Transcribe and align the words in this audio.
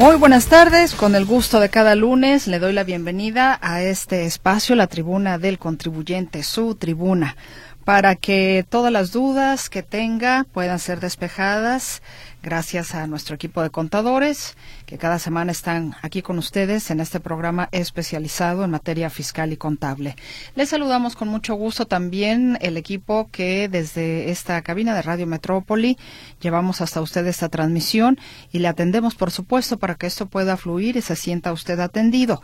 Muy 0.00 0.16
buenas 0.16 0.46
tardes, 0.46 0.94
con 0.94 1.14
el 1.14 1.26
gusto 1.26 1.60
de 1.60 1.68
cada 1.68 1.94
lunes 1.94 2.46
le 2.46 2.58
doy 2.58 2.72
la 2.72 2.84
bienvenida 2.84 3.58
a 3.60 3.82
este 3.82 4.24
espacio, 4.24 4.74
la 4.74 4.86
tribuna 4.86 5.36
del 5.36 5.58
contribuyente, 5.58 6.42
su 6.42 6.74
tribuna, 6.74 7.36
para 7.84 8.14
que 8.14 8.64
todas 8.68 8.92
las 8.92 9.12
dudas 9.12 9.68
que 9.68 9.82
tenga 9.82 10.46
puedan 10.52 10.78
ser 10.78 11.00
despejadas 11.00 12.02
gracias 12.42 12.94
a 12.94 13.06
nuestro 13.06 13.34
equipo 13.34 13.62
de 13.62 13.70
contadores 13.70 14.56
que 14.86 14.98
cada 14.98 15.18
semana 15.18 15.52
están 15.52 15.94
aquí 16.02 16.22
con 16.22 16.38
ustedes 16.38 16.90
en 16.90 17.00
este 17.00 17.20
programa 17.20 17.68
especializado 17.72 18.64
en 18.64 18.70
materia 18.70 19.10
fiscal 19.10 19.52
y 19.52 19.56
contable. 19.56 20.16
Les 20.54 20.70
saludamos 20.70 21.16
con 21.16 21.28
mucho 21.28 21.54
gusto 21.54 21.86
también 21.86 22.56
el 22.60 22.76
equipo 22.76 23.28
que 23.30 23.68
desde 23.68 24.30
esta 24.30 24.60
cabina 24.62 24.94
de 24.94 25.02
Radio 25.02 25.26
Metrópoli 25.26 25.98
llevamos 26.40 26.80
hasta 26.80 27.02
usted 27.02 27.26
esta 27.26 27.48
transmisión 27.48 28.18
y 28.52 28.60
le 28.60 28.68
atendemos, 28.68 29.14
por 29.14 29.30
supuesto, 29.30 29.78
para 29.78 29.94
que 29.94 30.06
esto 30.06 30.26
pueda 30.26 30.56
fluir 30.56 30.96
y 30.96 31.02
se 31.02 31.16
sienta 31.16 31.52
usted 31.52 31.78
atendido. 31.80 32.42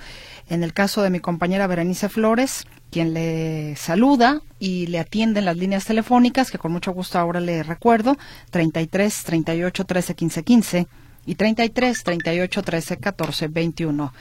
En 0.48 0.62
el 0.62 0.73
caso 0.73 1.02
de 1.02 1.10
mi 1.10 1.20
compañera 1.20 1.66
Berenice 1.66 2.09
Flores, 2.09 2.66
quien 2.90 3.15
le 3.15 3.76
saluda 3.76 4.40
y 4.59 4.87
le 4.87 4.98
atiende 4.98 5.40
en 5.40 5.46
las 5.46 5.56
líneas 5.56 5.84
telefónicas, 5.84 6.51
que 6.51 6.59
con 6.59 6.73
mucho 6.73 6.93
gusto 6.93 7.18
ahora 7.18 7.40
le 7.40 7.62
recuerdo, 7.62 8.16
33 8.51 9.24
38 9.24 9.84
13 9.84 10.15
15 10.15 10.43
15 10.45 10.87
y 11.26 11.34
33 11.34 12.02
38 12.02 12.62
13 12.62 12.96
14 12.98 13.48
21. 13.48 14.12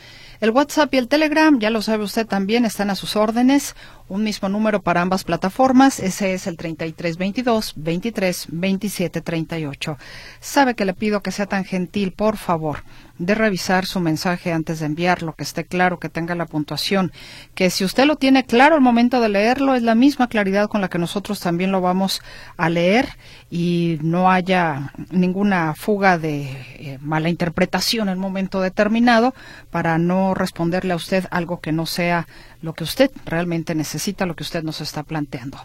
El 0.42 0.52
WhatsApp 0.52 0.94
y 0.94 0.98
el 0.98 1.08
Telegram, 1.08 1.58
ya 1.60 1.70
lo 1.70 1.82
sabe 1.82 2.04
usted 2.04 2.28
también, 2.28 2.66
están 2.66 2.90
a 2.90 2.96
sus 2.96 3.16
órdenes. 3.16 3.76
Un 4.08 4.24
mismo 4.24 4.50
número 4.50 4.84
para 4.84 5.02
ambas 5.02 5.24
plataformas. 5.24 6.00
Ese 6.00 6.36
es 6.36 6.46
el 6.46 6.58
3322 6.58 7.74
23 7.76 8.48
27 8.52 9.22
38. 9.22 9.98
Sabe 10.40 10.76
que 10.76 10.86
le 10.86 10.94
pido 10.94 11.22
que 11.22 11.32
sea 11.32 11.48
tan 11.48 11.66
gentil, 11.66 12.12
por 12.12 12.38
favor, 12.38 12.84
de 13.18 13.34
revisar 13.34 13.88
su 13.88 14.00
mensaje 14.00 14.54
antes 14.54 14.80
de 14.80 14.86
enviarlo, 14.86 15.34
que 15.34 15.42
esté 15.42 15.66
claro, 15.66 15.98
que 15.98 16.10
tenga 16.10 16.36
la 16.36 16.46
puntuación. 16.46 17.12
Que 17.56 17.72
si 17.72 17.84
usted 17.84 18.06
lo 18.06 18.16
tiene 18.16 18.46
claro 18.46 18.76
al 18.76 18.82
momento 18.82 19.20
de 19.22 19.30
leerlo, 19.30 19.74
es 19.74 19.82
la 19.82 19.96
misma 19.96 20.28
claridad 20.28 20.68
con 20.68 20.82
la 20.82 20.90
que 20.90 21.00
nosotros 21.00 21.40
también 21.40 21.72
lo 21.72 21.82
vamos 21.82 22.22
a 22.58 22.70
leer 22.70 23.10
y 23.50 23.98
no 24.04 24.30
haya 24.30 24.94
ninguna 25.10 25.74
fuga 25.74 26.20
de 26.20 26.44
eh, 26.78 27.00
mala 27.02 27.30
interpretación 27.30 28.10
en 28.10 28.18
un 28.18 28.22
momento 28.22 28.62
determinado 28.62 29.34
para 29.72 29.98
no 29.98 30.36
responderle 30.36 30.94
a 30.94 30.98
usted 30.98 31.26
algo 31.32 31.60
que 31.60 31.72
no 31.72 31.88
sea 31.88 32.28
lo 32.66 32.74
que 32.74 32.84
usted 32.84 33.12
realmente 33.26 33.76
necesita, 33.76 34.26
lo 34.26 34.36
que 34.36 34.44
usted 34.44 34.64
nos 34.64 34.82
está 34.82 35.04
planteando. 35.04 35.60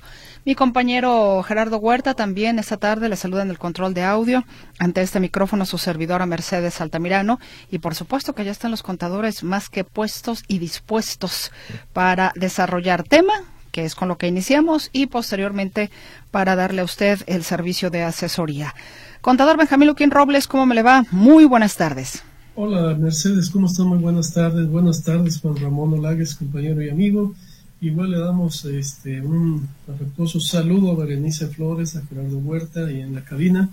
Mi 0.44 0.54
compañero 0.54 1.42
Gerardo 1.42 1.78
Huerta 1.78 2.14
también 2.14 2.58
esta 2.58 2.76
tarde 2.76 3.08
le 3.08 3.16
saluda 3.16 3.42
en 3.42 3.50
el 3.50 3.58
control 3.58 3.94
de 3.94 4.04
audio. 4.04 4.44
Ante 4.78 5.00
este 5.00 5.18
micrófono 5.18 5.64
su 5.64 5.78
servidora 5.78 6.26
Mercedes 6.26 6.80
Altamirano 6.80 7.40
y 7.70 7.78
por 7.78 7.94
supuesto 7.94 8.34
que 8.34 8.44
ya 8.44 8.52
están 8.52 8.70
los 8.70 8.82
contadores 8.82 9.42
más 9.42 9.70
que 9.70 9.82
puestos 9.82 10.44
y 10.46 10.58
dispuestos 10.58 11.50
para 11.92 12.32
desarrollar 12.36 13.02
tema 13.02 13.32
que 13.72 13.84
es 13.84 13.94
con 13.94 14.08
lo 14.08 14.18
que 14.18 14.26
iniciamos, 14.26 14.90
y 14.92 15.06
posteriormente 15.06 15.92
para 16.32 16.56
darle 16.56 16.80
a 16.80 16.84
usted 16.84 17.20
el 17.26 17.44
servicio 17.44 17.88
de 17.88 18.02
asesoría. 18.02 18.74
Contador 19.20 19.56
Benjamín 19.56 19.86
Luquín 19.86 20.10
Robles, 20.10 20.48
¿cómo 20.48 20.66
me 20.66 20.74
le 20.74 20.82
va? 20.82 21.04
Muy 21.12 21.44
buenas 21.44 21.76
tardes. 21.76 22.24
Hola 22.62 22.94
Mercedes, 22.94 23.48
¿cómo 23.48 23.68
están? 23.68 23.86
Muy 23.86 23.96
buenas 23.96 24.34
tardes. 24.34 24.68
Buenas 24.68 25.02
tardes 25.02 25.40
Juan 25.40 25.56
Ramón 25.56 25.94
Olagues, 25.94 26.34
compañero 26.34 26.82
y 26.82 26.90
amigo. 26.90 27.34
Igual 27.80 28.10
le 28.10 28.18
damos 28.18 28.66
este, 28.66 29.22
un 29.22 29.66
afectuoso 29.90 30.40
saludo 30.40 30.90
a 30.90 30.94
Berenice 30.94 31.46
Flores, 31.46 31.96
a 31.96 32.04
Gerardo 32.04 32.36
Huerta 32.36 32.92
y 32.92 33.00
en 33.00 33.14
la 33.14 33.24
cabina. 33.24 33.70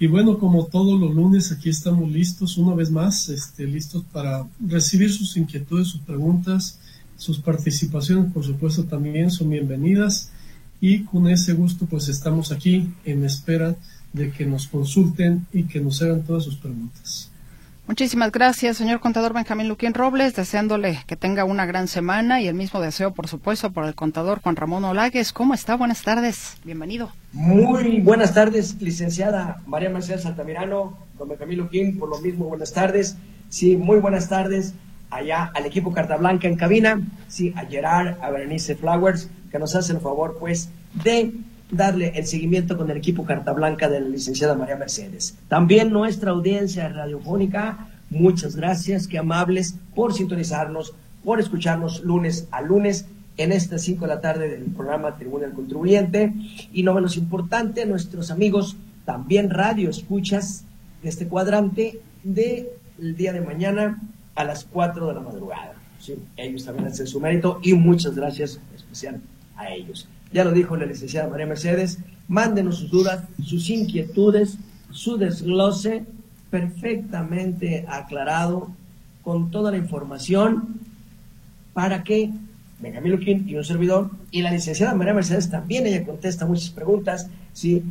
Y 0.00 0.08
bueno, 0.08 0.40
como 0.40 0.66
todos 0.66 0.98
los 0.98 1.14
lunes, 1.14 1.52
aquí 1.52 1.68
estamos 1.68 2.10
listos 2.10 2.58
una 2.58 2.74
vez 2.74 2.90
más, 2.90 3.28
este, 3.28 3.64
listos 3.64 4.02
para 4.12 4.44
recibir 4.58 5.12
sus 5.12 5.36
inquietudes, 5.36 5.86
sus 5.86 6.00
preguntas, 6.00 6.80
sus 7.16 7.38
participaciones, 7.38 8.32
por 8.32 8.44
supuesto, 8.44 8.82
también 8.82 9.30
son 9.30 9.50
bienvenidas. 9.50 10.32
Y 10.80 11.04
con 11.04 11.28
ese 11.28 11.52
gusto, 11.52 11.86
pues 11.86 12.08
estamos 12.08 12.50
aquí 12.50 12.92
en 13.04 13.24
espera 13.24 13.76
de 14.12 14.32
que 14.32 14.46
nos 14.46 14.66
consulten 14.66 15.46
y 15.52 15.62
que 15.62 15.80
nos 15.80 16.02
hagan 16.02 16.24
todas 16.24 16.42
sus 16.42 16.56
preguntas. 16.56 17.30
Muchísimas 17.86 18.32
gracias, 18.32 18.78
señor 18.78 18.98
contador 18.98 19.32
Benjamín 19.32 19.68
Luquín 19.68 19.94
Robles, 19.94 20.34
deseándole 20.34 20.98
que 21.06 21.14
tenga 21.14 21.44
una 21.44 21.66
gran 21.66 21.86
semana 21.86 22.40
y 22.40 22.48
el 22.48 22.54
mismo 22.54 22.80
deseo, 22.80 23.14
por 23.14 23.28
supuesto, 23.28 23.70
por 23.70 23.84
el 23.84 23.94
contador 23.94 24.40
Juan 24.42 24.56
Ramón 24.56 24.84
Olagues. 24.84 25.32
¿Cómo 25.32 25.54
está? 25.54 25.76
Buenas 25.76 26.02
tardes, 26.02 26.56
bienvenido. 26.64 27.12
Muy 27.32 28.00
buenas 28.00 28.34
tardes, 28.34 28.82
licenciada 28.82 29.62
María 29.66 29.88
Mercedes 29.88 30.26
Altamirano, 30.26 30.98
don 31.16 31.28
Benjamín 31.28 31.58
Luquín, 31.58 31.96
por 31.96 32.08
lo 32.08 32.18
mismo, 32.18 32.46
buenas 32.46 32.72
tardes. 32.72 33.16
Sí, 33.50 33.76
muy 33.76 34.00
buenas 34.00 34.28
tardes 34.28 34.74
allá 35.08 35.52
al 35.54 35.64
equipo 35.64 35.92
Carta 35.92 36.16
Blanca 36.16 36.48
en 36.48 36.56
cabina, 36.56 37.00
sí, 37.28 37.54
a 37.54 37.66
Gerard, 37.66 38.16
a 38.20 38.30
Berenice 38.30 38.74
Flowers, 38.74 39.30
que 39.52 39.60
nos 39.60 39.76
hacen 39.76 39.96
el 39.96 40.02
favor, 40.02 40.38
pues, 40.40 40.70
de 41.04 41.34
darle 41.70 42.12
el 42.14 42.26
seguimiento 42.26 42.76
con 42.76 42.90
el 42.90 42.96
equipo 42.96 43.24
Carta 43.24 43.52
Blanca 43.52 43.88
de 43.88 44.00
la 44.00 44.08
licenciada 44.08 44.54
María 44.54 44.76
Mercedes. 44.76 45.36
También 45.48 45.90
nuestra 45.90 46.30
audiencia 46.30 46.88
radiofónica, 46.88 47.88
muchas 48.10 48.56
gracias, 48.56 49.08
qué 49.08 49.18
amables 49.18 49.76
por 49.94 50.14
sintonizarnos, 50.14 50.94
por 51.24 51.40
escucharnos 51.40 52.02
lunes 52.02 52.46
a 52.50 52.60
lunes 52.60 53.06
en 53.36 53.52
estas 53.52 53.82
5 53.82 54.06
de 54.06 54.14
la 54.14 54.20
tarde 54.20 54.48
del 54.48 54.64
programa 54.64 55.16
Tribuna 55.16 55.46
del 55.46 55.54
Contribuyente. 55.54 56.32
Y 56.72 56.82
no 56.82 56.94
menos 56.94 57.16
importante, 57.16 57.84
nuestros 57.84 58.30
amigos 58.30 58.76
también 59.04 59.50
radio 59.50 59.90
escuchas 59.90 60.64
de 61.02 61.08
este 61.08 61.26
cuadrante 61.26 62.00
del 62.22 62.68
día 63.16 63.32
de 63.32 63.40
mañana 63.40 64.00
a 64.34 64.44
las 64.44 64.64
4 64.64 65.08
de 65.08 65.14
la 65.14 65.20
madrugada. 65.20 65.74
¿sí? 65.98 66.16
Ellos 66.36 66.64
también 66.64 66.88
hacen 66.88 67.06
su 67.06 67.20
mérito 67.20 67.58
y 67.62 67.74
muchas 67.74 68.14
gracias 68.14 68.60
especial 68.74 69.20
a 69.56 69.72
ellos 69.72 70.08
ya 70.32 70.44
lo 70.44 70.52
dijo 70.52 70.76
la 70.76 70.86
licenciada 70.86 71.28
María 71.28 71.46
Mercedes, 71.46 71.98
mándenos 72.28 72.78
sus 72.78 72.90
dudas, 72.90 73.24
sus 73.42 73.70
inquietudes, 73.70 74.58
su 74.90 75.16
desglose 75.16 76.04
perfectamente 76.50 77.84
aclarado 77.88 78.70
con 79.22 79.50
toda 79.50 79.70
la 79.70 79.76
información 79.76 80.80
para 81.72 82.02
que 82.04 82.30
Benjamín 82.78 83.12
Luquín 83.12 83.48
y 83.48 83.56
un 83.56 83.64
servidor 83.64 84.10
y 84.30 84.42
la 84.42 84.50
licenciada 84.50 84.94
María 84.94 85.14
Mercedes 85.14 85.50
también 85.50 85.86
ella 85.86 86.04
contesta 86.04 86.46
muchas 86.46 86.70
preguntas, 86.70 87.28
si 87.52 87.82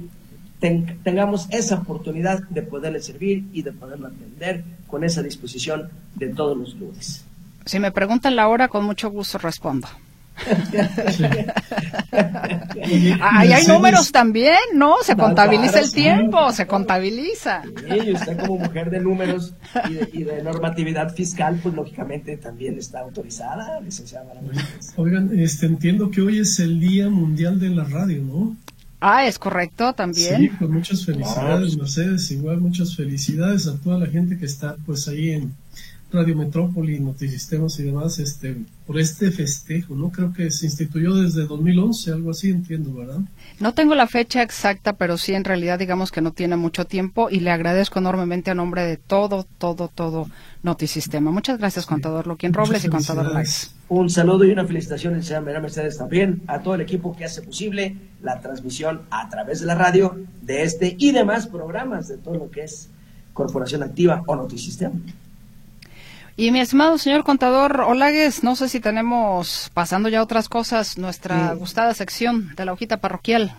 tengamos 1.03 1.47
esa 1.51 1.75
oportunidad 1.75 2.43
de 2.49 2.61
poderle 2.61 3.01
servir 3.01 3.45
y 3.51 3.61
de 3.61 3.71
poderlo 3.71 4.07
atender 4.07 4.63
con 4.87 5.03
esa 5.03 5.21
disposición 5.21 5.89
de 6.15 6.29
todos 6.29 6.57
los 6.57 6.75
lunes. 6.75 7.25
Si 7.65 7.79
me 7.79 7.91
preguntan 7.91 8.35
la 8.35 8.47
hora, 8.47 8.67
con 8.67 8.85
mucho 8.85 9.09
gusto 9.09 9.37
respondo. 9.37 9.87
Ahí 13.21 13.53
hay 13.53 13.65
números 13.67 14.11
también, 14.11 14.57
¿no? 14.73 14.95
Se 15.03 15.15
contabiliza 15.15 15.79
el 15.79 15.91
tiempo, 15.91 16.51
se 16.51 16.67
contabiliza. 16.67 17.63
Sí, 17.63 18.11
usted 18.11 18.37
como 18.39 18.57
mujer 18.57 18.89
de 18.89 18.99
números 18.99 19.53
y 20.13 20.23
de, 20.23 20.43
normatividad 20.43 21.13
fiscal, 21.13 21.59
pues 21.63 21.73
lógicamente 21.73 22.37
también 22.37 22.77
está 22.77 22.99
autorizada, 22.99 23.79
licenciada 23.81 24.33
Oigan, 24.97 25.31
este, 25.39 25.65
entiendo 25.65 26.11
que 26.11 26.21
hoy 26.21 26.39
es 26.39 26.59
el 26.59 26.79
Día 26.79 27.09
Mundial 27.09 27.59
de 27.59 27.69
la 27.69 27.85
Radio, 27.85 28.21
¿no? 28.21 28.55
Ah, 28.99 29.25
es 29.27 29.37
correcto 29.37 29.93
también. 29.93 30.37
Sí, 30.37 30.51
pues 30.57 30.69
muchas 30.69 31.05
felicidades, 31.05 31.77
Mercedes. 31.77 32.31
Igual 32.31 32.61
muchas 32.61 32.95
felicidades 32.95 33.67
a 33.67 33.77
toda 33.77 33.99
la 33.99 34.07
gente 34.07 34.37
que 34.37 34.45
está 34.45 34.77
pues 34.85 35.07
ahí 35.07 35.31
en 35.31 35.53
Radio 36.11 36.35
Metrópoli, 36.35 36.99
Noticistemas 36.99 37.79
y 37.79 37.83
demás, 37.83 38.19
este, 38.19 38.55
por 38.85 38.99
este 38.99 39.31
festejo, 39.31 39.95
¿no? 39.95 40.11
Creo 40.11 40.31
que 40.31 40.49
se 40.51 40.65
instituyó 40.65 41.15
desde 41.15 41.45
2011, 41.45 42.11
algo 42.11 42.31
así, 42.31 42.51
entiendo, 42.51 42.93
¿verdad? 42.93 43.19
No 43.59 43.73
tengo 43.73 43.95
la 43.95 44.07
fecha 44.07 44.41
exacta, 44.41 44.93
pero 44.93 45.17
sí 45.17 45.33
en 45.33 45.43
realidad 45.43 45.79
digamos 45.79 46.11
que 46.11 46.21
no 46.21 46.31
tiene 46.31 46.55
mucho 46.55 46.85
tiempo 46.85 47.29
y 47.29 47.39
le 47.39 47.51
agradezco 47.51 47.99
enormemente 47.99 48.51
a 48.51 48.55
nombre 48.55 48.83
de 48.83 48.97
todo, 48.97 49.45
todo, 49.57 49.87
todo 49.87 50.27
Notisistema. 50.63 51.31
Muchas 51.31 51.57
gracias, 51.57 51.85
contador 51.85 52.27
Loquín 52.27 52.53
Robles 52.53 52.85
y 52.85 52.89
contador 52.89 53.33
Lais. 53.33 53.73
Un 53.89 54.09
saludo 54.09 54.45
y 54.45 54.51
una 54.51 54.65
felicitación, 54.65 55.21
señora 55.21 55.41
María 55.41 55.59
Mercedes, 55.59 55.97
también 55.97 56.41
a 56.47 56.61
todo 56.61 56.75
el 56.75 56.81
equipo 56.81 57.15
que 57.15 57.25
hace 57.25 57.41
posible 57.41 57.95
la 58.23 58.39
transmisión 58.39 59.01
a 59.11 59.29
través 59.29 59.59
de 59.59 59.67
la 59.67 59.75
radio 59.75 60.17
de 60.41 60.63
este 60.63 60.95
y 60.97 61.11
demás 61.11 61.47
programas 61.47 62.07
de 62.07 62.17
todo 62.17 62.35
lo 62.35 62.49
que 62.49 62.63
es 62.63 62.89
Corporación 63.33 63.83
Activa 63.83 64.23
o 64.25 64.35
Notisistema. 64.35 64.95
Y 66.37 66.51
mi 66.51 66.59
estimado 66.59 66.97
señor 66.97 67.23
contador 67.23 67.79
Olagues, 67.79 68.43
no 68.43 68.57
sé 68.57 68.67
si 68.67 68.81
tenemos, 68.81 69.71
pasando 69.73 70.09
ya 70.09 70.19
a 70.19 70.23
otras 70.23 70.49
cosas, 70.49 70.97
nuestra 70.97 71.53
gustada 71.53 71.93
sección 71.93 72.53
de 72.57 72.65
la 72.65 72.73
hojita 72.73 72.97
parroquial. 72.97 73.55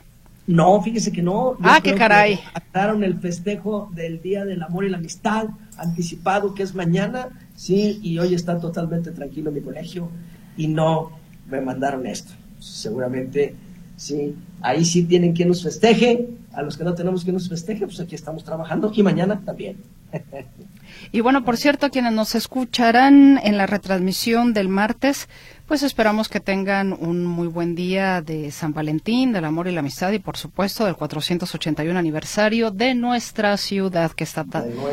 No, 0.47 0.81
fíjese 0.83 1.11
que 1.11 1.23
no. 1.23 1.57
ah, 1.63 1.81
qué 1.83 1.95
caray. 1.95 2.39
Actaron 2.53 3.03
el 3.03 3.19
festejo 3.19 3.91
del 3.95 4.21
Día 4.21 4.45
del 4.45 4.63
Amor 4.63 4.85
y 4.85 4.91
la 4.91 4.99
Amistad 4.99 5.47
anticipado, 5.79 6.55
que 6.55 6.63
es 6.63 6.75
mañana, 6.75 7.31
sí, 7.57 7.99
y 8.03 8.19
hoy 8.19 8.35
está 8.35 8.61
totalmente 8.61 9.11
tranquilo 9.11 9.51
mi 9.51 9.63
colegio 9.63 10.11
y 10.59 10.69
no 10.69 11.13
me 11.49 11.63
mandaron 11.63 12.07
esto. 12.07 12.35
Seguramente, 12.61 13.55
sí, 13.97 14.37
ahí 14.61 14.85
sí 14.85 15.05
tienen 15.05 15.33
quien 15.33 15.49
nos 15.49 15.63
festeje. 15.63 16.29
A 16.53 16.63
los 16.63 16.77
que 16.77 16.85
no 16.85 16.95
tenemos 16.95 17.25
quien 17.25 17.35
nos 17.35 17.49
festeje, 17.49 17.87
pues 17.87 18.01
aquí 18.01 18.15
estamos 18.15 18.45
trabajando 18.45 18.93
y 18.95 19.03
mañana 19.03 19.41
también. 19.45 19.79
Y 21.13 21.21
bueno, 21.21 21.45
por 21.45 21.57
cierto, 21.57 21.91
quienes 21.91 22.13
nos 22.13 22.35
escucharán 22.35 23.41
en 23.43 23.57
la 23.57 23.67
retransmisión 23.67 24.53
del 24.53 24.69
martes, 24.69 25.29
pues 25.67 25.83
esperamos 25.83 26.29
que 26.29 26.41
tengan 26.41 26.93
un 26.93 27.25
muy 27.25 27.49
buen 27.49 27.75
día 27.75 28.23
de 28.23 28.51
San 28.51 28.73
Valentín, 28.73 29.33
del 29.33 29.45
amor 29.45 29.69
y 29.69 29.73
la 29.73 29.81
amistad 29.81 30.13
y 30.13 30.19
por 30.19 30.37
supuesto 30.37 30.85
del 30.85 30.97
481 30.97 31.99
aniversario 31.99 32.71
de 32.71 32.95
nuestra 32.95 33.57
ciudad 33.57 34.13
que 34.13 34.25
está 34.25 34.45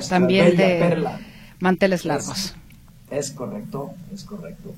también 0.09 0.57
de 0.57 1.05
manteles 1.59 2.05
largos. 2.05 2.55
Es, 3.11 3.31
correcto, 3.31 3.91
es 4.13 4.23
correcto. 4.23 4.73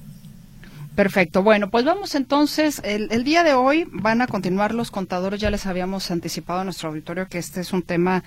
Perfecto. 0.96 1.44
Bueno, 1.44 1.70
pues 1.70 1.84
vamos 1.84 2.16
entonces. 2.16 2.82
El, 2.84 3.12
el, 3.12 3.24
día 3.24 3.44
de 3.44 3.54
hoy 3.54 3.86
van 3.92 4.22
a 4.22 4.28
continuar 4.28 4.74
los 4.74 4.92
contadores. 4.92 5.42
Ya 5.42 5.50
les 5.50 5.66
habíamos 5.66 6.10
anticipado 6.10 6.62
a 6.62 6.64
nuestro 6.64 6.90
auditorio 6.90 7.28
que 7.28 7.38
este 7.38 7.60
es 7.62 7.74
un 7.74 7.82
tema, 7.82 8.24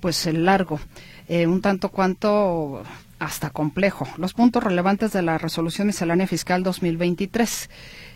pues, 0.00 0.26
largo. 0.26 0.80
Eh, 1.28 1.46
un 1.46 1.60
tanto 1.60 1.90
cuanto 1.90 2.82
hasta 3.18 3.50
complejo. 3.50 4.06
Los 4.16 4.32
puntos 4.32 4.62
relevantes 4.62 5.12
de 5.12 5.22
la 5.22 5.38
resolución 5.38 5.86
miscelánea 5.86 6.26
fiscal 6.26 6.62
2023. 6.62 7.68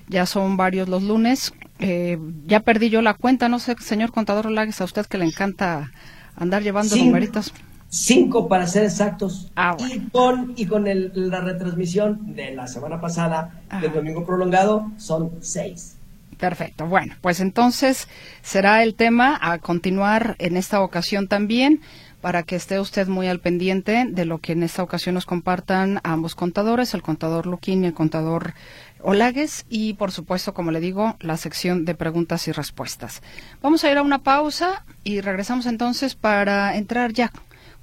Ya 0.09 0.27
son 0.27 0.57
varios 0.57 0.89
los 0.89 1.03
lunes. 1.03 1.53
Eh, 1.79 2.19
ya 2.47 2.61
perdí 2.61 2.91
yo 2.91 3.03
la 3.03 3.15
cuenta. 3.15 3.49
No 3.49 3.59
sé, 3.59 3.77
señor 3.81 4.13
contador 4.13 4.47
Olagues, 4.47 4.81
a 4.81 4.85
usted 4.85 5.07
que 5.07 5.19
le 5.19 5.27
encanta 5.27 5.91
andar 6.37 6.63
llevando 6.63 6.97
numeritos. 6.97 7.53
Cinco 7.89 8.49
para 8.49 8.67
ser 8.67 8.85
exactos. 8.85 9.53
Ah, 9.55 9.77
y 9.79 9.99
con, 10.09 10.55
y 10.57 10.65
con 10.65 10.87
la 10.87 11.41
retransmisión 11.41 12.35
de 12.35 12.55
la 12.55 12.67
semana 12.67 13.01
pasada 13.01 13.61
del 13.83 13.93
domingo 13.93 14.25
prolongado 14.25 14.91
son 14.97 15.33
seis. 15.43 15.97
Perfecto. 16.39 16.87
Bueno, 16.87 17.15
pues 17.21 17.41
entonces 17.41 18.09
será 18.41 18.83
el 18.83 18.95
tema 18.95 19.39
a 19.41 19.59
continuar 19.59 20.37
en 20.39 20.57
esta 20.57 20.81
ocasión 20.81 21.29
también 21.29 21.83
para 22.23 22.45
que 22.45 22.57
esté 22.57 22.81
usted 22.81 23.09
muy 23.09 23.27
al 23.27 23.41
pendiente 23.41 24.07
de 24.09 24.25
lo 24.25 24.39
que 24.39 24.53
en 24.53 24.63
esta 24.63 24.83
ocasión 24.83 25.17
nos 25.17 25.27
compartan 25.27 26.01
ambos 26.05 26.35
contadores, 26.35 26.95
el 26.95 27.03
contador 27.03 27.47
Luquín 27.47 27.83
y 27.83 27.89
el 27.89 27.95
contador 27.95 28.55
Olagues, 29.01 29.67
y 29.69 29.95
por 29.95 30.13
supuesto, 30.13 30.55
como 30.55 30.71
le 30.71 30.81
digo, 30.81 31.17
la 31.21 31.37
sección 31.37 31.85
de 31.85 31.97
preguntas 31.97 32.47
y 32.47 32.53
respuestas. 32.53 33.21
Vamos 33.61 33.83
a 33.83 33.91
ir 33.91 33.99
a 33.99 34.03
una 34.03 34.23
pausa 34.23 34.85
y 35.03 35.21
regresamos 35.21 35.67
entonces 35.67 36.15
para 36.15 36.77
entrar 36.77 37.13
ya 37.13 37.33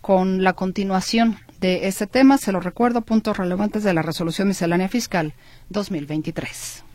con 0.01 0.44
la 0.44 0.53
continuación 0.53 1.38
de 1.59 1.88
este 1.88 2.07
tema. 2.07 2.38
Se 2.38 2.53
lo 2.53 2.62
recuerdo, 2.62 3.01
puntos 3.01 3.36
relevantes 3.36 3.83
de 3.83 3.94
la 3.94 4.01
resolución 4.01 4.47
miscelánea 4.47 4.88
fiscal 4.88 5.33
2023. 5.68 6.86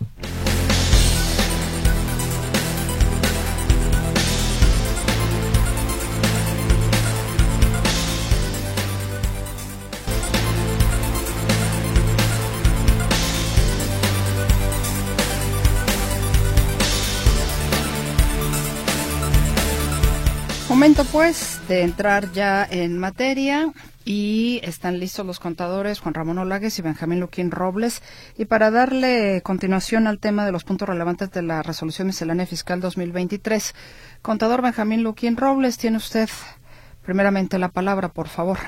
Momento 20.85 21.07
pues 21.13 21.63
de 21.67 21.81
entrar 21.81 22.31
ya 22.33 22.63
en 22.71 22.99
materia 22.99 23.73
y 24.05 24.61
están 24.65 24.99
listos 24.99 25.25
los 25.25 25.41
contadores 25.41 25.99
Juan 25.99 26.13
Ramón 26.13 26.37
Olagues 26.37 26.79
y 26.79 26.83
Benjamín 26.83 27.21
Luquín 27.21 27.51
Robles. 27.51 28.03
Y 28.37 28.45
para 28.45 28.71
darle 28.71 29.41
continuación 29.41 30.07
al 30.07 30.19
tema 30.19 30.45
de 30.45 30.53
los 30.53 30.63
puntos 30.65 30.87
relevantes 30.87 31.31
de 31.31 31.41
la 31.41 31.63
resolución 31.63 32.09
miscelánea 32.09 32.45
fiscal 32.45 32.83
2023, 32.83 33.75
contador 34.21 34.61
Benjamín 34.61 35.03
Luquín 35.03 35.39
Robles, 35.39 35.79
tiene 35.79 35.97
usted 35.97 36.29
primeramente 37.03 37.59
la 37.59 37.71
palabra, 37.71 38.11
por 38.11 38.29
favor. 38.29 38.59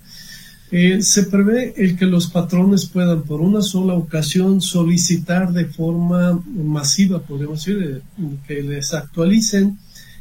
eh, 0.71 1.01
se 1.01 1.23
prevé 1.23 1.73
el 1.77 1.97
que 1.97 2.05
los 2.05 2.27
patrones 2.27 2.85
puedan 2.85 3.23
por 3.23 3.41
una 3.41 3.61
sola 3.61 3.95
ocasión 3.95 4.61
solicitar 4.61 5.51
de 5.51 5.65
forma 5.65 6.39
masiva, 6.45 7.21
podemos 7.21 7.65
decir, 7.65 7.83
eh, 7.83 8.01
que 8.47 8.61
les 8.61 8.93
actualicen 8.93 9.79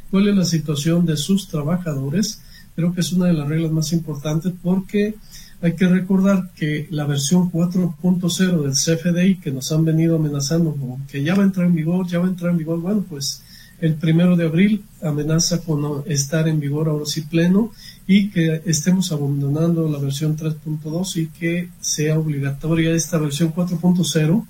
cuál 0.09 0.27
es 0.27 0.35
la 0.35 0.45
situación 0.45 1.05
de 1.05 1.17
sus 1.17 1.47
trabajadores. 1.47 2.41
Creo 2.75 2.93
que 2.93 3.01
es 3.01 3.13
una 3.13 3.25
de 3.25 3.33
las 3.33 3.47
reglas 3.47 3.71
más 3.71 3.93
importantes 3.93 4.53
porque 4.61 5.15
hay 5.61 5.73
que 5.73 5.87
recordar 5.87 6.51
que 6.55 6.87
la 6.89 7.05
versión 7.05 7.51
4.0 7.51 8.61
del 8.61 8.71
CFDI 8.71 9.35
que 9.35 9.51
nos 9.51 9.71
han 9.71 9.83
venido 9.83 10.15
amenazando 10.15 10.73
con 10.73 11.05
que 11.07 11.23
ya 11.23 11.35
va 11.35 11.43
a 11.43 11.47
entrar 11.47 11.67
en 11.67 11.75
vigor, 11.75 12.07
ya 12.07 12.19
va 12.19 12.25
a 12.25 12.29
entrar 12.29 12.51
en 12.51 12.57
vigor, 12.57 12.79
bueno, 12.79 13.05
pues 13.07 13.43
el 13.81 13.95
primero 13.95 14.35
de 14.35 14.45
abril 14.45 14.83
amenaza 15.01 15.61
con 15.61 16.03
estar 16.05 16.47
en 16.47 16.59
vigor 16.59 16.87
ahora 16.87 17.05
sí 17.05 17.21
pleno 17.21 17.71
y 18.07 18.29
que 18.29 18.61
estemos 18.65 19.11
abandonando 19.11 19.89
la 19.89 19.99
versión 19.99 20.37
3.2 20.37 21.17
y 21.17 21.27
que 21.27 21.69
sea 21.79 22.19
obligatoria 22.19 22.91
esta 22.91 23.17
versión 23.17 23.53
4.0 23.53 24.45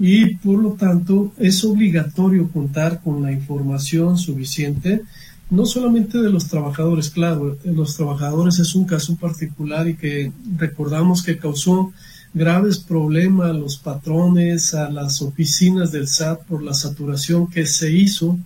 y 0.00 0.36
por 0.36 0.60
lo 0.60 0.72
tanto 0.72 1.32
es 1.38 1.64
obligatorio 1.64 2.48
contar 2.50 3.00
con 3.02 3.22
la 3.22 3.32
información 3.32 4.16
suficiente 4.16 5.02
no 5.50 5.64
solamente 5.64 6.18
de 6.18 6.30
los 6.30 6.48
trabajadores, 6.48 7.10
claro, 7.10 7.56
los 7.64 7.96
trabajadores 7.96 8.58
es 8.58 8.74
un 8.74 8.84
caso 8.84 9.16
particular 9.16 9.88
y 9.88 9.96
que 9.96 10.32
recordamos 10.56 11.22
que 11.22 11.38
causó 11.38 11.92
graves 12.34 12.78
problemas 12.78 13.50
a 13.50 13.54
los 13.54 13.78
patrones, 13.78 14.74
a 14.74 14.90
las 14.90 15.22
oficinas 15.22 15.90
del 15.90 16.06
SAT 16.06 16.44
por 16.44 16.62
la 16.62 16.74
saturación 16.74 17.48
que 17.48 17.64
se 17.64 17.90
hizo, 17.90 18.38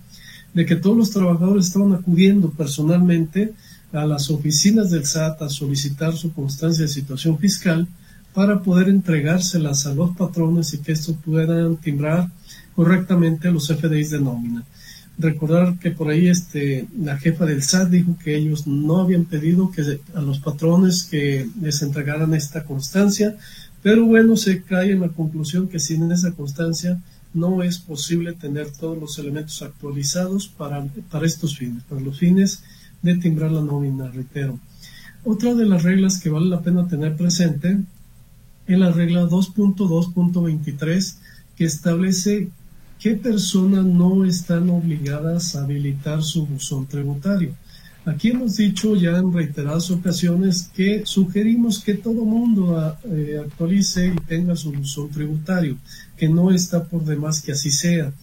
de 0.53 0.65
que 0.65 0.77
todos 0.77 0.95
los 0.95 1.11
trabajadores 1.11 1.67
estaban 1.67 1.93
acudiendo 1.93 2.49
personalmente 2.51 3.53
a 3.91 4.05
las 4.05 4.29
oficinas 4.29 4.89
del 4.89 5.05
SAT 5.05 5.41
a 5.41 5.49
solicitar 5.49 6.15
su 6.15 6.31
constancia 6.31 6.83
de 6.83 6.89
situación 6.89 7.37
fiscal 7.37 7.87
para 8.33 8.61
poder 8.61 8.87
entregárselas 8.87 9.85
a 9.85 9.93
los 9.93 10.15
patrones 10.15 10.73
y 10.73 10.79
que 10.79 10.93
estos 10.93 11.15
puedan 11.23 11.77
timbrar 11.77 12.29
correctamente 12.75 13.51
los 13.51 13.67
FDIs 13.67 14.09
de 14.11 14.21
nómina. 14.21 14.63
Recordar 15.17 15.77
que 15.79 15.91
por 15.91 16.09
ahí 16.09 16.27
este, 16.27 16.87
la 16.99 17.17
jefa 17.17 17.45
del 17.45 17.61
SAT 17.61 17.89
dijo 17.89 18.17
que 18.23 18.35
ellos 18.35 18.65
no 18.65 18.99
habían 18.99 19.25
pedido 19.25 19.71
que 19.71 19.83
a 20.15 20.21
los 20.21 20.39
patrones 20.39 21.03
que 21.03 21.47
les 21.61 21.81
entregaran 21.83 22.33
esta 22.33 22.63
constancia, 22.63 23.35
pero 23.83 24.05
bueno, 24.05 24.35
se 24.37 24.63
cae 24.63 24.91
en 24.91 25.01
la 25.01 25.09
conclusión 25.09 25.67
que 25.67 25.79
sin 25.79 26.11
esa 26.11 26.31
constancia 26.31 26.99
no 27.33 27.63
es 27.63 27.79
posible 27.79 28.33
tener 28.33 28.71
todos 28.71 28.97
los 28.97 29.19
elementos 29.19 29.61
actualizados 29.61 30.47
para, 30.47 30.85
para 31.11 31.25
estos 31.25 31.57
fines, 31.57 31.83
para 31.83 32.01
los 32.01 32.17
fines 32.17 32.63
de 33.01 33.15
timbrar 33.15 33.51
la 33.51 33.61
nómina, 33.61 34.09
reitero. 34.09 34.59
Otra 35.25 35.53
de 35.53 35.65
las 35.65 35.83
reglas 35.83 36.19
que 36.19 36.29
vale 36.29 36.47
la 36.47 36.61
pena 36.61 36.87
tener 36.87 37.15
presente 37.15 37.79
es 38.67 38.79
la 38.79 38.91
regla 38.91 39.23
2.2.23 39.23 41.15
que 41.55 41.65
establece 41.65 42.49
qué 43.03 43.15
personas 43.15 43.83
no 43.83 44.23
están 44.23 44.69
obligadas 44.69 45.57
a 45.57 45.63
habilitar 45.65 46.23
su 46.23 46.45
buzón 46.45 46.87
tributario. 46.87 47.53
Aquí 48.05 48.29
hemos 48.29 48.55
dicho 48.55 48.95
ya 48.95 49.17
en 49.17 49.33
reiteradas 49.33 49.91
ocasiones 49.91 50.71
que 50.73 51.03
sugerimos 51.05 51.83
que 51.83 51.95
todo 51.95 52.23
mundo 52.23 52.79
ah, 52.79 52.97
eh, 53.03 53.41
actualice 53.43 54.07
y 54.07 54.15
tenga 54.25 54.55
su 54.55 54.71
buzón 54.71 55.09
tributario, 55.09 55.75
que 56.15 56.29
no 56.29 56.49
está 56.49 56.85
por 56.85 57.03
demás 57.03 57.41
que 57.41 57.51
así 57.51 57.71
sea. 57.71 58.13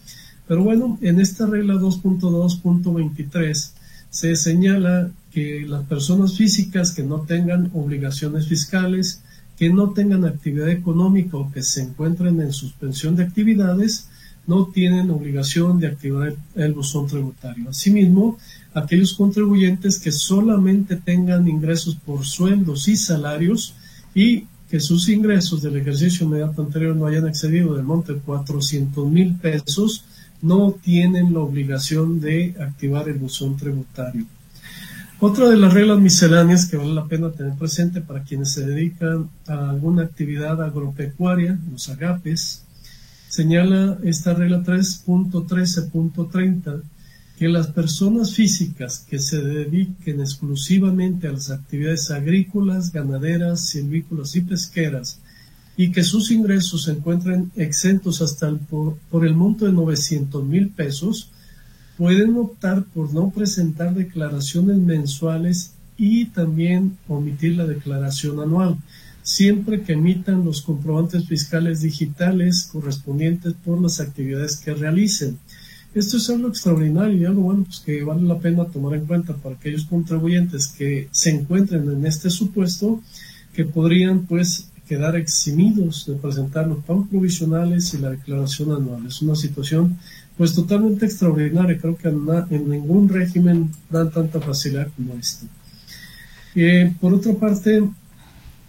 Pero 0.49 0.64
bueno, 0.64 0.99
en 1.02 1.20
esta 1.20 1.44
regla 1.44 1.75
2.2.23 1.75 3.72
se 4.08 4.34
señala 4.34 5.10
que 5.30 5.66
las 5.68 5.84
personas 5.84 6.38
físicas 6.38 6.92
que 6.92 7.02
no 7.02 7.20
tengan 7.20 7.70
obligaciones 7.75 8.49
fiscales, 8.49 9.20
que 9.58 9.68
no 9.68 9.90
tengan 9.90 10.25
actividad 10.25 10.70
económica 10.70 11.37
o 11.37 11.52
que 11.52 11.62
se 11.62 11.82
encuentren 11.82 12.40
en 12.40 12.54
suspensión 12.54 13.14
de 13.14 13.25
actividades, 13.25 14.08
no 14.50 14.66
tienen 14.66 15.11
obligación 15.11 15.78
de 15.78 15.87
activar 15.87 16.35
el 16.57 16.73
buzón 16.73 17.07
tributario. 17.07 17.71
Asimismo, 17.71 18.37
aquellos 18.75 19.14
contribuyentes 19.14 20.00
que 20.00 20.11
solamente 20.11 20.97
tengan 20.97 21.47
ingresos 21.47 21.95
por 21.95 22.26
sueldos 22.26 22.88
y 22.88 22.97
salarios 22.97 23.75
y 24.12 24.47
que 24.69 24.80
sus 24.80 25.09
ingresos 25.09 25.62
del 25.62 25.76
ejercicio 25.76 26.26
inmediato 26.26 26.62
anterior 26.62 26.97
no 26.97 27.07
hayan 27.07 27.28
excedido 27.28 27.76
del 27.76 27.85
monte 27.85 28.14
400 28.14 29.09
mil 29.09 29.37
pesos, 29.37 30.04
no 30.42 30.73
tienen 30.83 31.33
la 31.33 31.40
obligación 31.40 32.21
de 32.21 32.57
activar 32.59 33.09
el 33.09 33.19
buzón 33.19 33.57
tributario. 33.57 34.26
Otra 35.21 35.49
de 35.49 35.59
las 35.59 35.75
reglas 35.75 36.00
misceláneas 36.00 36.66
que 36.66 36.76
vale 36.76 36.92
la 36.92 37.04
pena 37.04 37.30
tener 37.30 37.54
presente 37.54 38.00
para 38.00 38.25
quienes 38.25 38.52
se 38.52 38.66
dedican 38.66 39.28
a 39.47 39.71
alguna 39.71 40.02
actividad 40.02 40.61
agropecuaria, 40.61 41.57
los 41.71 41.88
agapes, 41.88 42.64
señala 43.30 43.99
esta 44.02 44.34
regla 44.34 44.62
3.13.30 44.64 46.82
que 47.38 47.49
las 47.49 47.68
personas 47.68 48.34
físicas 48.34 49.06
que 49.08 49.20
se 49.20 49.40
dediquen 49.40 50.20
exclusivamente 50.20 51.28
a 51.28 51.32
las 51.32 51.50
actividades 51.50 52.10
agrícolas, 52.10 52.92
ganaderas, 52.92 53.68
silvícolas 53.68 54.37
y 54.37 54.42
pesqueras 54.42 55.20
y 55.76 55.92
que 55.92 56.02
sus 56.02 56.32
ingresos 56.32 56.84
se 56.84 56.90
encuentren 56.90 57.50
exentos 57.56 58.20
hasta 58.20 58.49
el, 58.49 58.58
por, 58.58 58.99
por 59.10 59.25
el 59.25 59.34
monto 59.34 59.64
de 59.64 59.72
900 59.72 60.44
mil 60.44 60.68
pesos, 60.68 61.30
pueden 61.96 62.37
optar 62.37 62.84
por 62.84 63.14
no 63.14 63.30
presentar 63.30 63.94
declaraciones 63.94 64.76
mensuales 64.76 65.72
y 65.96 66.26
también 66.26 66.99
omitir 67.06 67.56
la 67.56 67.66
declaración 67.66 68.40
anual, 68.40 68.76
siempre 69.30 69.82
que 69.82 69.92
emitan 69.92 70.44
los 70.44 70.60
comprobantes 70.60 71.25
fiscales 71.28 71.82
digitales 71.82 72.68
correspondientes 72.72 73.54
por 73.64 73.80
las 73.80 74.00
actividades 74.00 74.56
que 74.56 74.75
realicen. 74.75 75.38
Esto 75.94 76.16
es 76.16 76.28
algo 76.30 76.49
extraordinario 76.49 77.16
y 77.16 77.25
algo 77.25 77.42
bueno 77.42 77.64
pues, 77.64 77.78
que 77.78 78.02
vale 78.02 78.22
la 78.22 78.38
pena 78.38 78.64
tomar 78.64 78.94
en 78.94 79.06
cuenta 79.06 79.34
para 79.34 79.54
aquellos 79.54 79.84
contribuyentes 79.84 80.66
que 80.66 81.08
se 81.12 81.30
encuentren 81.30 81.88
en 81.88 82.06
este 82.06 82.28
supuesto, 82.28 83.02
que 83.54 83.64
podrían 83.64 84.26
pues 84.26 84.68
quedar 84.88 85.14
eximidos 85.14 86.06
de 86.06 86.16
presentar 86.16 86.66
los 86.66 86.82
pagos 86.84 87.08
provisionales 87.08 87.94
y 87.94 87.99
la 87.99 88.10
declaración 88.10 88.72
anual. 88.72 89.06
Es 89.06 89.22
una 89.22 89.37
situación 89.37 89.96
pues 90.37 90.54
totalmente 90.54 91.06
extraordinaria. 91.06 91.78
Creo 91.78 91.96
que 91.96 92.08
en, 92.08 92.68
ningún 92.68 93.08
régimen 93.08 93.70
dan 93.88 94.10
tanta 94.10 94.40
facilidad 94.40 94.88
como 94.96 95.14
esta. 95.14 95.46
Eh, 96.56 96.92
por 97.00 97.14
otra 97.14 97.32
parte, 97.34 97.82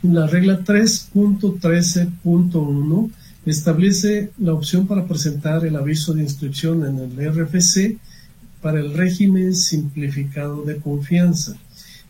la 0.04 0.28
regla 0.28 0.64
3.13.1 0.64 3.12
establece 3.46 4.32
la 4.38 4.54
opción 4.54 4.88
para 4.88 5.06
presentar 5.06 5.66
el 5.66 5.76
aviso 5.76 6.14
de 6.14 6.24
inscripción 6.24 6.86
en 6.86 7.00
el 7.00 7.32
RFC 7.32 7.98
para 8.62 8.80
el 8.80 8.94
régimen 8.94 9.54
simplificado 9.56 10.64
de 10.64 10.78
confianza. 10.78 11.58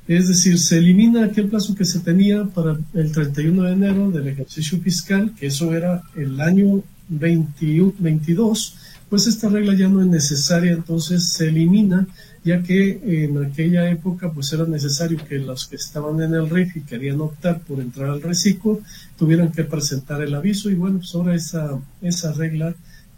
Es 0.07 0.27
decir, 0.27 0.60
se 0.60 0.79
elimina 0.79 1.25
aquel 1.25 1.48
plazo 1.48 1.75
que 1.75 1.86
se 1.86 2.00
tenía 2.00 2.43
para 2.45 2.77
el 2.93 3.12
31 3.12 3.63
de 3.63 3.71
enero 3.71 4.12
del 4.12 4.27
ejercicio 4.27 4.79
fiscal, 4.81 5.33
que 5.39 5.48
eso 5.48 5.74
era 5.74 6.03
el 6.15 6.41
año 6.41 6.83
22, 7.07 8.75
pues 9.10 9.27
esta 9.27 9.48
regla 9.50 9.75
ya 9.75 9.89
no 9.89 10.01
es 10.01 10.07
necesaria, 10.07 10.71
entonces 10.71 11.29
se 11.29 11.50
elimina, 11.50 12.07
ya 12.43 12.63
que 12.63 13.24
en 13.24 13.38
aquella 13.43 13.91
época 13.91 14.31
pues 14.31 14.51
era 14.51 14.65
necesario 14.65 15.19
que 15.27 15.38
los 15.38 15.67
que 15.67 15.75
estaban 15.75 16.19
en 16.21 16.33
el 16.33 16.50
RIF 16.50 16.77
y 16.77 16.81
querían 16.81 17.21
optar 17.21 17.62
por 17.62 17.79
entrar 17.79 18.10
al 18.10 18.19
reciclo 18.21 18.81
tuvieran 19.17 19.51
que 19.51 19.63
presentar 19.63 20.24
el 20.24 20.33
aviso 20.33 20.71
y 20.71 20.75
bueno, 20.75 20.98
pues 20.98 21.13
ahora 21.13 21.36
esa, 21.36 21.79
esa 22.01 22.33
regla 22.33 22.74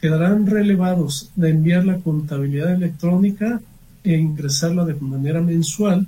quedarán 0.00 0.46
relevados 0.46 1.30
de 1.36 1.50
enviar 1.50 1.86
la 1.86 1.98
contabilidad 1.98 2.74
electrónica 2.74 3.60
e 4.02 4.16
ingresarla 4.16 4.84
de 4.84 4.94
manera 4.94 5.40
mensual, 5.40 6.06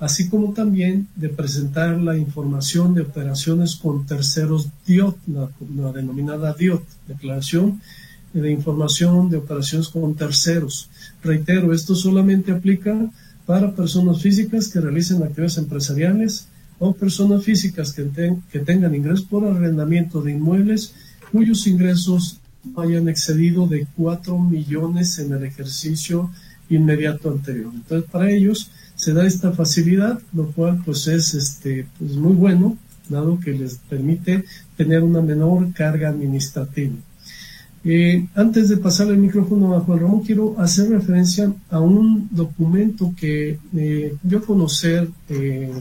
así 0.00 0.28
como 0.28 0.52
también 0.52 1.08
de 1.16 1.30
presentar 1.30 1.98
la 1.98 2.18
información 2.18 2.94
de 2.94 3.02
operaciones 3.02 3.76
con 3.76 4.04
terceros 4.04 4.68
DIOT, 4.86 5.16
la, 5.28 5.48
la 5.74 5.92
denominada 5.92 6.52
DIOT, 6.52 6.82
declaración 7.06 7.80
de 8.32 8.50
información 8.52 9.30
de 9.30 9.38
operaciones 9.38 9.88
con 9.88 10.14
terceros. 10.14 10.88
Reitero, 11.22 11.72
esto 11.72 11.94
solamente 11.94 12.52
aplica 12.52 13.10
para 13.46 13.74
personas 13.74 14.20
físicas 14.20 14.68
que 14.68 14.80
realicen 14.80 15.22
actividades 15.22 15.58
empresariales 15.58 16.48
o 16.78 16.92
personas 16.92 17.42
físicas 17.44 17.92
que, 17.92 18.06
que 18.52 18.58
tengan 18.60 18.94
ingresos 18.94 19.24
por 19.24 19.44
arrendamiento 19.44 20.20
de 20.22 20.32
inmuebles 20.32 20.94
cuyos 21.32 21.66
ingresos 21.66 22.38
hayan 22.76 23.08
excedido 23.08 23.66
de 23.66 23.86
4 23.96 24.38
millones 24.38 25.18
en 25.18 25.32
el 25.32 25.44
ejercicio 25.44 26.30
inmediato 26.68 27.30
anterior. 27.30 27.72
Entonces, 27.74 28.10
para 28.10 28.30
ellos 28.30 28.70
se 28.94 29.12
da 29.12 29.26
esta 29.26 29.52
facilidad, 29.52 30.20
lo 30.32 30.50
cual 30.52 30.82
pues 30.84 31.06
es 31.06 31.34
este, 31.34 31.86
pues, 31.98 32.12
muy 32.12 32.34
bueno, 32.34 32.76
dado 33.08 33.40
que 33.40 33.52
les 33.52 33.76
permite 33.76 34.44
tener 34.76 35.02
una 35.02 35.22
menor 35.22 35.72
carga 35.72 36.10
administrativa. 36.10 36.94
Eh, 37.84 38.26
antes 38.34 38.68
de 38.68 38.76
pasar 38.76 39.08
el 39.08 39.18
micrófono 39.18 39.76
a 39.76 39.80
Juan 39.80 40.00
Ramón, 40.00 40.22
quiero 40.22 40.58
hacer 40.58 40.90
referencia 40.90 41.52
a 41.70 41.80
un 41.80 42.28
documento 42.30 43.14
que 43.16 43.58
eh, 43.76 44.14
a 44.30 44.40
conocer 44.40 45.08
eh, 45.28 45.72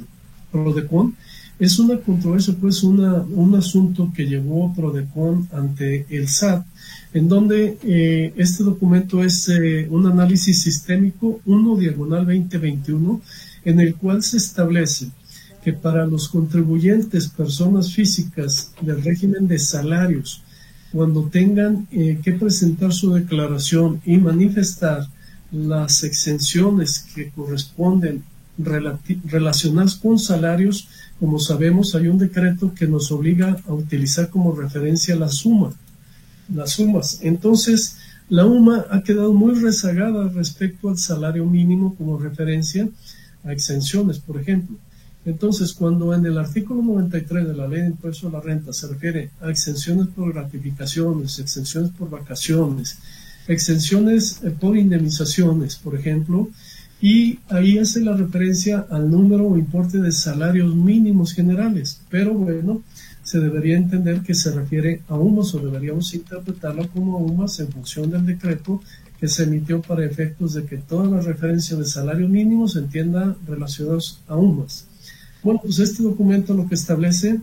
Prodecon. 0.52 1.16
Es 1.60 1.80
una 1.80 1.98
controversia, 1.98 2.56
pues 2.60 2.84
una, 2.84 3.16
un 3.16 3.56
asunto 3.56 4.12
que 4.16 4.28
llevó 4.28 4.74
Prodecon 4.76 5.50
ante 5.52 6.06
el 6.10 6.28
SAT, 6.28 6.66
en 7.14 7.28
donde 7.28 7.80
eh, 7.82 8.32
este 8.38 8.64
documento 8.64 9.24
es 9.24 9.50
un 9.90 10.06
análisis 10.06 10.62
sistémico 10.62 11.42
1 11.46 11.76
diagonal 11.78 12.26
2021, 12.28 13.22
en 13.66 13.80
el 13.80 13.96
cual 13.96 14.22
se 14.22 14.38
establece 14.38 15.08
que 15.64 15.74
para 15.74 16.06
los 16.06 16.30
contribuyentes, 16.30 17.28
personas 17.28 17.92
físicas 17.92 18.72
del 18.80 19.04
régimen 19.04 19.48
de 19.48 19.60
salarios, 19.60 20.42
cuando 20.92 21.24
tengan 21.28 21.88
eh, 21.92 22.20
que 22.24 22.34
presentar 22.34 22.94
su 22.94 23.14
declaración 23.14 24.02
y 24.06 24.18
manifestar 24.18 25.08
las 25.52 26.04
exenciones 26.04 27.00
que 27.14 27.30
corresponden 27.32 28.24
relacionadas 28.58 29.96
con 29.96 30.18
salarios, 30.18 30.88
como 31.20 31.40
sabemos, 31.40 31.94
hay 31.96 32.08
un 32.08 32.18
decreto 32.18 32.74
que 32.74 32.88
nos 32.88 33.12
obliga 33.12 33.58
a 33.68 33.74
utilizar 33.74 34.30
como 34.30 34.56
referencia 34.56 35.16
la 35.16 35.30
suma, 35.30 35.74
las 36.54 36.72
sumas. 36.72 37.20
Entonces, 37.22 37.98
la 38.30 38.46
UMA 38.46 38.86
ha 38.90 39.04
quedado 39.04 39.34
muy 39.34 39.56
rezagada 39.56 40.28
respecto 40.30 40.90
al 40.90 40.98
salario 40.98 41.46
mínimo 41.46 41.96
como 41.96 42.18
referencia 42.18 42.90
a 43.44 43.54
exenciones, 43.54 44.20
por 44.20 44.40
ejemplo. 44.40 44.78
Entonces, 45.28 45.74
cuando 45.74 46.14
en 46.14 46.26
el 46.26 46.38
artículo 46.38 46.82
93 46.82 47.50
de 47.50 47.54
la 47.54 47.68
ley 47.68 47.82
de 47.82 47.88
impuesto 47.88 48.30
a 48.30 48.32
la 48.32 48.40
renta 48.40 48.72
se 48.72 48.88
refiere 48.88 49.30
a 49.42 49.50
exenciones 49.50 50.08
por 50.08 50.32
gratificaciones, 50.32 51.38
exenciones 51.40 51.92
por 51.92 52.10
vacaciones, 52.10 52.98
exenciones 53.46 54.42
eh, 54.42 54.52
por 54.52 54.78
indemnizaciones, 54.78 55.76
por 55.76 55.96
ejemplo, 55.96 56.50
y 57.02 57.40
ahí 57.50 57.78
hace 57.78 58.00
la 58.00 58.16
referencia 58.16 58.86
al 58.90 59.12
número 59.12 59.50
o 59.50 59.58
importe 59.58 59.98
de 59.98 60.14
salarios 60.14 60.74
mínimos 60.74 61.34
generales, 61.34 62.00
pero 62.10 62.34
bueno, 62.34 62.82
se 63.22 63.42
debería 63.42 63.76
entender 63.76 64.22
que 64.22 64.34
se 64.34 64.52
refiere 64.52 65.02
a 65.10 65.16
UMAS 65.16 65.54
o 65.56 65.60
deberíamos 65.60 66.14
interpretarlo 66.14 66.88
como 66.88 67.18
UMAS 67.18 67.60
en 67.60 67.68
función 67.68 68.10
del 68.10 68.26
decreto 68.26 68.82
que 69.20 69.28
se 69.28 69.44
emitió 69.44 69.82
para 69.82 70.06
efectos 70.06 70.54
de 70.54 70.64
que 70.64 70.78
toda 70.78 71.06
la 71.18 71.20
referencia 71.20 71.76
de 71.76 71.84
salarios 71.84 72.30
mínimos 72.30 72.74
se 72.74 72.80
entienda 72.80 73.36
relacionados 73.46 74.22
a 74.30 74.38
UMAS. 74.38 74.87
Bueno, 75.48 75.62
pues 75.64 75.80
este 75.80 76.04
documento 76.04 76.54
lo 76.54 76.68
que 76.68 76.76
establece 76.76 77.40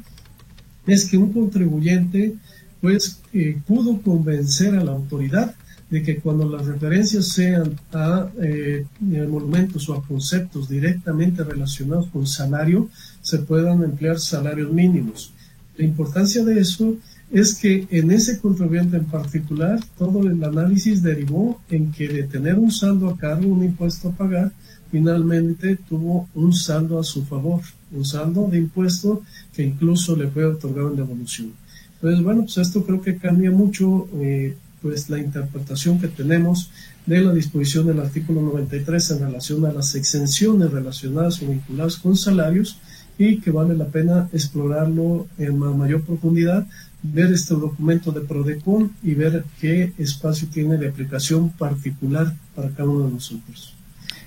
es 0.86 1.06
que 1.06 1.16
un 1.16 1.32
contribuyente 1.32 2.34
pues 2.82 3.22
pudo 3.66 4.02
convencer 4.02 4.74
a 4.74 4.84
la 4.84 4.92
autoridad 4.92 5.54
de 5.88 6.02
que 6.02 6.18
cuando 6.18 6.46
las 6.46 6.66
referencias 6.66 7.28
sean 7.28 7.80
a 7.94 8.28
eh, 8.42 8.84
monumentos 9.00 9.88
o 9.88 9.94
a 9.94 10.06
conceptos 10.06 10.68
directamente 10.68 11.44
relacionados 11.44 12.08
con 12.08 12.26
salario, 12.26 12.90
se 13.22 13.38
puedan 13.38 13.82
emplear 13.82 14.18
salarios 14.18 14.70
mínimos. 14.70 15.32
La 15.78 15.86
importancia 15.86 16.44
de 16.44 16.60
eso 16.60 16.98
es 17.32 17.54
que 17.54 17.86
en 17.90 18.10
ese 18.10 18.38
contribuyente 18.38 18.98
en 18.98 19.06
particular, 19.06 19.80
todo 19.96 20.28
el 20.28 20.44
análisis 20.44 21.02
derivó 21.02 21.58
en 21.70 21.90
que 21.90 22.06
de 22.08 22.24
tener 22.24 22.56
un 22.58 22.70
saldo 22.70 23.08
a 23.08 23.16
cargo, 23.16 23.48
un 23.48 23.64
impuesto 23.64 24.10
a 24.10 24.12
pagar, 24.12 24.52
finalmente 24.94 25.74
tuvo 25.88 26.28
un 26.36 26.52
saldo 26.52 27.00
a 27.00 27.02
su 27.02 27.24
favor, 27.24 27.62
un 27.90 28.04
saldo 28.04 28.46
de 28.48 28.58
impuesto 28.58 29.24
que 29.52 29.64
incluso 29.64 30.14
le 30.14 30.28
fue 30.28 30.44
otorgado 30.44 30.88
en 30.90 30.96
devolución. 30.98 31.52
Entonces, 31.94 32.22
bueno, 32.22 32.42
pues 32.42 32.58
esto 32.58 32.84
creo 32.84 33.02
que 33.02 33.16
cambia 33.16 33.50
mucho 33.50 34.06
eh, 34.14 34.56
pues 34.80 35.10
la 35.10 35.18
interpretación 35.18 35.98
que 35.98 36.06
tenemos 36.06 36.70
de 37.06 37.20
la 37.22 37.34
disposición 37.34 37.88
del 37.88 37.98
artículo 37.98 38.40
93 38.40 39.10
en 39.10 39.18
relación 39.18 39.66
a 39.66 39.72
las 39.72 39.96
exenciones 39.96 40.70
relacionadas 40.70 41.42
o 41.42 41.48
vinculadas 41.48 41.96
con 41.96 42.16
salarios 42.16 42.78
y 43.18 43.40
que 43.40 43.50
vale 43.50 43.76
la 43.76 43.86
pena 43.86 44.28
explorarlo 44.32 45.26
en 45.38 45.58
mayor 45.58 46.02
profundidad, 46.02 46.68
ver 47.02 47.32
este 47.32 47.54
documento 47.54 48.12
de 48.12 48.20
PRODECON 48.20 48.92
y 49.02 49.14
ver 49.14 49.44
qué 49.60 49.92
espacio 49.98 50.46
tiene 50.52 50.76
de 50.76 50.86
aplicación 50.86 51.50
particular 51.50 52.32
para 52.54 52.70
cada 52.70 52.88
uno 52.88 53.06
de 53.06 53.14
nosotros. 53.14 53.73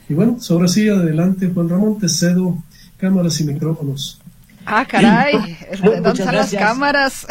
Y 0.10 0.14
bueno, 0.14 0.34
pues 0.34 0.50
ahora 0.52 0.68
sí, 0.68 0.88
adelante 0.88 1.50
Juan 1.54 1.70
Ramón, 1.70 2.00
te 2.00 2.08
cedo 2.08 2.58
cámaras 2.98 3.40
y 3.42 3.46
micrófonos. 3.46 4.20
Ah, 4.66 4.86
caray, 4.86 5.58
¿dónde 5.82 6.10
están 6.10 6.36
las 6.36 6.54
cámaras? 6.54 7.26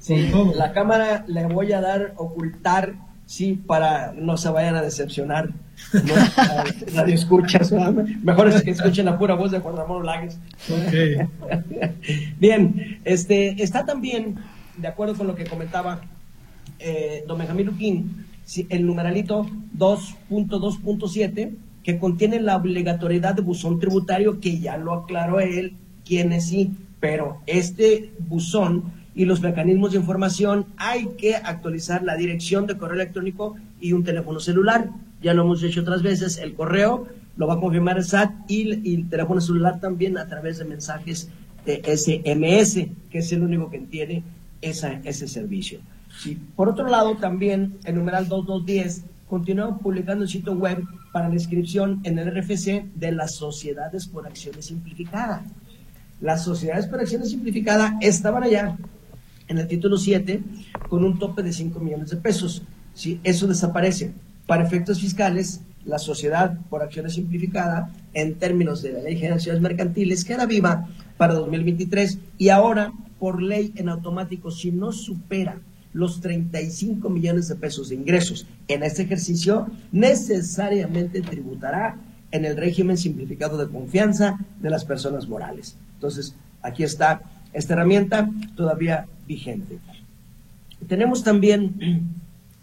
Sí, 0.00 0.30
la 0.54 0.72
cámara 0.72 1.24
le 1.28 1.46
voy 1.46 1.72
a 1.72 1.80
dar 1.80 2.12
ocultar, 2.16 2.94
sí, 3.24 3.54
para 3.66 4.12
no 4.12 4.36
se 4.36 4.50
vayan 4.50 4.76
a 4.76 4.82
decepcionar. 4.82 5.50
No, 5.92 6.14
nadie 6.94 7.14
escucha, 7.14 7.60
mejor 8.22 8.48
es 8.48 8.62
que 8.62 8.72
escuchen 8.72 9.06
la 9.06 9.18
pura 9.18 9.34
voz 9.34 9.50
de 9.50 9.60
Juan 9.60 9.76
Ramón 9.76 10.04
Lagues. 10.04 10.38
Bien, 12.38 13.00
este, 13.04 13.62
está 13.62 13.86
también, 13.86 14.36
de 14.76 14.88
acuerdo 14.88 15.14
con 15.14 15.26
lo 15.26 15.34
que 15.34 15.44
comentaba 15.44 16.00
eh, 16.78 17.24
don 17.26 17.38
Benjamín 17.38 17.66
Luquín, 17.66 18.26
el 18.68 18.86
numeralito 18.86 19.46
2.2.7, 19.78 21.54
que 21.82 21.98
contiene 21.98 22.40
la 22.40 22.56
obligatoriedad 22.56 23.34
de 23.34 23.42
buzón 23.42 23.78
tributario, 23.78 24.40
que 24.40 24.58
ya 24.58 24.76
lo 24.76 24.94
aclaró 24.94 25.40
él, 25.40 25.76
es 26.08 26.46
sí, 26.46 26.70
pero 27.00 27.40
este 27.46 28.12
buzón 28.18 28.92
y 29.14 29.26
los 29.26 29.40
mecanismos 29.40 29.92
de 29.92 29.98
información, 29.98 30.66
hay 30.76 31.06
que 31.16 31.36
actualizar 31.36 32.02
la 32.02 32.16
dirección 32.16 32.66
de 32.66 32.76
correo 32.76 32.96
electrónico 32.96 33.54
y 33.80 33.92
un 33.92 34.02
teléfono 34.02 34.40
celular. 34.40 34.90
Ya 35.22 35.34
lo 35.34 35.42
hemos 35.42 35.62
hecho 35.62 35.82
otras 35.82 36.02
veces, 36.02 36.38
el 36.38 36.54
correo 36.54 37.06
lo 37.36 37.46
va 37.46 37.54
a 37.54 37.60
confirmar 37.60 37.96
el 37.96 38.04
SAT 38.04 38.32
y, 38.48 38.94
el 38.94 39.08
teléfono 39.08 39.40
celular 39.40 39.80
también 39.80 40.18
a 40.18 40.26
través 40.26 40.58
de 40.58 40.64
mensajes 40.64 41.28
de 41.64 41.82
SMS, 41.96 42.86
que 43.10 43.18
es 43.18 43.32
el 43.32 43.42
único 43.42 43.70
que 43.70 43.78
tiene 43.78 44.22
esa, 44.60 45.00
ese 45.04 45.28
servicio. 45.28 45.80
Por 46.56 46.68
otro 46.68 46.88
lado, 46.88 47.16
también 47.16 47.78
el 47.84 47.96
numeral 47.96 48.28
2210 48.28 49.04
continúa 49.28 49.78
publicando 49.78 50.24
el 50.24 50.30
sitio 50.30 50.52
web 50.52 50.84
para 51.12 51.28
la 51.28 51.34
inscripción 51.34 52.00
en 52.04 52.18
el 52.18 52.30
RFC 52.30 52.84
de 52.94 53.12
las 53.12 53.34
sociedades 53.34 54.06
por 54.06 54.26
acciones 54.26 54.66
simplificadas. 54.66 55.42
Las 56.20 56.44
sociedades 56.44 56.86
por 56.86 57.00
acciones 57.00 57.30
simplificadas 57.30 57.94
estaban 58.00 58.42
allá 58.42 58.76
en 59.48 59.58
el 59.58 59.66
título 59.66 59.96
7 59.96 60.42
con 60.88 61.04
un 61.04 61.18
tope 61.18 61.42
de 61.42 61.52
5 61.52 61.78
millones 61.80 62.10
de 62.10 62.16
pesos. 62.16 62.62
Si 62.94 63.20
eso 63.24 63.46
desaparece, 63.46 64.12
para 64.46 64.64
efectos 64.64 65.00
fiscales, 65.00 65.60
la 65.84 65.98
sociedad 65.98 66.58
por 66.70 66.82
acciones 66.82 67.14
simplificada, 67.14 67.90
en 68.14 68.36
términos 68.36 68.82
de 68.82 68.92
la 68.92 69.00
ley 69.00 69.16
de 69.16 69.28
sociedades 69.34 69.62
mercantiles, 69.62 70.24
queda 70.24 70.46
viva 70.46 70.88
para 71.16 71.34
2023 71.34 72.18
y 72.38 72.48
ahora, 72.50 72.92
por 73.18 73.42
ley 73.42 73.72
en 73.76 73.88
automático, 73.88 74.50
si 74.50 74.70
no 74.70 74.92
supera 74.92 75.60
los 75.94 76.20
35 76.20 77.08
millones 77.08 77.48
de 77.48 77.54
pesos 77.54 77.88
de 77.88 77.94
ingresos 77.94 78.46
en 78.68 78.82
este 78.82 79.02
ejercicio, 79.02 79.68
necesariamente 79.92 81.22
tributará 81.22 81.96
en 82.32 82.44
el 82.44 82.56
régimen 82.56 82.98
simplificado 82.98 83.56
de 83.56 83.72
confianza 83.72 84.38
de 84.60 84.68
las 84.68 84.84
personas 84.84 85.28
morales. 85.28 85.76
Entonces, 85.94 86.34
aquí 86.62 86.82
está 86.82 87.22
esta 87.52 87.74
herramienta 87.74 88.28
todavía 88.56 89.06
vigente. 89.26 89.78
Tenemos 90.88 91.22
también 91.22 92.10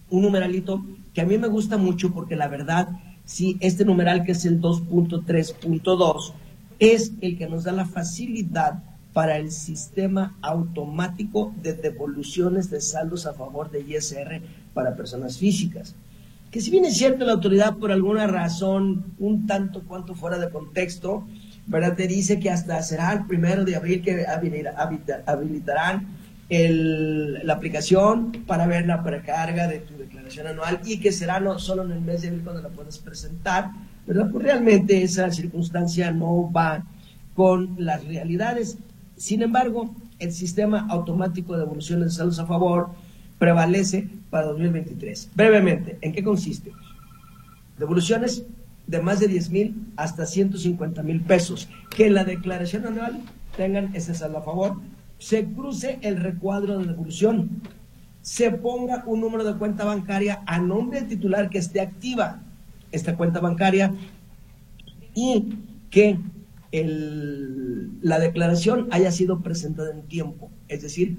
un 0.10 0.22
numeralito 0.22 0.86
que 1.14 1.22
a 1.22 1.26
mí 1.26 1.38
me 1.38 1.48
gusta 1.48 1.78
mucho 1.78 2.14
porque 2.14 2.36
la 2.36 2.50
verdad, 2.50 2.90
sí, 3.24 3.58
este 3.62 3.86
numeral 3.86 4.26
que 4.26 4.34
es 4.34 4.46
el 4.46 4.62
2.3.2 4.62 6.34
es 6.80 7.14
el 7.22 7.38
que 7.38 7.48
nos 7.48 7.64
da 7.64 7.72
la 7.72 7.86
facilidad 7.86 8.84
para 9.14 9.38
el 9.38 9.52
sistema 9.52 10.38
automático 10.42 11.54
de 11.62 11.74
devoluciones 11.74 12.70
de 12.70 12.82
saldos 12.82 13.26
a 13.26 13.34
favor 13.34 13.70
de 13.70 13.82
ISR 13.82 14.42
para 14.74 14.96
personas 14.96 15.38
físicas. 15.38 15.96
Que 16.50 16.62
si 16.62 16.72
bien 16.72 16.86
es 16.86 16.98
cierto 16.98 17.26
la 17.26 17.34
autoridad 17.34 17.78
por 17.78 17.92
alguna 17.92 18.28
razón 18.28 19.06
un 19.20 19.48
tanto 19.48 19.84
cuanto 19.84 20.16
fuera 20.16 20.38
de 20.38 20.50
contexto, 20.50 21.26
¿verdad? 21.68 21.96
Te 21.96 22.08
dice 22.08 22.40
que 22.40 22.50
hasta 22.50 22.82
será 22.82 23.14
el 23.14 23.26
primero 23.26 23.64
de 23.64 23.76
abril 23.76 24.02
que 24.02 24.26
habilitarán 25.26 26.08
la 26.50 27.54
aplicación 27.54 28.32
para 28.46 28.68
ver 28.68 28.86
la 28.86 29.04
precarga 29.04 29.68
de 29.68 29.80
tu 29.80 29.98
declaración 29.98 30.48
anual 30.48 30.82
y 30.86 31.00
que 31.00 31.14
será 31.14 31.40
no 31.40 31.58
solo 31.60 31.84
en 31.84 31.92
el 31.92 32.02
mes 32.02 32.22
de 32.22 32.30
abril 32.30 32.44
cuando 32.44 32.62
la 32.62 32.70
puedas 32.70 32.98
presentar, 32.98 33.70
¿verdad? 34.06 34.30
Pues 34.30 34.44
realmente 34.44 35.02
esa 35.02 35.32
circunstancia 35.32 36.12
no 36.12 36.52
va 36.52 36.84
con 37.36 37.76
las 37.78 38.06
realidades. 38.06 38.78
Sin 39.22 39.44
embargo, 39.44 39.94
el 40.18 40.32
sistema 40.32 40.88
automático 40.90 41.54
de 41.54 41.60
devoluciones 41.60 42.06
de 42.06 42.12
salud 42.12 42.40
a 42.40 42.48
favor 42.48 42.90
prevalece 43.38 44.10
para 44.32 44.48
2023. 44.48 45.30
Brevemente, 45.36 46.00
¿en 46.02 46.12
qué 46.12 46.24
consiste? 46.24 46.72
Devoluciones 47.78 48.46
de 48.88 49.00
más 49.00 49.20
de 49.20 49.28
10 49.28 49.52
mil 49.52 49.76
hasta 49.96 50.26
150 50.26 51.04
mil 51.04 51.22
pesos. 51.22 51.70
Que 51.96 52.08
en 52.08 52.16
la 52.16 52.24
declaración 52.24 52.88
anual 52.88 53.22
tengan 53.56 53.96
ese 53.96 54.16
saldo 54.16 54.40
a 54.40 54.42
favor. 54.42 54.78
Se 55.20 55.46
cruce 55.46 56.00
el 56.02 56.18
recuadro 56.18 56.80
de 56.80 56.88
devolución. 56.88 57.62
Se 58.24 58.50
ponga 58.50 59.04
un 59.06 59.22
número 59.22 59.44
de 59.44 59.54
cuenta 59.54 59.86
bancaria 59.86 60.42
a 60.48 60.58
nombre 60.58 61.00
del 61.00 61.10
titular 61.10 61.52
que 61.52 61.60
esté 61.60 61.80
activa 61.80 62.42
esta 62.92 63.16
cuenta 63.16 63.40
bancaria 63.40 63.94
y 65.14 65.60
que 65.92 66.18
el, 66.72 67.92
la 68.02 68.20
declaración 68.20 68.88
haya 68.92 69.12
sido 69.12 69.42
presentada 69.42 69.92
en 69.92 70.04
tiempo, 70.04 70.50
es 70.68 70.82
decir, 70.82 71.18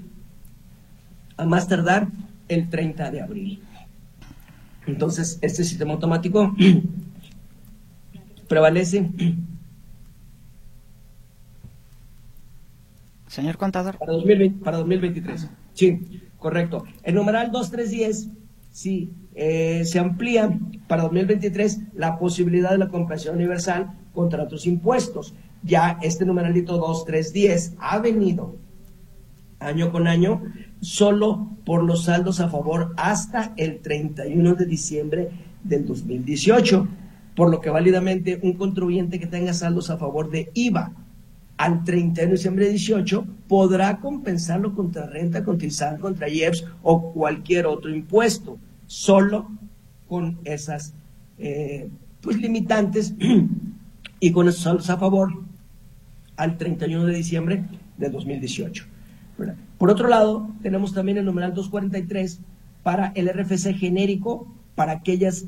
a 1.37 1.45
más 1.45 1.67
tardar 1.67 2.07
el 2.47 2.69
30 2.69 3.11
de 3.11 3.21
abril. 3.21 3.63
Entonces, 4.85 5.39
este 5.41 5.63
sistema 5.63 5.93
automático 5.93 6.53
prevalece. 8.47 9.09
Señor 13.27 13.57
contador. 13.57 13.97
Para, 13.97 14.13
para 14.63 14.77
2023. 14.77 15.49
Sí, 15.73 16.21
correcto. 16.37 16.83
El 17.03 17.15
numeral 17.15 17.51
2310, 17.51 18.29
sí, 18.71 19.11
eh, 19.33 19.83
se 19.85 19.99
amplía 19.99 20.59
para 20.87 21.03
2023 21.03 21.93
la 21.95 22.19
posibilidad 22.19 22.71
de 22.71 22.77
la 22.77 22.89
compensación 22.89 23.35
universal 23.35 23.97
contra 24.13 24.43
otros 24.43 24.65
impuestos. 24.67 25.33
Ya 25.63 25.97
este 26.01 26.25
numeralito 26.25 26.77
2310 26.77 27.73
ha 27.79 27.99
venido 27.99 28.55
año 29.59 29.91
con 29.91 30.07
año 30.07 30.41
solo 30.81 31.49
por 31.65 31.83
los 31.83 32.03
saldos 32.05 32.39
a 32.41 32.49
favor 32.49 32.93
hasta 32.97 33.53
el 33.55 33.79
31 33.79 34.55
de 34.55 34.65
diciembre 34.65 35.29
del 35.63 35.85
2018 35.85 36.87
por 37.35 37.49
lo 37.49 37.61
que 37.61 37.69
válidamente 37.69 38.39
un 38.41 38.53
contribuyente 38.53 39.19
que 39.19 39.27
tenga 39.27 39.53
saldos 39.53 39.89
a 39.89 39.97
favor 39.97 40.29
de 40.29 40.51
IVA 40.53 40.93
al 41.57 41.83
30 41.83 42.21
de 42.21 42.27
diciembre 42.27 42.65
de 42.65 42.71
18 42.71 43.25
podrá 43.47 43.99
compensarlo 43.99 44.73
contra 44.75 45.05
renta, 45.07 45.43
contra 45.43 45.67
ISAN, 45.67 45.97
contra 45.97 46.29
IEPS 46.29 46.65
o 46.81 47.13
cualquier 47.13 47.67
otro 47.67 47.93
impuesto, 47.93 48.57
solo 48.87 49.49
con 50.07 50.39
esas 50.43 50.93
eh, 51.37 51.89
pues 52.21 52.37
limitantes 52.37 53.13
y 54.23 54.31
con 54.31 54.47
esos 54.47 54.61
saldos 54.61 54.89
a 54.89 54.97
favor 54.97 55.33
al 56.37 56.57
31 56.57 57.07
de 57.07 57.13
diciembre 57.13 57.65
de 57.97 58.09
2018. 58.09 58.85
Por 59.77 59.89
otro 59.89 60.07
lado, 60.07 60.49
tenemos 60.61 60.93
también 60.93 61.17
el 61.17 61.25
numeral 61.25 61.53
243 61.53 62.39
para 62.83 63.11
el 63.15 63.27
RFC 63.27 63.73
genérico 63.77 64.47
para 64.75 64.93
aquellas 64.93 65.47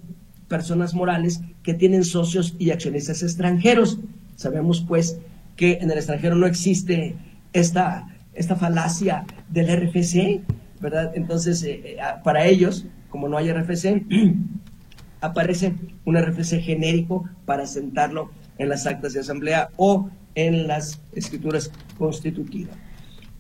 personas 0.50 0.94
morales 0.94 1.40
que 1.64 1.74
tienen 1.74 2.04
socios 2.04 2.54
y 2.60 2.72
accionistas 2.72 3.24
extranjeros. 3.24 4.00
Sabemos 4.36 4.84
pues 4.86 5.20
que 5.56 5.76
en 5.76 5.90
el 5.90 5.98
extranjero 5.98 6.36
no 6.36 6.46
existe 6.46 7.16
esta, 7.54 8.10
esta 8.34 8.58
falacia 8.58 9.26
del 9.50 9.68
RFC, 9.68 10.42
¿verdad? 10.82 11.14
Entonces, 11.16 11.64
eh, 11.64 11.82
eh, 11.82 11.98
para 12.26 12.46
ellos, 12.46 12.86
como 13.08 13.30
no 13.30 13.38
hay 13.38 13.54
RFC, 13.54 14.04
aparece 15.22 15.76
un 16.04 16.18
RFC 16.18 16.60
genérico 16.60 17.24
para 17.46 17.68
sentarlo 17.68 18.32
en 18.58 18.70
las 18.70 18.86
actas 18.86 19.14
de 19.14 19.20
asamblea 19.20 19.70
o 19.78 20.10
en 20.36 20.68
las 20.68 21.02
escrituras 21.14 21.72
constitutivas. 21.98 22.76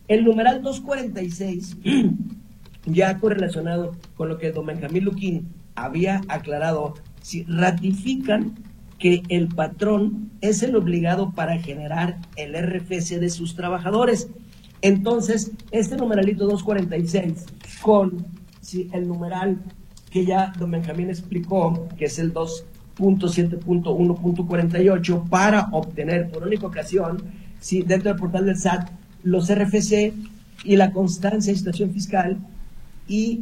El 0.08 0.24
numeral 0.24 0.62
246, 0.62 1.78
ya 2.86 3.18
correlacionado 3.20 3.96
con 4.16 4.30
lo 4.30 4.38
que 4.38 4.52
don 4.52 4.66
Benjamín 4.66 5.04
Luquín 5.04 5.48
había 5.76 6.22
aclarado, 6.28 6.94
si 7.22 7.44
ratifican 7.44 8.56
que 9.00 9.24
el 9.30 9.50
patrón 9.50 10.32
es 10.42 10.64
el 10.64 10.76
obligado 10.76 11.32
para 11.34 11.60
generar 11.60 12.18
el 12.38 12.56
RFC 12.56 13.20
de 13.20 13.30
sus 13.30 13.56
trabajadores. 13.56 14.30
Entonces, 14.82 15.52
este 15.72 15.98
numeralito 15.98 16.46
246 16.46 17.46
con 17.82 18.26
el 18.94 19.08
numeral 19.08 19.60
que 20.12 20.26
ya 20.26 20.54
don 20.58 20.72
Benjamín 20.72 21.10
explicó, 21.10 21.88
que 21.98 22.06
es 22.06 22.20
el 22.20 22.32
2.7.1.48, 22.98 25.30
para 25.30 25.70
obtener 25.72 26.30
por 26.30 26.44
única 26.44 26.68
ocasión, 26.68 27.24
si 27.60 27.82
dentro 27.82 28.12
del 28.12 28.20
portal 28.20 28.46
del 28.46 28.58
SAT, 28.58 28.90
los 29.24 29.52
RFC 29.54 30.14
y 30.64 30.76
la 30.76 30.92
constancia 30.92 31.52
de 31.52 31.58
situación 31.58 31.90
fiscal 31.92 32.38
y 33.08 33.42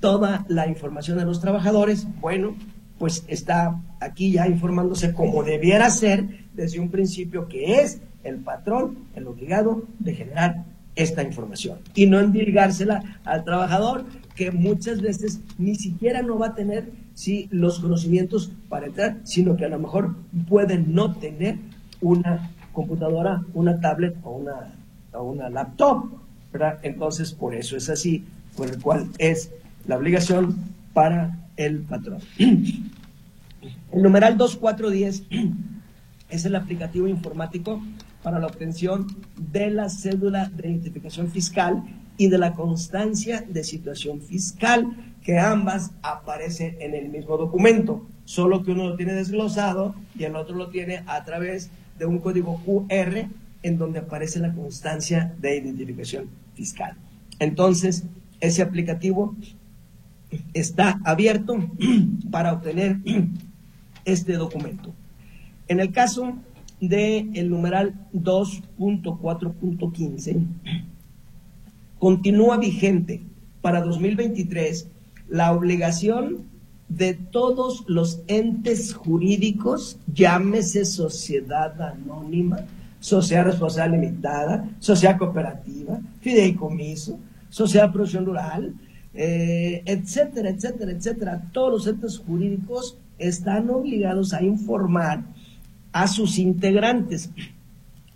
toda 0.00 0.44
la 0.48 0.68
información 0.68 1.18
de 1.18 1.24
los 1.24 1.40
trabajadores, 1.40 2.06
bueno, 2.20 2.54
pues 2.98 3.24
está 3.28 3.80
aquí 3.98 4.32
ya 4.32 4.46
informándose 4.46 5.14
como 5.14 5.42
debiera 5.42 5.88
ser 5.90 6.46
desde 6.52 6.80
un 6.80 6.90
principio 6.90 7.48
que 7.48 7.80
es 7.80 8.02
el 8.24 8.36
patrón 8.36 8.98
el 9.14 9.26
obligado 9.26 9.84
de 9.98 10.14
generar 10.14 10.64
esta 10.96 11.22
información 11.22 11.78
y 11.94 12.06
no 12.06 12.20
endilgársela 12.20 13.20
al 13.24 13.44
trabajador 13.44 14.04
que 14.34 14.50
muchas 14.50 15.00
veces 15.00 15.40
ni 15.56 15.76
siquiera 15.76 16.20
no 16.20 16.38
va 16.38 16.48
a 16.48 16.54
tener 16.54 16.90
sí, 17.20 17.48
los 17.50 17.80
conocimientos 17.80 18.50
para 18.70 18.86
entrar, 18.86 19.18
sino 19.24 19.54
que 19.54 19.66
a 19.66 19.68
lo 19.68 19.78
mejor 19.78 20.16
puede 20.48 20.78
no 20.78 21.14
tener 21.16 21.58
una 22.00 22.50
computadora, 22.72 23.42
una 23.52 23.78
tablet 23.78 24.16
o 24.22 24.30
una, 24.30 24.72
o 25.12 25.24
una 25.24 25.50
laptop, 25.50 26.06
¿verdad? 26.50 26.78
Entonces, 26.82 27.34
por 27.34 27.54
eso 27.54 27.76
es 27.76 27.90
así, 27.90 28.24
por 28.56 28.70
el 28.70 28.80
cual 28.80 29.10
es 29.18 29.52
la 29.86 29.98
obligación 29.98 30.56
para 30.94 31.38
el 31.58 31.80
patrón. 31.80 32.20
El 33.92 34.02
numeral 34.02 34.38
2410 34.38 35.24
es 36.30 36.44
el 36.46 36.56
aplicativo 36.56 37.06
informático 37.06 37.82
para 38.22 38.38
la 38.38 38.46
obtención 38.46 39.06
de 39.52 39.70
la 39.70 39.90
cédula 39.90 40.48
de 40.48 40.70
identificación 40.70 41.28
fiscal 41.28 41.82
y 42.20 42.28
de 42.28 42.36
la 42.36 42.52
constancia 42.52 43.42
de 43.48 43.64
situación 43.64 44.20
fiscal, 44.20 44.94
que 45.22 45.38
ambas 45.38 45.92
aparecen 46.02 46.76
en 46.78 46.94
el 46.94 47.08
mismo 47.08 47.38
documento, 47.38 48.06
solo 48.26 48.62
que 48.62 48.72
uno 48.72 48.90
lo 48.90 48.96
tiene 48.96 49.14
desglosado 49.14 49.94
y 50.14 50.24
el 50.24 50.36
otro 50.36 50.54
lo 50.54 50.68
tiene 50.68 51.02
a 51.06 51.24
través 51.24 51.70
de 51.98 52.04
un 52.04 52.18
código 52.18 52.60
QR 52.66 53.24
en 53.62 53.78
donde 53.78 54.00
aparece 54.00 54.38
la 54.38 54.52
constancia 54.52 55.34
de 55.40 55.56
identificación 55.56 56.28
fiscal. 56.54 56.94
Entonces, 57.38 58.04
ese 58.40 58.60
aplicativo 58.60 59.34
está 60.52 61.00
abierto 61.06 61.70
para 62.30 62.52
obtener 62.52 62.98
este 64.04 64.34
documento. 64.34 64.92
En 65.68 65.80
el 65.80 65.90
caso 65.90 66.34
del 66.82 67.30
el 67.34 67.48
numeral 67.48 67.94
2.4.15, 68.12 70.89
continúa 72.00 72.56
vigente 72.56 73.22
para 73.60 73.82
2023 73.82 74.88
la 75.28 75.52
obligación 75.52 76.48
de 76.88 77.14
todos 77.14 77.84
los 77.86 78.22
entes 78.26 78.94
jurídicos, 78.94 79.96
llámese 80.12 80.84
sociedad 80.84 81.80
anónima, 81.80 82.64
sociedad 82.98 83.44
responsable 83.44 83.98
limitada, 83.98 84.68
sociedad 84.80 85.18
cooperativa, 85.18 86.00
fideicomiso, 86.20 87.20
sociedad 87.48 87.92
producción 87.92 88.26
rural, 88.26 88.74
eh, 89.14 89.82
etcétera, 89.84 90.50
etcétera, 90.50 90.92
etcétera. 90.92 91.42
Todos 91.52 91.72
los 91.72 91.86
entes 91.86 92.18
jurídicos 92.18 92.96
están 93.18 93.70
obligados 93.70 94.32
a 94.32 94.42
informar 94.42 95.22
a 95.92 96.08
sus 96.08 96.38
integrantes, 96.38 97.30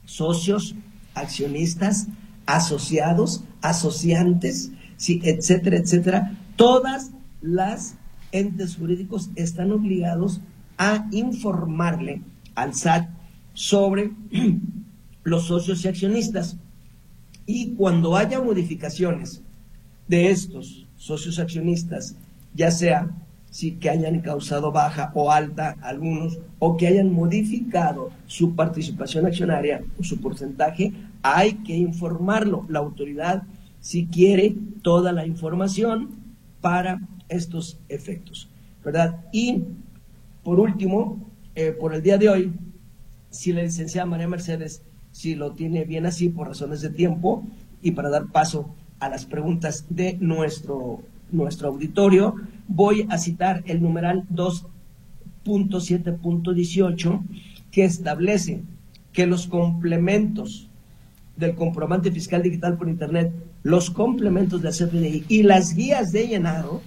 socios, 0.04 0.74
accionistas, 1.14 2.08
asociados, 2.46 3.44
asociantes, 3.60 4.70
sí, 4.96 5.20
etcétera, 5.24 5.78
etcétera. 5.78 6.38
Todas 6.56 7.10
las 7.40 7.96
entes 8.32 8.76
jurídicos 8.76 9.30
están 9.36 9.72
obligados 9.72 10.40
a 10.78 11.06
informarle 11.12 12.22
al 12.54 12.74
SAT 12.74 13.08
sobre 13.52 14.12
los 15.24 15.46
socios 15.46 15.84
y 15.84 15.88
accionistas. 15.88 16.56
Y 17.46 17.74
cuando 17.74 18.16
haya 18.16 18.40
modificaciones 18.40 19.42
de 20.08 20.30
estos 20.30 20.86
socios 20.96 21.38
accionistas, 21.38 22.16
ya 22.54 22.70
sea 22.70 23.10
si 23.54 23.76
que 23.76 23.88
hayan 23.88 24.18
causado 24.18 24.72
baja 24.72 25.12
o 25.14 25.30
alta 25.30 25.76
algunos 25.80 26.40
o 26.58 26.76
que 26.76 26.88
hayan 26.88 27.12
modificado 27.12 28.10
su 28.26 28.56
participación 28.56 29.26
accionaria 29.26 29.84
o 29.96 30.02
su 30.02 30.20
porcentaje, 30.20 30.92
hay 31.22 31.52
que 31.62 31.76
informarlo. 31.76 32.66
La 32.68 32.80
autoridad 32.80 33.44
si 33.78 34.06
quiere 34.06 34.56
toda 34.82 35.12
la 35.12 35.24
información 35.24 36.08
para 36.60 37.00
estos 37.28 37.78
efectos, 37.88 38.48
¿verdad? 38.84 39.20
Y 39.32 39.62
por 40.42 40.58
último, 40.58 41.24
eh, 41.54 41.70
por 41.70 41.94
el 41.94 42.02
día 42.02 42.18
de 42.18 42.28
hoy, 42.28 42.52
si 43.30 43.52
la 43.52 43.62
licenciada 43.62 44.04
María 44.04 44.26
Mercedes, 44.26 44.82
si 45.12 45.36
lo 45.36 45.52
tiene 45.52 45.84
bien 45.84 46.06
así 46.06 46.28
por 46.28 46.48
razones 46.48 46.80
de 46.80 46.90
tiempo 46.90 47.44
y 47.82 47.92
para 47.92 48.10
dar 48.10 48.32
paso 48.32 48.74
a 48.98 49.08
las 49.08 49.26
preguntas 49.26 49.86
de 49.90 50.16
nuestro, 50.18 51.02
nuestro 51.34 51.68
auditorio, 51.68 52.36
voy 52.68 53.06
a 53.10 53.18
citar 53.18 53.62
el 53.66 53.82
numeral 53.82 54.24
2.7.18 54.32 57.20
que 57.70 57.84
establece 57.84 58.62
que 59.12 59.26
los 59.26 59.46
complementos 59.46 60.70
del 61.36 61.54
comprobante 61.54 62.10
fiscal 62.12 62.42
digital 62.42 62.76
por 62.76 62.88
Internet, 62.88 63.32
los 63.62 63.90
complementos 63.90 64.62
del 64.62 64.72
CFDI 64.72 65.24
y 65.28 65.42
las 65.42 65.74
guías 65.74 66.12
de 66.12 66.28
llenado 66.28 66.80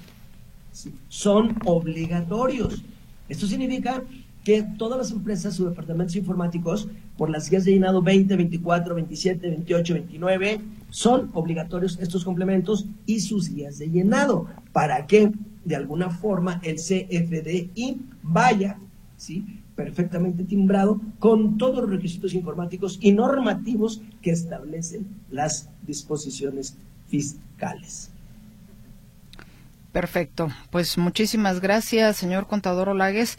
son 1.09 1.57
obligatorios. 1.65 2.83
Esto 3.27 3.47
significa 3.47 4.03
que 4.43 4.63
todas 4.77 4.97
las 4.97 5.11
empresas, 5.11 5.55
sus 5.55 5.69
departamentos 5.69 6.15
informáticos, 6.15 6.87
por 7.17 7.29
las 7.29 7.49
guías 7.49 7.65
de 7.65 7.73
llenado 7.73 8.01
20, 8.01 8.35
24, 8.35 8.95
27, 8.95 9.49
28, 9.49 9.93
29, 9.93 10.61
son 10.89 11.31
obligatorios 11.33 11.97
estos 11.99 12.23
complementos 12.23 12.85
y 13.05 13.19
sus 13.19 13.53
guías 13.53 13.79
de 13.79 13.89
llenado 13.89 14.47
para 14.71 15.07
que 15.07 15.31
de 15.65 15.75
alguna 15.75 16.09
forma 16.09 16.61
el 16.63 16.75
CFDI 16.75 18.01
vaya 18.21 18.77
¿sí? 19.17 19.61
perfectamente 19.75 20.43
timbrado 20.43 21.01
con 21.19 21.57
todos 21.57 21.81
los 21.81 21.89
requisitos 21.89 22.33
informáticos 22.33 22.97
y 23.01 23.11
normativos 23.11 24.01
que 24.21 24.31
establecen 24.31 25.07
las 25.29 25.69
disposiciones 25.85 26.77
fiscales. 27.07 28.11
Perfecto. 29.91 30.49
Pues 30.69 30.97
muchísimas 30.97 31.59
gracias, 31.59 32.17
señor 32.17 32.47
contador 32.47 32.89
Olagues. 32.89 33.37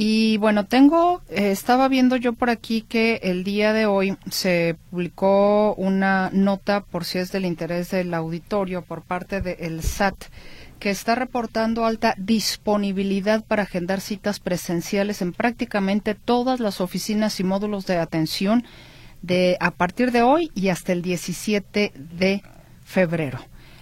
Y 0.00 0.36
bueno, 0.36 0.64
tengo, 0.64 1.22
eh, 1.28 1.50
estaba 1.50 1.88
viendo 1.88 2.14
yo 2.14 2.32
por 2.32 2.50
aquí 2.50 2.82
que 2.82 3.18
el 3.24 3.42
día 3.42 3.72
de 3.72 3.86
hoy 3.86 4.16
se 4.30 4.76
publicó 4.90 5.74
una 5.74 6.30
nota, 6.32 6.82
por 6.82 7.04
si 7.04 7.18
es 7.18 7.32
del 7.32 7.44
interés 7.44 7.90
del 7.90 8.14
auditorio, 8.14 8.82
por 8.82 9.02
parte 9.02 9.40
del 9.40 9.82
SAT, 9.82 10.14
que 10.78 10.90
está 10.90 11.16
reportando 11.16 11.84
alta 11.84 12.14
disponibilidad 12.16 13.44
para 13.44 13.64
agendar 13.64 14.00
citas 14.00 14.38
presenciales 14.38 15.20
en 15.20 15.32
prácticamente 15.32 16.14
todas 16.14 16.60
las 16.60 16.80
oficinas 16.80 17.40
y 17.40 17.42
módulos 17.42 17.84
de 17.86 17.96
atención 17.96 18.62
de 19.22 19.56
a 19.58 19.72
partir 19.72 20.12
de 20.12 20.22
hoy 20.22 20.52
y 20.54 20.68
hasta 20.68 20.92
el 20.92 21.02
17 21.02 21.92
de 21.96 22.42
febrero. 22.84 23.40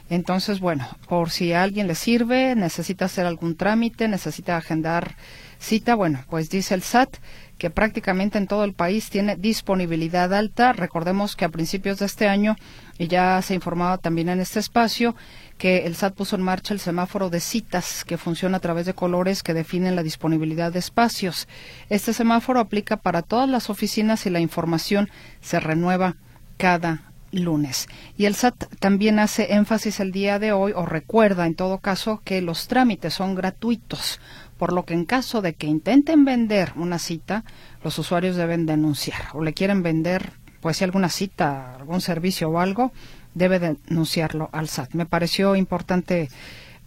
Entonces, 0.09 0.61
bueno, 0.61 0.89
por 1.11 1.29
si 1.29 1.53
a 1.53 1.63
alguien 1.63 1.89
le 1.89 1.95
sirve, 1.95 2.55
necesita 2.55 3.05
hacer 3.05 3.27
algún 3.27 3.55
trámite, 3.55 4.09
necesita 4.09 4.57
agendar 4.57 5.15
cita, 5.59 5.95
bueno, 5.95 6.25
pues 6.29 6.51
dice 6.51 6.75
el 6.75 6.83
SAT 6.83 7.17
que 7.59 7.71
prácticamente 7.71 8.37
en 8.39 8.47
todo 8.47 8.65
el 8.65 8.75
país 8.75 9.09
tiene 9.09 9.37
disponibilidad 9.37 10.33
alta. 10.35 10.73
Recordemos 10.73 11.37
que 11.37 11.45
a 11.45 11.49
principios 11.49 11.99
de 11.99 12.07
este 12.07 12.29
año, 12.29 12.57
y 12.99 13.09
ya 13.09 13.41
se 13.43 13.55
informaba 13.55 13.99
también 13.99 14.29
en 14.29 14.41
este 14.41 14.61
espacio, 14.61 15.17
que 15.57 15.87
el 15.87 15.97
SAT 15.97 16.15
puso 16.15 16.37
en 16.37 16.43
marcha 16.43 16.75
el 16.75 16.81
semáforo 16.81 17.31
de 17.31 17.41
citas 17.41 18.05
que 18.05 18.19
funciona 18.19 18.59
a 18.59 18.61
través 18.61 18.85
de 18.85 18.95
colores 18.95 19.43
que 19.43 19.55
definen 19.55 19.97
la 19.97 20.03
disponibilidad 20.03 20.71
de 20.71 20.81
espacios. 20.81 21.49
Este 21.89 22.13
semáforo 22.13 22.61
aplica 22.61 22.99
para 22.99 23.23
todas 23.23 23.49
las 23.49 23.71
oficinas 23.71 24.27
y 24.27 24.31
la 24.31 24.41
información 24.41 25.09
se 25.41 25.59
renueva 25.59 26.17
cada 26.59 27.11
lunes. 27.33 27.89
Y 28.17 28.27
el 28.27 28.35
SAT 28.35 28.67
también 28.79 29.19
hace 29.19 29.55
énfasis 29.55 30.01
el 30.01 30.13
día 30.13 30.39
de 30.39 30.53
hoy, 30.53 30.73
o 30.75 30.87
recuerda 30.87 31.47
en 31.47 31.55
todo 31.55 31.79
caso, 31.79 32.21
que 32.25 32.41
los 32.43 32.69
trámites 32.69 33.15
son 33.15 33.35
gratuitos, 33.35 34.21
por 34.59 34.73
lo 34.73 34.85
que 34.85 34.95
en 34.95 35.05
caso 35.05 35.43
de 35.43 35.55
que 35.55 35.67
intenten 35.67 36.25
vender 36.25 36.73
una 36.77 36.99
cita, 36.99 37.45
los 37.85 37.99
usuarios 37.99 38.37
deben 38.37 38.67
denunciar 38.67 39.27
o 39.35 39.43
le 39.43 39.55
quieren 39.55 39.83
vender, 39.83 40.33
pues 40.61 40.79
si 40.79 40.85
alguna 40.85 41.09
cita, 41.09 41.77
algún 41.77 42.01
servicio 42.01 42.51
o 42.51 42.59
algo, 42.59 42.93
debe 43.35 43.59
denunciarlo 43.59 44.49
al 44.53 44.69
SAT. 44.69 44.95
Me 44.95 45.07
pareció 45.07 45.57
importante 45.57 46.29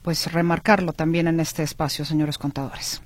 pues 0.01 0.31
remarcarlo 0.31 0.93
también 0.93 1.27
en 1.27 1.39
este 1.39 1.63
espacio, 1.63 2.05
señores 2.05 2.37
contadores. 2.37 3.01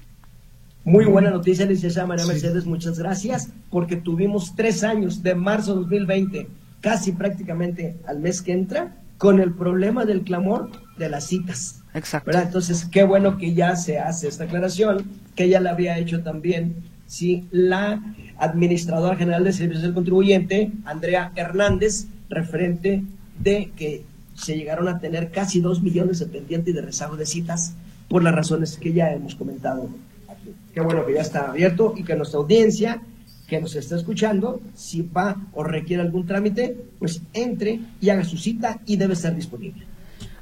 Muy 0.86 1.06
buena 1.06 1.30
noticia, 1.30 1.65
licenciada 1.65 2.08
María 2.08 2.26
Mercedes, 2.26 2.65
muchas 2.65 2.99
gracias, 2.99 3.49
porque 3.69 3.95
tuvimos 3.95 4.54
tres 4.56 4.84
años, 4.84 5.23
de 5.23 5.34
marzo 5.34 5.76
de 5.76 5.82
2020, 5.82 6.47
casi 6.82 7.13
prácticamente 7.13 7.97
al 8.06 8.19
mes 8.19 8.41
que 8.41 8.52
entra, 8.52 8.97
con 9.17 9.39
el 9.39 9.54
problema 9.54 10.04
del 10.04 10.23
clamor 10.23 10.69
de 10.97 11.10
las 11.10 11.28
citas. 11.28 11.83
Exacto. 11.93 12.32
Entonces, 12.32 12.86
qué 12.86 13.03
bueno 13.03 13.38
que 13.38 13.53
ya 13.53 13.75
se 13.75 13.99
hace 13.99 14.27
esta 14.27 14.45
aclaración, 14.45 15.06
que 15.36 15.49
ya 15.49 15.60
la 15.60 15.71
había 15.71 15.97
hecho 15.97 16.23
también 16.23 16.75
sí, 17.08 17.47
la 17.51 18.01
administradora 18.38 19.15
general 19.15 19.43
de 19.43 19.53
servicios 19.53 19.84
del 19.84 19.93
contribuyente, 19.93 20.71
Andrea 20.86 21.32
Hernández, 21.36 22.08
referente 22.29 23.03
de 23.39 23.71
que 23.75 24.03
se 24.36 24.56
llegaron 24.56 24.88
a 24.88 24.99
tener 24.99 25.29
casi 25.29 25.62
dos 25.62 25.84
millones 25.84 26.19
de 26.19 26.25
pendientes 26.25 26.73
de 26.73 26.82
rezago 26.82 27.15
de 27.15 27.25
citas 27.25 27.75
por 28.10 28.23
las 28.23 28.34
razones 28.34 28.77
que 28.77 28.93
ya 28.93 29.12
hemos 29.13 29.36
comentado 29.36 29.89
aquí. 30.27 30.53
Qué 30.73 30.82
bueno 30.82 31.06
que 31.06 31.13
ya 31.13 31.21
está 31.21 31.49
abierto 31.49 31.93
y 31.95 32.03
que 32.03 32.15
nuestra 32.15 32.39
audiencia 32.39 33.01
que 33.47 33.62
nos 33.62 33.75
está 33.75 33.95
escuchando, 33.95 34.62
si 34.73 35.03
va 35.03 35.38
o 35.53 35.63
requiere 35.63 36.01
algún 36.01 36.25
trámite, 36.25 36.75
pues 36.97 37.21
entre 37.34 37.79
y 38.01 38.10
haga 38.10 38.23
su 38.23 38.38
cita 38.38 38.79
y 38.88 38.95
debe 38.97 39.13
estar 39.13 39.36
disponible. 39.36 39.92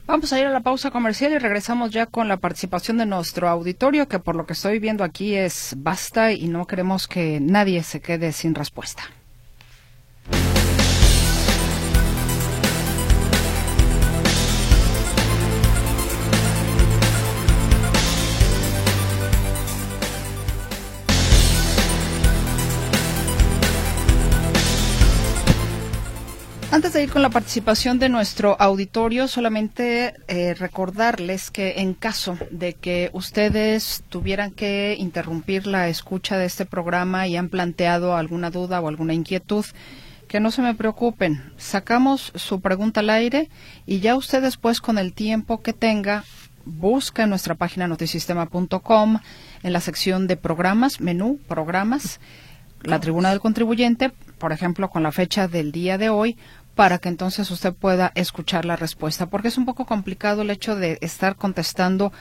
Vamos 0.07 0.33
a 0.33 0.39
ir 0.39 0.45
a 0.45 0.51
la 0.51 0.61
pausa 0.61 0.91
comercial 0.91 1.31
y 1.31 1.37
regresamos 1.37 1.91
ya 1.91 2.05
con 2.05 2.27
la 2.27 2.37
participación 2.37 2.97
de 2.97 3.05
nuestro 3.05 3.47
auditorio, 3.47 4.07
que 4.07 4.19
por 4.19 4.35
lo 4.35 4.45
que 4.45 4.53
estoy 4.53 4.79
viendo 4.79 5.03
aquí 5.03 5.35
es 5.35 5.75
basta 5.77 6.33
y 6.33 6.47
no 6.47 6.65
queremos 6.65 7.07
que 7.07 7.39
nadie 7.39 7.83
se 7.83 8.01
quede 8.01 8.31
sin 8.31 8.55
respuesta. 8.55 9.03
Antes 26.71 26.93
de 26.93 27.03
ir 27.03 27.11
con 27.11 27.21
la 27.21 27.29
participación 27.29 27.99
de 27.99 28.07
nuestro 28.07 28.55
auditorio, 28.57 29.27
solamente 29.27 30.13
eh, 30.29 30.53
recordarles 30.53 31.51
que 31.51 31.81
en 31.81 31.93
caso 31.93 32.37
de 32.49 32.75
que 32.75 33.09
ustedes 33.11 34.05
tuvieran 34.07 34.51
que 34.51 34.95
interrumpir 34.97 35.67
la 35.67 35.89
escucha 35.89 36.37
de 36.37 36.45
este 36.45 36.65
programa 36.65 37.27
y 37.27 37.35
han 37.35 37.49
planteado 37.49 38.15
alguna 38.15 38.51
duda 38.51 38.79
o 38.79 38.87
alguna 38.87 39.13
inquietud, 39.13 39.65
que 40.29 40.39
no 40.39 40.49
se 40.49 40.61
me 40.61 40.73
preocupen. 40.73 41.51
Sacamos 41.57 42.31
su 42.35 42.61
pregunta 42.61 43.01
al 43.01 43.09
aire 43.09 43.49
y 43.85 43.99
ya 43.99 44.15
usted 44.15 44.41
después 44.41 44.79
con 44.79 44.97
el 44.97 45.11
tiempo 45.11 45.61
que 45.61 45.73
tenga 45.73 46.23
busca 46.63 47.23
en 47.23 47.29
nuestra 47.29 47.55
página 47.55 47.89
notisistema.com 47.89 49.19
en 49.63 49.73
la 49.73 49.81
sección 49.81 50.25
de 50.27 50.37
programas, 50.37 51.01
menú, 51.01 51.37
programas, 51.49 52.21
la 52.83 52.99
tribuna 52.99 53.29
del 53.29 53.39
contribuyente, 53.39 54.11
por 54.37 54.51
ejemplo, 54.51 54.89
con 54.89 55.03
la 55.03 55.11
fecha 55.11 55.47
del 55.47 55.71
día 55.71 55.97
de 55.97 56.09
hoy, 56.09 56.37
para 56.75 56.97
que 56.97 57.09
entonces 57.09 57.51
usted 57.51 57.73
pueda 57.73 58.11
escuchar 58.15 58.65
la 58.65 58.75
respuesta, 58.75 59.25
porque 59.27 59.49
es 59.49 59.57
un 59.57 59.65
poco 59.65 59.85
complicado 59.85 60.41
el 60.41 60.49
hecho 60.49 60.75
de 60.75 60.97
estar 61.01 61.35
contestando 61.35 62.11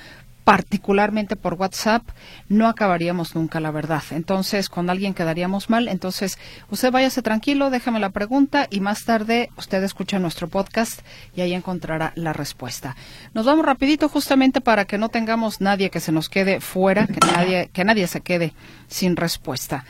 particularmente 0.45 1.37
por 1.37 1.55
WhatsApp, 1.55 2.03
no 2.49 2.67
acabaríamos 2.67 3.37
nunca, 3.37 3.61
la 3.61 3.71
verdad. 3.71 4.03
Entonces, 4.11 4.69
con 4.69 4.91
alguien 4.91 5.15
quedaríamos 5.15 5.71
mal. 5.71 5.87
Entonces, 5.87 6.39
usted 6.71 6.91
váyase 6.91 7.23
tranquilo, 7.23 7.71
déjame 7.71 8.01
la 8.01 8.11
pregunta 8.11 8.67
y 8.69 8.81
más 8.81 9.05
tarde 9.05 9.51
usted 9.57 9.83
escucha 9.85 10.19
nuestro 10.19 10.49
podcast 10.49 11.03
y 11.37 11.43
ahí 11.43 11.55
encontrará 11.55 12.13
la 12.17 12.33
respuesta. 12.33 12.97
Nos 13.33 13.47
vamos 13.47 13.65
rapidito 13.65 14.09
justamente 14.09 14.61
para 14.61 14.87
que 14.87 14.99
no 14.99 15.09
tengamos 15.09 15.61
nadie 15.61 15.91
que 15.91 16.01
se 16.01 16.11
nos 16.11 16.29
quede 16.29 16.61
fuera, 16.61 17.07
que 17.07 17.21
nadie, 17.21 17.71
que 17.73 17.85
nadie 17.85 18.07
se 18.09 18.21
quede 18.21 18.53
sin 18.89 19.17
respuesta. 19.17 19.85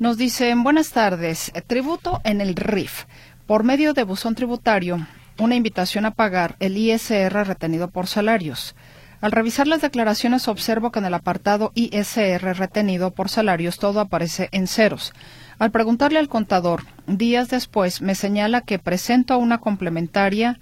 Nos 0.00 0.16
dicen, 0.16 0.64
buenas 0.64 0.90
tardes, 0.90 1.52
tributo 1.68 2.20
en 2.24 2.40
el 2.40 2.56
RIF 2.56 3.04
por 3.46 3.62
medio 3.62 3.92
de 3.92 4.02
buzón 4.02 4.34
tributario, 4.34 5.06
una 5.38 5.54
invitación 5.54 6.04
a 6.04 6.10
pagar 6.10 6.56
el 6.58 6.76
ISR 6.76 7.46
retenido 7.46 7.88
por 7.88 8.08
salarios. 8.08 8.74
Al 9.20 9.30
revisar 9.30 9.68
las 9.68 9.82
declaraciones 9.82 10.48
observo 10.48 10.90
que 10.90 10.98
en 10.98 11.04
el 11.04 11.14
apartado 11.14 11.70
ISR 11.76 12.56
retenido 12.56 13.12
por 13.12 13.28
salarios 13.28 13.78
todo 13.78 14.00
aparece 14.00 14.48
en 14.50 14.66
ceros. 14.66 15.12
Al 15.60 15.70
preguntarle 15.70 16.18
al 16.18 16.28
contador, 16.28 16.82
días 17.06 17.48
después 17.48 18.02
me 18.02 18.16
señala 18.16 18.62
que 18.62 18.80
presento 18.80 19.38
una 19.38 19.58
complementaria 19.58 20.58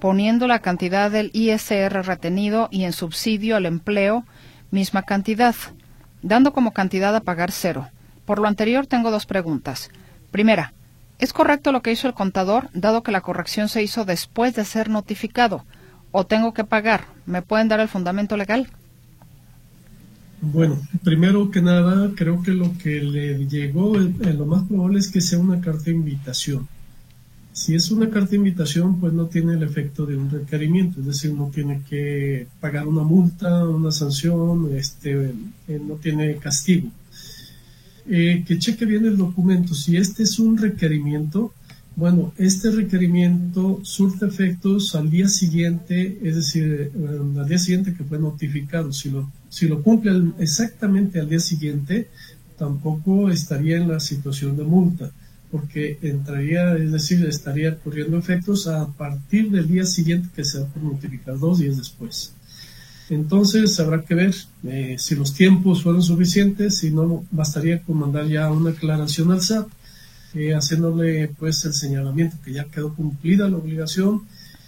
poniendo 0.00 0.46
la 0.46 0.58
cantidad 0.58 1.10
del 1.10 1.30
ISR 1.32 2.04
retenido 2.04 2.68
y 2.70 2.84
en 2.84 2.92
subsidio 2.92 3.56
al 3.56 3.64
empleo 3.64 4.26
misma 4.70 5.02
cantidad, 5.04 5.54
dando 6.20 6.52
como 6.52 6.72
cantidad 6.74 7.16
a 7.16 7.20
pagar 7.20 7.52
cero. 7.52 7.88
Por 8.30 8.38
lo 8.38 8.46
anterior 8.46 8.86
tengo 8.86 9.10
dos 9.10 9.26
preguntas. 9.26 9.90
Primera, 10.30 10.72
¿Es 11.18 11.32
correcto 11.32 11.72
lo 11.72 11.82
que 11.82 11.90
hizo 11.90 12.06
el 12.06 12.14
contador, 12.14 12.68
dado 12.74 13.02
que 13.02 13.10
la 13.10 13.22
corrección 13.22 13.68
se 13.68 13.82
hizo 13.82 14.04
después 14.04 14.54
de 14.54 14.64
ser 14.64 14.88
notificado? 14.88 15.64
¿O 16.12 16.24
tengo 16.24 16.54
que 16.54 16.62
pagar? 16.62 17.06
¿Me 17.26 17.42
pueden 17.42 17.66
dar 17.66 17.80
el 17.80 17.88
fundamento 17.88 18.36
legal? 18.36 18.68
Bueno, 20.40 20.78
primero 21.02 21.50
que 21.50 21.60
nada, 21.60 22.12
creo 22.14 22.40
que 22.40 22.52
lo 22.52 22.72
que 22.78 23.00
le 23.00 23.48
llegó, 23.48 24.00
eh, 24.00 24.32
lo 24.32 24.46
más 24.46 24.62
probable 24.62 25.00
es 25.00 25.10
que 25.10 25.20
sea 25.20 25.40
una 25.40 25.60
carta 25.60 25.86
de 25.86 25.90
invitación. 25.90 26.68
Si 27.52 27.74
es 27.74 27.90
una 27.90 28.10
carta 28.10 28.30
de 28.30 28.36
invitación, 28.36 29.00
pues 29.00 29.12
no 29.12 29.26
tiene 29.26 29.54
el 29.54 29.64
efecto 29.64 30.06
de 30.06 30.16
un 30.16 30.30
requerimiento, 30.30 31.00
es 31.00 31.06
decir, 31.06 31.34
no 31.34 31.50
tiene 31.52 31.82
que 31.90 32.46
pagar 32.60 32.86
una 32.86 33.02
multa, 33.02 33.68
una 33.68 33.90
sanción, 33.90 34.70
este, 34.76 35.34
eh, 35.66 35.80
no 35.84 35.96
tiene 35.96 36.36
castigo. 36.36 36.90
Eh, 38.12 38.42
que 38.44 38.58
cheque 38.58 38.86
bien 38.86 39.06
el 39.06 39.16
documento. 39.16 39.72
Si 39.72 39.96
este 39.96 40.24
es 40.24 40.40
un 40.40 40.58
requerimiento, 40.58 41.54
bueno, 41.94 42.34
este 42.38 42.72
requerimiento 42.72 43.78
surte 43.84 44.26
efectos 44.26 44.96
al 44.96 45.08
día 45.08 45.28
siguiente, 45.28 46.18
es 46.20 46.34
decir, 46.34 46.90
al 47.38 47.48
día 47.48 47.58
siguiente 47.58 47.94
que 47.94 48.02
fue 48.02 48.18
notificado. 48.18 48.92
Si 48.92 49.10
lo, 49.10 49.30
si 49.48 49.68
lo 49.68 49.80
cumple 49.84 50.32
exactamente 50.40 51.20
al 51.20 51.28
día 51.28 51.38
siguiente, 51.38 52.08
tampoco 52.58 53.30
estaría 53.30 53.76
en 53.76 53.86
la 53.86 54.00
situación 54.00 54.56
de 54.56 54.64
multa, 54.64 55.12
porque 55.52 55.96
entraría, 56.02 56.76
es 56.76 56.90
decir, 56.90 57.24
estaría 57.24 57.76
corriendo 57.76 58.18
efectos 58.18 58.66
a 58.66 58.88
partir 58.88 59.52
del 59.52 59.68
día 59.68 59.86
siguiente 59.86 60.30
que 60.34 60.44
se 60.44 60.58
ha 60.58 60.66
notificado, 60.82 61.38
dos 61.38 61.60
días 61.60 61.76
después. 61.76 62.32
Entonces 63.10 63.78
habrá 63.80 64.02
que 64.02 64.14
ver 64.14 64.34
eh, 64.62 64.94
si 64.98 65.16
los 65.16 65.34
tiempos 65.34 65.82
fueron 65.82 66.00
suficientes, 66.02 66.78
si 66.78 66.92
no 66.92 67.24
bastaría 67.32 67.82
con 67.82 67.98
mandar 67.98 68.28
ya 68.28 68.50
una 68.50 68.70
aclaración 68.70 69.32
al 69.32 69.42
SAT, 69.42 69.66
eh, 70.34 70.54
haciéndole 70.54 71.28
pues 71.36 71.64
el 71.64 71.74
señalamiento 71.74 72.36
que 72.44 72.52
ya 72.52 72.64
quedó 72.66 72.94
cumplida 72.94 73.48
la 73.48 73.56
obligación 73.56 74.22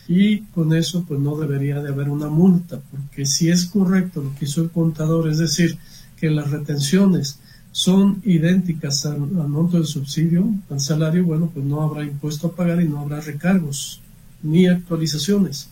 y 0.09 0.41
con 0.41 0.75
eso 0.75 1.05
pues 1.07 1.21
no 1.21 1.37
debería 1.37 1.81
de 1.81 1.91
haber 1.91 2.09
una 2.09 2.29
multa, 2.29 2.81
porque 2.91 3.27
si 3.27 3.49
es 3.49 3.67
correcto 3.67 4.21
lo 4.21 4.35
que 4.35 4.47
hizo 4.47 4.61
el 4.61 4.71
contador, 4.71 5.31
es 5.31 5.39
decir, 5.39 5.79
que 6.17 6.29
las 6.29 6.51
retenciones 6.51 7.39
son 7.71 8.21
idénticas 8.25 9.07
al, 9.07 9.23
al 9.23 9.49
monto 9.49 9.77
del 9.77 9.87
subsidio, 9.87 10.53
al 10.69 10.81
salario, 10.81 11.25
bueno, 11.25 11.49
pues 11.55 11.65
no 11.65 11.81
habrá 11.83 12.03
impuesto 12.03 12.49
a 12.49 12.57
pagar 12.57 12.83
y 12.83 12.89
no 12.89 12.99
habrá 12.99 13.21
recargos 13.21 14.01
ni 14.43 14.67
actualizaciones. 14.67 15.72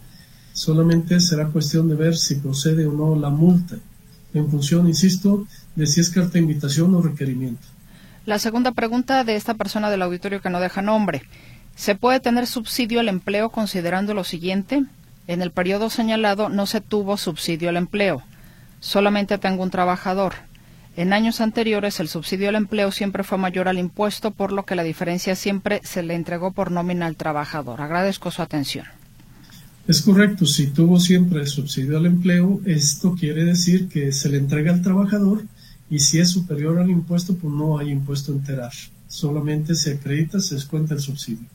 Solamente 0.52 1.20
será 1.20 1.48
cuestión 1.48 1.88
de 1.88 1.94
ver 1.94 2.16
si 2.16 2.36
procede 2.36 2.86
o 2.86 2.92
no 2.92 3.16
la 3.16 3.30
multa, 3.30 3.76
en 4.34 4.50
función, 4.50 4.86
insisto, 4.86 5.46
de 5.76 5.86
si 5.86 6.00
es 6.00 6.10
carta 6.10 6.32
de 6.32 6.40
invitación 6.40 6.94
o 6.94 7.02
requerimiento. 7.02 7.66
La 8.26 8.38
segunda 8.38 8.72
pregunta 8.72 9.24
de 9.24 9.36
esta 9.36 9.54
persona 9.54 9.90
del 9.90 10.02
auditorio 10.02 10.40
que 10.40 10.50
no 10.50 10.60
deja 10.60 10.82
nombre. 10.82 11.22
¿Se 11.74 11.94
puede 11.94 12.20
tener 12.20 12.46
subsidio 12.46 13.00
al 13.00 13.08
empleo 13.08 13.50
considerando 13.50 14.12
lo 14.12 14.24
siguiente? 14.24 14.84
En 15.26 15.42
el 15.42 15.50
periodo 15.50 15.90
señalado 15.90 16.48
no 16.48 16.66
se 16.66 16.80
tuvo 16.80 17.16
subsidio 17.16 17.68
al 17.68 17.76
empleo. 17.76 18.22
Solamente 18.80 19.38
tengo 19.38 19.62
un 19.62 19.70
trabajador. 19.70 20.34
En 20.96 21.12
años 21.12 21.40
anteriores 21.40 22.00
el 22.00 22.08
subsidio 22.08 22.48
al 22.48 22.56
empleo 22.56 22.90
siempre 22.92 23.22
fue 23.22 23.38
mayor 23.38 23.68
al 23.68 23.78
impuesto, 23.78 24.32
por 24.32 24.52
lo 24.52 24.64
que 24.64 24.74
la 24.74 24.82
diferencia 24.82 25.36
siempre 25.36 25.80
se 25.84 26.02
le 26.02 26.14
entregó 26.14 26.50
por 26.50 26.70
nómina 26.70 27.06
al 27.06 27.16
trabajador. 27.16 27.80
Agradezco 27.80 28.30
su 28.30 28.42
atención. 28.42 28.86
Es 29.88 30.02
correcto, 30.02 30.46
si 30.46 30.68
tuvo 30.68 31.00
siempre 31.00 31.40
el 31.40 31.48
subsidio 31.48 31.96
al 31.96 32.06
empleo, 32.06 32.60
esto 32.64 33.14
quiere 33.18 33.44
decir 33.44 33.88
que 33.88 34.12
se 34.12 34.28
le 34.28 34.38
entrega 34.38 34.72
al 34.72 34.82
trabajador 34.82 35.42
y 35.88 35.98
si 35.98 36.20
es 36.20 36.30
superior 36.30 36.78
al 36.78 36.90
impuesto, 36.90 37.34
pues 37.34 37.52
no 37.52 37.78
hay 37.78 37.90
impuesto 37.90 38.32
enterar. 38.32 38.72
Solamente 39.08 39.74
se 39.74 39.94
acredita, 39.94 40.38
se 40.38 40.54
descuenta 40.54 40.94
el 40.94 41.00
subsidio. 41.00 41.46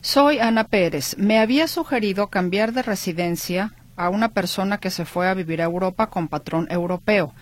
Soy 0.00 0.38
Ana 0.38 0.64
Pérez. 0.64 1.16
Me 1.18 1.38
había 1.38 1.68
sugerido 1.68 2.28
cambiar 2.28 2.72
de 2.72 2.82
residencia 2.82 3.74
a 3.96 4.08
una 4.08 4.30
persona 4.30 4.78
que 4.78 4.90
se 4.90 5.04
fue 5.04 5.28
a 5.28 5.34
vivir 5.34 5.60
a 5.60 5.66
Europa 5.66 6.08
con 6.08 6.28
patrón 6.28 6.66
europeo. 6.70 7.32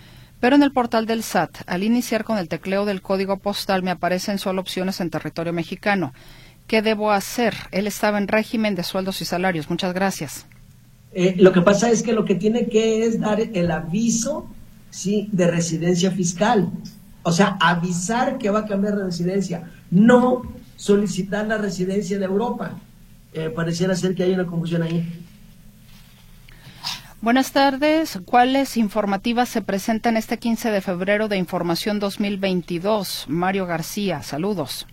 Pero 0.40 0.56
en 0.56 0.62
el 0.62 0.72
portal 0.72 1.06
del 1.06 1.22
SAT, 1.22 1.62
al 1.66 1.82
iniciar 1.82 2.24
con 2.24 2.36
el 2.36 2.48
tecleo 2.48 2.84
del 2.84 3.00
código 3.00 3.38
postal, 3.38 3.82
me 3.82 3.90
aparecen 3.90 4.38
solo 4.38 4.60
opciones 4.60 5.00
en 5.00 5.10
territorio 5.10 5.52
mexicano. 5.52 6.12
¿Qué 6.66 6.82
debo 6.82 7.12
hacer? 7.12 7.54
Él 7.70 7.86
estaba 7.86 8.18
en 8.18 8.28
régimen 8.28 8.74
de 8.74 8.82
sueldos 8.82 9.22
y 9.22 9.24
salarios. 9.24 9.70
Muchas 9.70 9.94
gracias. 9.94 10.46
Eh, 11.12 11.34
lo 11.38 11.52
que 11.52 11.62
pasa 11.62 11.90
es 11.90 12.02
que 12.02 12.12
lo 12.12 12.24
que 12.24 12.34
tiene 12.34 12.66
que 12.66 13.04
es 13.04 13.20
dar 13.20 13.40
el 13.40 13.70
aviso 13.70 14.48
¿sí? 14.90 15.28
de 15.32 15.50
residencia 15.50 16.10
fiscal. 16.10 16.70
O 17.22 17.32
sea, 17.32 17.56
avisar 17.60 18.38
que 18.38 18.50
va 18.50 18.60
a 18.60 18.66
cambiar 18.66 18.96
de 18.96 19.04
residencia, 19.04 19.70
no 19.90 20.42
solicitar 20.76 21.46
la 21.46 21.58
residencia 21.58 22.18
de 22.18 22.24
Europa. 22.24 22.72
Eh, 23.32 23.50
pareciera 23.50 23.94
ser 23.94 24.14
que 24.14 24.24
hay 24.24 24.32
una 24.32 24.46
confusión 24.46 24.82
ahí. 24.82 25.22
Buenas 27.20 27.52
tardes. 27.52 28.18
¿Cuáles 28.24 28.76
informativas 28.76 29.48
se 29.48 29.62
presentan 29.62 30.16
este 30.16 30.38
15 30.38 30.70
de 30.70 30.80
febrero 30.80 31.28
de 31.28 31.36
Información 31.36 31.98
2022? 31.98 33.24
Mario 33.28 33.66
García, 33.66 34.22
saludos. 34.22 34.86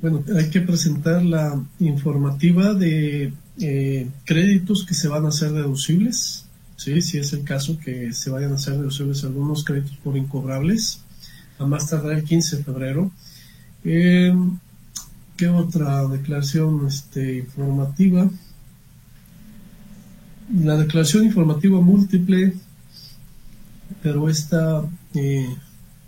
Bueno, 0.00 0.22
hay 0.36 0.50
que 0.50 0.60
presentar 0.60 1.24
la 1.24 1.60
informativa 1.80 2.74
de 2.74 3.32
eh, 3.58 4.10
créditos 4.24 4.84
que 4.84 4.94
se 4.94 5.08
van 5.08 5.24
a 5.24 5.28
hacer 5.28 5.52
deducibles, 5.52 6.44
¿sí? 6.76 7.00
si 7.00 7.18
es 7.18 7.32
el 7.32 7.44
caso 7.44 7.78
que 7.78 8.12
se 8.12 8.30
vayan 8.30 8.52
a 8.52 8.56
hacer 8.56 8.74
deducibles 8.74 9.24
algunos 9.24 9.64
créditos 9.64 9.96
por 10.04 10.16
incobrables, 10.16 11.00
a 11.58 11.64
más 11.64 11.88
tardar 11.88 12.12
el 12.12 12.24
15 12.24 12.56
de 12.58 12.64
febrero. 12.64 13.10
Eh, 13.84 14.34
¿Qué 15.36 15.48
otra 15.48 16.06
declaración 16.06 16.86
este, 16.86 17.38
informativa? 17.38 18.28
La 20.62 20.76
declaración 20.76 21.24
informativa 21.24 21.80
múltiple, 21.80 22.54
pero 24.02 24.28
esta 24.28 24.82
eh, 25.14 25.46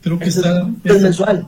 creo 0.03 0.19
que 0.19 0.29
está... 0.29 0.71
Es 0.85 1.03
mensual. 1.03 1.47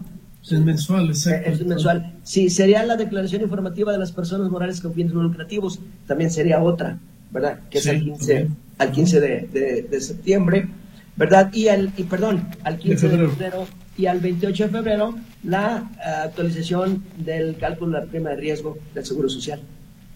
Es 0.50 0.60
mensual, 0.60 1.10
exacto. 1.10 1.50
Es 1.50 1.64
mensual. 1.64 2.14
Sí, 2.24 2.50
sería 2.50 2.84
la 2.84 2.96
declaración 2.96 3.42
informativa 3.42 3.92
de 3.92 3.98
las 3.98 4.12
personas 4.12 4.50
morales 4.50 4.80
con 4.80 4.94
fines 4.94 5.12
lucrativos, 5.12 5.78
también 6.06 6.30
sería 6.30 6.60
otra, 6.60 6.98
¿verdad? 7.30 7.60
Que 7.70 7.78
es 7.78 7.86
al 7.86 8.00
15, 8.00 8.48
al 8.78 8.92
15 8.92 9.20
de, 9.20 9.86
de, 9.90 10.00
septiembre, 10.00 10.68
¿verdad? 11.16 11.52
Y, 11.52 11.68
al, 11.68 11.92
y 11.96 12.04
perdón, 12.04 12.48
al 12.64 12.78
15 12.78 13.08
de 13.08 13.28
febrero. 13.28 13.66
y 13.96 14.06
al 14.06 14.20
28 14.20 14.64
de 14.64 14.70
febrero 14.70 15.14
la 15.44 15.90
eh, 15.98 16.08
actualización 16.24 17.04
del 17.18 17.56
cálculo 17.56 17.92
de 17.98 18.04
la 18.04 18.10
prima 18.10 18.30
de 18.30 18.36
riesgo 18.36 18.78
del 18.94 19.04
Seguro 19.04 19.28
Social. 19.28 19.60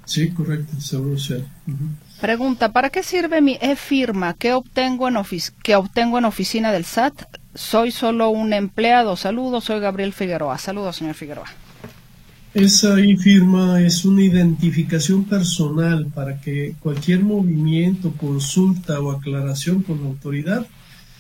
Sí, 0.05 0.31
correcto, 0.31 0.81
Seguro 0.81 1.19
Social. 1.19 1.47
Pregunta, 2.21 2.73
¿para 2.73 2.91
qué 2.91 3.03
sirve 3.03 3.41
mi 3.41 3.59
e-firma 3.61 4.35
que 4.35 4.53
obtengo 4.53 5.09
en 5.09 5.17
que 5.63 5.77
obtengo 5.77 6.19
en 6.19 6.25
oficina 6.25 6.73
del 6.73 6.85
SAT? 6.85 7.23
Soy 7.55 7.91
solo 7.91 8.31
un 8.31 8.53
empleado. 8.53 9.17
Saludos, 9.17 9.65
soy 9.65 9.81
Gabriel 9.81 10.13
Figueroa. 10.13 10.59
Saludos, 10.59 10.97
señor 10.97 11.15
Figueroa. 11.15 11.47
Esa 12.55 13.01
e-firma 13.01 13.81
es 13.81 14.05
una 14.05 14.23
identificación 14.23 15.25
personal 15.25 16.07
para 16.15 16.41
que 16.41 16.77
cualquier 16.81 17.25
movimiento, 17.25 18.13
consulta 18.13 19.01
o 19.01 19.11
aclaración 19.11 19.83
con 19.83 20.01
la 20.01 20.09
autoridad 20.09 20.67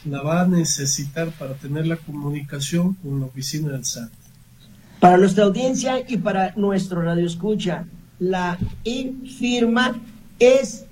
la 0.04 0.22
va 0.22 0.42
a 0.42 0.46
necesitar 0.46 1.30
para 1.30 1.54
tener 1.54 1.86
la 1.86 1.96
comunicación 1.96 2.94
con 2.94 3.20
la 3.20 3.26
oficina 3.26 3.72
del 3.72 3.84
SAT. 3.84 4.10
Para 5.00 5.16
nuestra 5.16 5.44
audiencia 5.44 6.02
y 6.06 6.18
para 6.18 6.52
nuestro 6.56 7.02
radio 7.02 7.26
escucha, 7.26 7.84
la 8.18 8.58
e-firma 8.84 10.00
es 10.38 10.86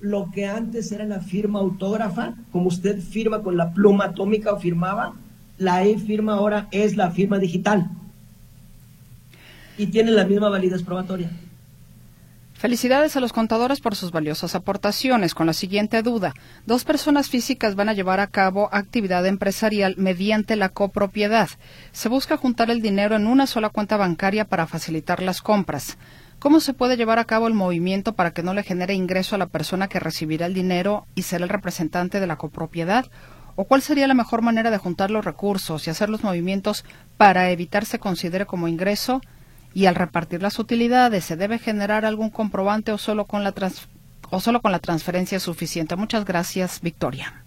lo 0.00 0.30
que 0.32 0.46
antes 0.46 0.92
era 0.92 1.04
la 1.04 1.20
firma 1.20 1.60
autógrafa, 1.60 2.34
como 2.52 2.68
usted 2.68 3.00
firma 3.00 3.42
con 3.42 3.56
la 3.56 3.72
pluma 3.72 4.06
atómica 4.06 4.52
o 4.52 4.60
firmaba, 4.60 5.14
la 5.58 5.84
e-firma 5.84 6.34
ahora 6.34 6.68
es 6.72 6.96
la 6.96 7.10
firma 7.10 7.38
digital 7.38 7.88
y 9.78 9.86
tiene 9.86 10.10
la 10.10 10.24
misma 10.24 10.48
validez 10.48 10.82
probatoria. 10.82 11.30
Felicidades 12.54 13.16
a 13.16 13.20
los 13.20 13.32
contadores 13.32 13.80
por 13.80 13.94
sus 13.94 14.10
valiosas 14.10 14.54
aportaciones. 14.54 15.34
Con 15.34 15.46
la 15.46 15.52
siguiente 15.52 16.02
duda, 16.02 16.32
dos 16.64 16.84
personas 16.84 17.28
físicas 17.28 17.74
van 17.74 17.88
a 17.88 17.92
llevar 17.92 18.20
a 18.20 18.28
cabo 18.28 18.70
actividad 18.72 19.26
empresarial 19.26 19.96
mediante 19.98 20.56
la 20.56 20.70
copropiedad. 20.70 21.50
Se 21.92 22.08
busca 22.08 22.36
juntar 22.36 22.70
el 22.70 22.80
dinero 22.80 23.16
en 23.16 23.26
una 23.26 23.46
sola 23.46 23.68
cuenta 23.68 23.96
bancaria 23.96 24.46
para 24.46 24.66
facilitar 24.66 25.22
las 25.22 25.42
compras. 25.42 25.98
¿Cómo 26.44 26.60
se 26.60 26.74
puede 26.74 26.98
llevar 26.98 27.18
a 27.18 27.24
cabo 27.24 27.48
el 27.48 27.54
movimiento 27.54 28.12
para 28.12 28.32
que 28.34 28.42
no 28.42 28.52
le 28.52 28.62
genere 28.62 28.92
ingreso 28.92 29.34
a 29.34 29.38
la 29.38 29.46
persona 29.46 29.88
que 29.88 29.98
recibirá 29.98 30.44
el 30.44 30.52
dinero 30.52 31.06
y 31.14 31.22
será 31.22 31.44
el 31.44 31.48
representante 31.48 32.20
de 32.20 32.26
la 32.26 32.36
copropiedad? 32.36 33.06
¿O 33.56 33.64
cuál 33.64 33.80
sería 33.80 34.06
la 34.06 34.12
mejor 34.12 34.42
manera 34.42 34.70
de 34.70 34.76
juntar 34.76 35.10
los 35.10 35.24
recursos 35.24 35.86
y 35.86 35.90
hacer 35.90 36.10
los 36.10 36.22
movimientos 36.22 36.84
para 37.16 37.50
evitar 37.50 37.86
se 37.86 37.98
considere 37.98 38.44
como 38.44 38.68
ingreso? 38.68 39.22
Y 39.72 39.86
al 39.86 39.94
repartir 39.94 40.42
las 40.42 40.58
utilidades, 40.58 41.24
¿se 41.24 41.36
debe 41.36 41.58
generar 41.58 42.04
algún 42.04 42.28
comprobante 42.28 42.92
o 42.92 42.98
solo 42.98 43.24
con 43.24 43.42
la, 43.42 43.54
o 44.28 44.38
solo 44.38 44.60
con 44.60 44.70
la 44.70 44.80
transferencia 44.80 45.40
suficiente? 45.40 45.96
Muchas 45.96 46.26
gracias, 46.26 46.82
Victoria. 46.82 47.42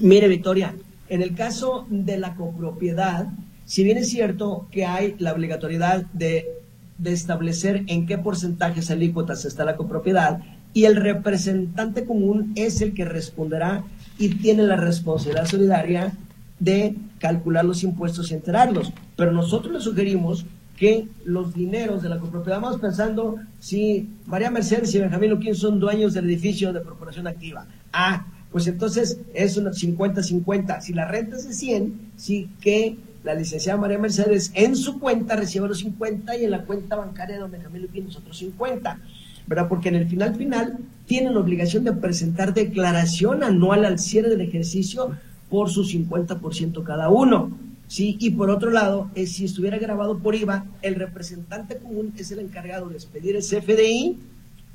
Mire, 0.00 0.28
Victoria, 0.28 0.74
en 1.08 1.22
el 1.22 1.34
caso 1.34 1.86
de 1.88 2.18
la 2.18 2.34
copropiedad, 2.34 3.28
si 3.64 3.82
bien 3.82 3.96
es 3.96 4.10
cierto 4.10 4.68
que 4.70 4.84
hay 4.84 5.16
la 5.18 5.32
obligatoriedad 5.32 6.04
de 6.12 6.63
de 6.98 7.12
establecer 7.12 7.84
en 7.86 8.06
qué 8.06 8.18
porcentajes 8.18 8.90
alícuotas 8.90 9.44
está 9.44 9.64
la 9.64 9.76
copropiedad 9.76 10.40
y 10.72 10.84
el 10.84 10.96
representante 10.96 12.04
común 12.04 12.52
es 12.56 12.80
el 12.80 12.94
que 12.94 13.04
responderá 13.04 13.84
y 14.18 14.30
tiene 14.30 14.64
la 14.64 14.76
responsabilidad 14.76 15.46
solidaria 15.46 16.12
de 16.58 16.96
calcular 17.18 17.64
los 17.64 17.82
impuestos 17.82 18.30
y 18.30 18.34
enterarlos. 18.34 18.92
Pero 19.16 19.32
nosotros 19.32 19.72
le 19.72 19.80
sugerimos 19.80 20.46
que 20.76 21.08
los 21.24 21.54
dineros 21.54 22.02
de 22.02 22.08
la 22.08 22.18
copropiedad, 22.18 22.60
vamos 22.60 22.80
pensando 22.80 23.36
si 23.60 24.10
María 24.26 24.50
Mercedes 24.50 24.94
y 24.94 24.98
Benjamín 24.98 25.30
Luquín 25.30 25.54
son 25.54 25.78
dueños 25.78 26.14
del 26.14 26.24
edificio 26.24 26.72
de 26.72 26.82
corporación 26.82 27.26
activa. 27.26 27.66
Ah, 27.92 28.26
pues 28.50 28.66
entonces 28.66 29.18
es 29.34 29.56
una 29.56 29.70
50-50. 29.70 30.80
Si 30.80 30.92
la 30.92 31.06
renta 31.06 31.36
es 31.36 31.46
de 31.46 31.54
100, 31.54 32.12
sí 32.16 32.48
que 32.60 32.96
la 33.24 33.34
licenciada 33.34 33.80
María 33.80 33.98
Mercedes 33.98 34.52
en 34.54 34.76
su 34.76 35.00
cuenta 35.00 35.34
recibe 35.34 35.66
los 35.66 35.78
50 35.78 36.36
y 36.36 36.44
en 36.44 36.50
la 36.50 36.64
cuenta 36.64 36.96
bancaria 36.96 37.36
de 37.36 37.40
don 37.40 37.50
Benjamín 37.50 37.88
tiene 37.90 38.08
los 38.08 38.16
otros 38.16 38.36
50. 38.36 39.00
¿verdad? 39.46 39.68
Porque 39.68 39.88
en 39.88 39.96
el 39.96 40.08
final 40.08 40.34
final 40.36 40.78
tienen 41.06 41.34
la 41.34 41.40
obligación 41.40 41.84
de 41.84 41.92
presentar 41.92 42.54
declaración 42.54 43.42
anual 43.42 43.84
al 43.84 43.98
cierre 43.98 44.30
del 44.30 44.42
ejercicio 44.42 45.12
por 45.50 45.70
su 45.70 45.84
50% 45.84 46.82
cada 46.82 47.08
uno. 47.08 47.50
¿sí? 47.88 48.16
Y 48.20 48.30
por 48.30 48.50
otro 48.50 48.70
lado, 48.70 49.10
eh, 49.14 49.26
si 49.26 49.44
estuviera 49.44 49.78
grabado 49.78 50.18
por 50.18 50.34
IVA, 50.34 50.66
el 50.82 50.94
representante 50.94 51.78
común 51.78 52.12
es 52.16 52.30
el 52.30 52.40
encargado 52.40 52.88
de 52.88 52.96
expedir 52.96 53.36
el 53.36 53.42
CFDI, 53.42 54.18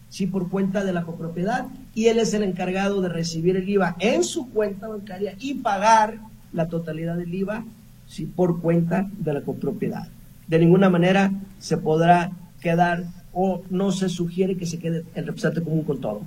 sí, 0.09 0.27
por 0.27 0.49
cuenta 0.49 0.83
de 0.83 0.93
la 0.93 1.03
copropiedad, 1.03 1.67
y 1.93 2.07
él 2.07 2.19
es 2.19 2.33
el 2.33 2.43
encargado 2.43 3.01
de 3.01 3.09
recibir 3.09 3.57
el 3.57 3.67
IVA 3.69 3.95
en 3.99 4.23
su 4.23 4.49
cuenta 4.49 4.87
bancaria 4.87 5.35
y 5.39 5.55
pagar 5.55 6.19
la 6.51 6.67
totalidad 6.67 7.15
del 7.17 7.33
IVA 7.33 7.63
si 8.09 8.25
por 8.25 8.59
cuenta 8.59 9.09
de 9.17 9.33
la 9.33 9.41
copropiedad. 9.41 10.09
De 10.47 10.59
ninguna 10.59 10.89
manera 10.89 11.31
se 11.59 11.77
podrá 11.77 12.31
quedar 12.59 13.05
o 13.31 13.61
no 13.69 13.91
se 13.91 14.09
sugiere 14.09 14.57
que 14.57 14.65
se 14.65 14.79
quede 14.79 15.05
el 15.13 15.27
representante 15.27 15.63
común 15.63 15.83
con 15.83 16.01
todo. 16.01 16.21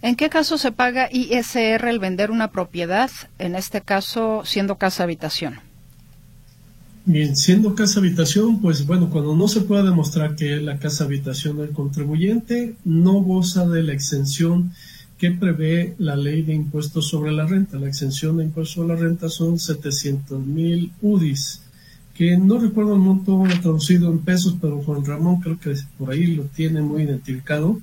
¿En 0.00 0.14
qué 0.14 0.30
caso 0.30 0.56
se 0.56 0.72
paga 0.72 1.08
ISR 1.10 1.88
el 1.88 1.98
vender 1.98 2.30
una 2.30 2.52
propiedad, 2.52 3.10
en 3.38 3.56
este 3.56 3.80
caso 3.80 4.42
siendo 4.44 4.76
casa 4.76 5.02
habitación? 5.02 5.54
Bien, 7.04 7.36
siendo 7.36 7.74
casa 7.74 8.00
habitación, 8.00 8.60
pues 8.60 8.86
bueno, 8.86 9.10
cuando 9.10 9.34
no 9.34 9.48
se 9.48 9.62
pueda 9.62 9.82
demostrar 9.82 10.36
que 10.36 10.56
es 10.56 10.62
la 10.62 10.78
casa 10.78 11.04
habitación 11.04 11.58
del 11.58 11.70
contribuyente, 11.70 12.76
no 12.84 13.14
goza 13.14 13.66
de 13.66 13.82
la 13.82 13.92
exención 13.92 14.72
que 15.18 15.30
prevé 15.30 15.94
la 15.98 16.16
ley 16.16 16.42
de 16.42 16.54
impuestos 16.54 17.08
sobre 17.08 17.32
la 17.32 17.46
renta. 17.46 17.78
La 17.78 17.88
exención 17.88 18.36
de 18.36 18.44
impuestos 18.44 18.74
sobre 18.74 18.94
la 18.94 18.96
renta 18.96 19.28
son 19.28 19.58
700 19.58 20.44
mil 20.44 20.92
UDIs, 21.00 21.62
que 22.14 22.36
no 22.36 22.58
recuerdo 22.58 22.94
el 22.94 23.00
monto 23.00 23.44
traducido 23.62 24.10
en 24.10 24.18
pesos, 24.18 24.56
pero 24.60 24.82
Juan 24.82 25.04
Ramón 25.04 25.40
creo 25.40 25.58
que 25.58 25.74
por 25.98 26.10
ahí 26.10 26.26
lo 26.26 26.44
tiene 26.44 26.82
muy 26.82 27.02
identificado. 27.02 27.78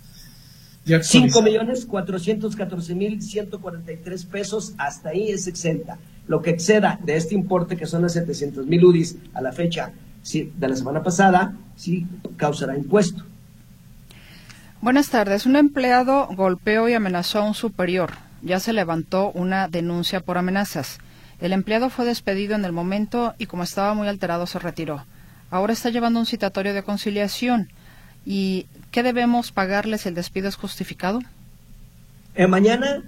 5 0.85 1.41
millones 1.41 1.85
414 1.85 2.93
mil 2.93 3.21
143 3.21 4.25
pesos, 4.25 4.73
hasta 4.77 5.09
ahí 5.09 5.29
es 5.29 5.47
exenta. 5.47 5.97
Lo 6.27 6.41
que 6.41 6.51
exceda 6.51 6.99
de 7.03 7.15
este 7.15 7.35
importe, 7.35 7.77
que 7.77 7.85
son 7.85 8.01
las 8.01 8.13
700 8.13 8.67
mil 8.67 8.83
UDIs 8.83 9.17
a 9.33 9.41
la 9.41 9.53
fecha 9.53 9.93
de 10.31 10.67
la 10.67 10.75
semana 10.75 11.01
pasada, 11.01 11.57
sí 11.75 12.05
causará 12.37 12.77
impuesto. 12.77 13.23
Buenas 14.83 15.09
tardes. 15.09 15.45
Un 15.45 15.55
empleado 15.55 16.27
golpeó 16.35 16.89
y 16.89 16.93
amenazó 16.93 17.39
a 17.39 17.43
un 17.43 17.53
superior. 17.53 18.11
Ya 18.41 18.59
se 18.59 18.73
levantó 18.73 19.31
una 19.31 19.69
denuncia 19.69 20.19
por 20.19 20.37
amenazas. 20.37 20.97
El 21.39 21.53
empleado 21.53 21.89
fue 21.89 22.03
despedido 22.03 22.53
en 22.53 22.65
el 22.65 22.73
momento 22.73 23.33
y 23.37 23.45
como 23.45 23.63
estaba 23.63 23.93
muy 23.93 24.09
alterado 24.09 24.45
se 24.45 24.59
retiró. 24.59 25.05
Ahora 25.49 25.71
está 25.71 25.89
llevando 25.89 26.19
un 26.19 26.25
citatorio 26.25 26.73
de 26.73 26.83
conciliación. 26.83 27.69
¿Y 28.25 28.65
qué 28.91 29.03
debemos 29.03 29.53
pagarles 29.53 30.01
si 30.01 30.09
el 30.09 30.15
despido 30.15 30.49
es 30.49 30.57
justificado? 30.57 31.21
Eh, 32.35 32.47
mañana 32.47 33.03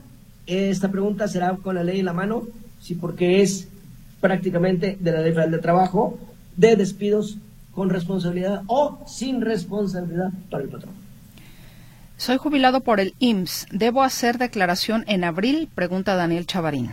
esta 0.45 0.87
pregunta 0.87 1.27
será 1.27 1.57
con 1.57 1.75
la 1.75 1.83
ley 1.83 1.99
en 1.99 2.05
la 2.05 2.13
mano, 2.13 2.43
sí, 2.79 2.95
porque 2.95 3.41
es 3.41 3.67
prácticamente 4.21 4.97
de 4.97 5.11
la 5.11 5.19
ley 5.19 5.33
federal 5.33 5.51
de 5.51 5.59
trabajo 5.59 6.17
de 6.55 6.77
despidos 6.77 7.37
con 7.73 7.89
responsabilidad 7.89 8.61
o 8.67 9.03
sin 9.05 9.41
responsabilidad 9.41 10.31
para 10.49 10.63
el 10.63 10.69
patrón. 10.69 11.04
Soy 12.17 12.37
jubilado 12.37 12.81
por 12.81 12.99
el 12.99 13.13
IMSS. 13.19 13.67
¿Debo 13.71 14.01
hacer 14.01 14.37
declaración 14.37 15.03
en 15.07 15.23
abril? 15.23 15.67
Pregunta 15.75 16.15
Daniel 16.15 16.47
Chavarín. 16.47 16.91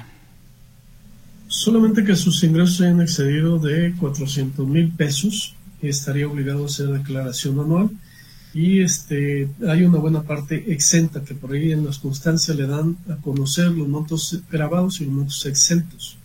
Solamente 1.47 2.05
que 2.05 2.17
sus 2.17 2.43
ingresos 2.43 2.81
hayan 2.81 3.01
excedido 3.01 3.59
de 3.59 3.95
400 4.01 4.67
mil 4.67 4.91
pesos, 4.91 5.55
estaría 5.81 6.27
obligado 6.27 6.65
a 6.65 6.67
hacer 6.67 6.89
declaración 6.89 7.61
anual. 7.61 7.91
Y 8.53 8.83
este, 8.83 9.49
hay 9.67 9.85
una 9.85 9.99
buena 9.99 10.23
parte 10.23 10.73
exenta 10.73 11.23
que 11.23 11.35
por 11.35 11.53
ahí 11.53 11.73
en 11.73 11.87
las 11.87 11.99
constancias 11.99 12.57
le 12.57 12.67
dan 12.67 12.97
a 13.09 13.17
conocer 13.17 13.69
los 13.69 13.89
montos 13.89 14.41
grabados 14.51 15.01
y 15.01 15.05
los 15.05 15.15
montos 15.15 15.47
exentos. 15.47 16.19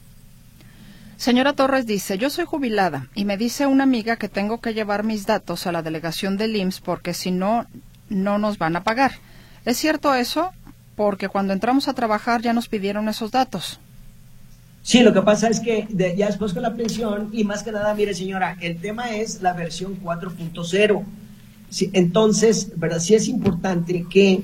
Señora 1.17 1.53
Torres 1.53 1.87
dice, 1.87 2.17
yo 2.17 2.29
soy 2.29 2.45
jubilada 2.45 3.07
y 3.15 3.25
me 3.25 3.37
dice 3.37 3.65
una 3.65 3.85
amiga 3.85 4.17
que 4.17 4.29
tengo 4.29 4.61
que 4.61 4.73
llevar 4.73 5.03
mis 5.03 5.25
datos 5.25 5.65
a 5.65 5.71
la 5.71 5.81
delegación 5.81 6.37
del 6.37 6.55
IMSS 6.55 6.81
porque 6.81 7.13
si 7.13 7.31
no, 7.31 7.65
no 8.09 8.37
nos 8.37 8.57
van 8.57 8.75
a 8.75 8.83
pagar. 8.83 9.13
¿Es 9.65 9.77
cierto 9.77 10.13
eso? 10.13 10.51
Porque 10.95 11.29
cuando 11.29 11.53
entramos 11.53 11.87
a 11.87 11.93
trabajar 11.93 12.41
ya 12.41 12.53
nos 12.53 12.67
pidieron 12.67 13.09
esos 13.09 13.31
datos. 13.31 13.79
Sí, 14.81 15.01
lo 15.03 15.13
que 15.13 15.21
pasa 15.21 15.49
es 15.49 15.59
que 15.59 15.85
ya 16.15 16.27
después 16.27 16.53
con 16.53 16.63
la 16.63 16.73
pensión, 16.73 17.29
y 17.33 17.43
más 17.43 17.61
que 17.63 17.73
nada, 17.73 17.93
mire 17.93 18.13
señora, 18.13 18.57
el 18.61 18.79
tema 18.79 19.11
es 19.15 19.41
la 19.41 19.51
versión 19.51 19.99
4.0. 20.01 21.03
entonces, 21.91 22.71
¿verdad? 22.77 22.99
Sí 22.99 23.13
es 23.13 23.27
importante 23.27 24.05
que 24.09 24.41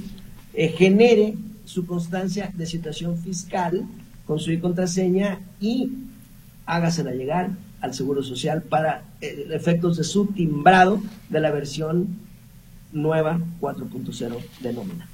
eh, 0.54 0.68
genere 0.68 1.36
su 1.64 1.86
constancia 1.86 2.52
de 2.54 2.66
situación 2.66 3.18
fiscal 3.18 3.86
con 4.28 4.40
su 4.40 4.60
contraseña 4.60 5.40
y 5.62 5.94
hágasela 6.66 7.12
llegar 7.12 7.52
al 7.80 7.94
Seguro 7.94 8.22
Social 8.22 8.64
para 8.64 9.04
eh, 9.22 9.48
efectos 9.52 9.98
de 9.98 10.04
su 10.04 10.26
timbrado 10.28 11.02
de 11.30 11.40
la 11.40 11.52
versión 11.52 12.18
nueva 12.94 13.40
4.0 13.60 14.38
de 14.62 14.74
nómina. 14.74 15.08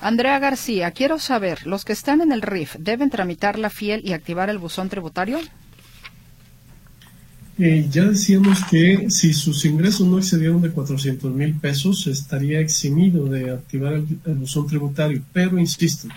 Andrea 0.00 0.38
García, 0.38 0.90
quiero 0.92 1.18
saber, 1.18 1.66
¿los 1.66 1.84
que 1.84 1.92
están 1.92 2.22
en 2.22 2.32
el 2.32 2.40
RIF 2.40 2.76
deben 2.78 3.10
tramitar 3.10 3.58
la 3.58 3.68
FIEL 3.68 4.00
y 4.02 4.14
activar 4.14 4.48
el 4.48 4.56
buzón 4.56 4.88
tributario? 4.88 5.38
Eh, 7.58 7.86
ya 7.90 8.06
decíamos 8.06 8.64
que 8.70 9.10
si 9.10 9.34
sus 9.34 9.66
ingresos 9.66 10.06
no 10.06 10.16
excedieron 10.16 10.62
de 10.62 10.70
400 10.70 11.34
mil 11.34 11.54
pesos, 11.56 12.06
estaría 12.06 12.58
eximido 12.60 13.26
de 13.26 13.50
activar 13.50 13.92
el, 13.92 14.06
buzón 14.36 14.66
tributario. 14.66 15.22
Pero 15.34 15.58
insisto, 15.58 16.08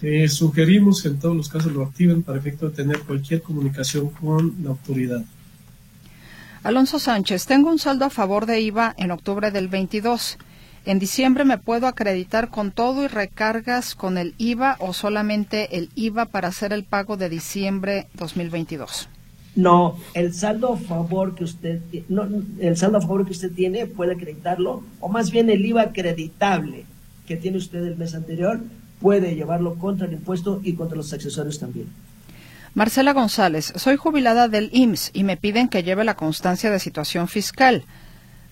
eh, 0.00 0.26
sugerimos 0.30 1.02
que 1.02 1.08
en 1.08 1.18
todos 1.18 1.36
los 1.36 1.50
casos 1.50 1.72
lo 1.72 1.82
activen 1.82 2.22
para 2.22 2.38
efecto 2.38 2.70
de 2.70 2.76
tener 2.76 3.00
cualquier 3.00 3.42
comunicación 3.42 4.08
con 4.08 4.54
la 4.62 4.70
autoridad. 4.70 5.22
Alonso 6.64 6.98
Sánchez, 6.98 7.46
tengo 7.46 7.70
un 7.70 7.78
saldo 7.78 8.04
a 8.04 8.10
favor 8.10 8.44
de 8.44 8.60
IVA 8.60 8.92
en 8.98 9.12
octubre 9.12 9.52
del 9.52 9.68
22. 9.68 10.38
En 10.86 10.98
diciembre 10.98 11.44
me 11.44 11.58
puedo 11.58 11.86
acreditar 11.86 12.48
con 12.48 12.72
todo 12.72 13.04
y 13.04 13.06
recargas 13.06 13.94
con 13.94 14.18
el 14.18 14.34
IVA 14.38 14.76
o 14.80 14.92
solamente 14.92 15.78
el 15.78 15.90
IVA 15.94 16.26
para 16.26 16.48
hacer 16.48 16.72
el 16.72 16.82
pago 16.82 17.16
de 17.16 17.28
diciembre 17.28 18.08
2022. 18.14 19.08
No, 19.54 19.98
el 20.14 20.34
saldo 20.34 20.72
a 20.72 20.76
favor 20.76 21.34
que 21.36 21.44
usted 21.44 21.80
no, 22.08 22.28
el 22.58 22.76
saldo 22.76 22.98
a 22.98 23.02
favor 23.02 23.24
que 23.24 23.32
usted 23.32 23.52
tiene 23.52 23.86
puede 23.86 24.14
acreditarlo 24.14 24.82
o 25.00 25.08
más 25.08 25.30
bien 25.30 25.50
el 25.50 25.64
IVA 25.64 25.82
acreditable 25.82 26.86
que 27.26 27.36
tiene 27.36 27.58
usted 27.58 27.84
el 27.84 27.96
mes 27.96 28.14
anterior 28.14 28.60
puede 29.00 29.36
llevarlo 29.36 29.76
contra 29.76 30.06
el 30.06 30.14
impuesto 30.14 30.60
y 30.64 30.72
contra 30.74 30.96
los 30.96 31.12
accesorios 31.12 31.58
también. 31.60 31.86
Marcela 32.74 33.12
González, 33.12 33.72
soy 33.76 33.96
jubilada 33.96 34.48
del 34.48 34.70
IMSS 34.72 35.10
y 35.14 35.24
me 35.24 35.36
piden 35.36 35.68
que 35.68 35.82
lleve 35.82 36.04
la 36.04 36.14
constancia 36.14 36.70
de 36.70 36.78
situación 36.78 37.28
fiscal. 37.28 37.84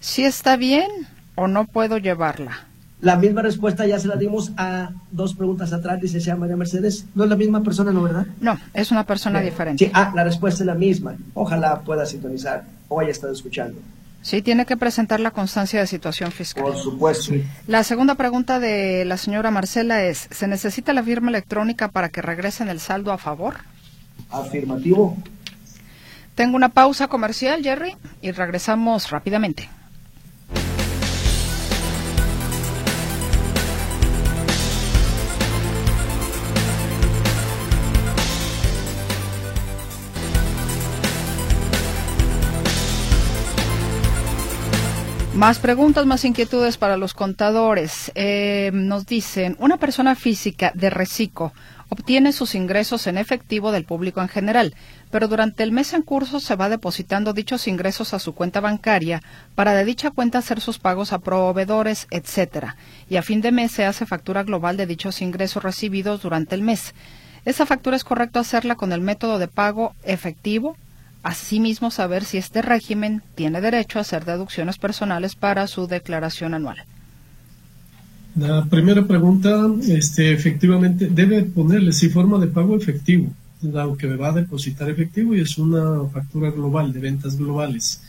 ¿Si 0.00 0.24
está 0.24 0.56
bien 0.56 0.88
o 1.34 1.48
no 1.48 1.66
puedo 1.66 1.98
llevarla? 1.98 2.66
La 3.00 3.16
misma 3.16 3.42
respuesta 3.42 3.86
ya 3.86 3.98
se 3.98 4.08
la 4.08 4.16
dimos 4.16 4.52
a 4.56 4.90
dos 5.10 5.34
preguntas 5.34 5.72
atrás, 5.72 6.00
dice 6.00 6.18
se 6.18 6.34
María 6.34 6.56
Mercedes. 6.56 7.04
No 7.14 7.24
es 7.24 7.30
la 7.30 7.36
misma 7.36 7.62
persona, 7.62 7.92
¿no, 7.92 8.02
verdad? 8.02 8.26
No, 8.40 8.58
es 8.72 8.90
una 8.90 9.04
persona 9.04 9.40
diferente. 9.40 9.84
Sí, 9.84 9.90
ah, 9.94 10.12
la 10.14 10.24
respuesta 10.24 10.62
es 10.62 10.66
la 10.66 10.74
misma. 10.74 11.14
Ojalá 11.34 11.80
pueda 11.80 12.06
sintonizar 12.06 12.64
o 12.88 13.00
haya 13.00 13.10
estado 13.10 13.34
escuchando. 13.34 13.78
Sí, 14.22 14.42
tiene 14.42 14.64
que 14.64 14.76
presentar 14.76 15.20
la 15.20 15.30
constancia 15.30 15.78
de 15.78 15.86
situación 15.86 16.32
fiscal. 16.32 16.64
Por 16.64 16.76
supuesto. 16.76 17.34
La 17.68 17.84
segunda 17.84 18.16
pregunta 18.16 18.58
de 18.58 19.04
la 19.04 19.18
señora 19.18 19.50
Marcela 19.50 20.02
es, 20.02 20.26
¿se 20.30 20.48
necesita 20.48 20.92
la 20.92 21.02
firma 21.02 21.28
electrónica 21.28 21.88
para 21.88 22.08
que 22.08 22.22
regresen 22.22 22.68
el 22.68 22.80
saldo 22.80 23.12
a 23.12 23.18
favor? 23.18 23.58
Afirmativo. 24.30 25.16
Tengo 26.34 26.56
una 26.56 26.68
pausa 26.68 27.08
comercial, 27.08 27.62
Jerry, 27.62 27.96
y 28.20 28.30
regresamos 28.30 29.10
rápidamente. 29.10 29.70
Más 45.36 45.58
preguntas, 45.58 46.06
más 46.06 46.24
inquietudes 46.24 46.78
para 46.78 46.96
los 46.96 47.12
contadores. 47.12 48.10
Eh, 48.14 48.70
nos 48.72 49.04
dicen, 49.04 49.54
una 49.60 49.76
persona 49.76 50.14
física 50.14 50.72
de 50.74 50.88
reciclo 50.88 51.52
obtiene 51.88 52.32
sus 52.32 52.54
ingresos 52.54 53.06
en 53.06 53.18
efectivo 53.18 53.72
del 53.72 53.84
público 53.84 54.20
en 54.20 54.28
general, 54.28 54.74
pero 55.10 55.28
durante 55.28 55.62
el 55.62 55.72
mes 55.72 55.92
en 55.92 56.02
curso 56.02 56.40
se 56.40 56.56
va 56.56 56.68
depositando 56.68 57.32
dichos 57.32 57.68
ingresos 57.68 58.14
a 58.14 58.18
su 58.18 58.34
cuenta 58.34 58.60
bancaria 58.60 59.22
para 59.54 59.74
de 59.74 59.84
dicha 59.84 60.10
cuenta 60.10 60.38
hacer 60.38 60.60
sus 60.60 60.78
pagos 60.78 61.12
a 61.12 61.18
proveedores, 61.18 62.06
etcétera, 62.10 62.76
y 63.08 63.16
a 63.16 63.22
fin 63.22 63.40
de 63.40 63.52
mes 63.52 63.72
se 63.72 63.84
hace 63.84 64.06
factura 64.06 64.42
global 64.42 64.76
de 64.76 64.86
dichos 64.86 65.22
ingresos 65.22 65.62
recibidos 65.62 66.22
durante 66.22 66.54
el 66.54 66.62
mes. 66.62 66.94
Esa 67.44 67.66
factura 67.66 67.96
es 67.96 68.04
correcto 68.04 68.40
hacerla 68.40 68.74
con 68.74 68.92
el 68.92 69.00
método 69.00 69.38
de 69.38 69.46
pago 69.46 69.94
efectivo, 70.02 70.76
asimismo 71.22 71.90
saber 71.90 72.24
si 72.24 72.38
este 72.38 72.62
régimen 72.62 73.22
tiene 73.36 73.60
derecho 73.60 73.98
a 73.98 74.02
hacer 74.02 74.24
deducciones 74.24 74.78
personales 74.78 75.36
para 75.36 75.66
su 75.68 75.86
declaración 75.86 76.54
anual. 76.54 76.84
La 78.38 78.66
primera 78.66 79.06
pregunta, 79.06 79.66
este, 79.88 80.32
efectivamente, 80.32 81.08
debe 81.10 81.42
ponerle 81.42 81.92
si 81.92 82.10
forma 82.10 82.38
de 82.38 82.48
pago 82.48 82.76
efectivo, 82.76 83.32
aunque 83.74 84.06
me 84.06 84.16
va 84.16 84.28
a 84.28 84.32
depositar 84.32 84.90
efectivo 84.90 85.34
y 85.34 85.40
es 85.40 85.56
una 85.56 86.04
factura 86.12 86.50
global 86.50 86.92
de 86.92 87.00
ventas 87.00 87.38
globales. 87.38 88.02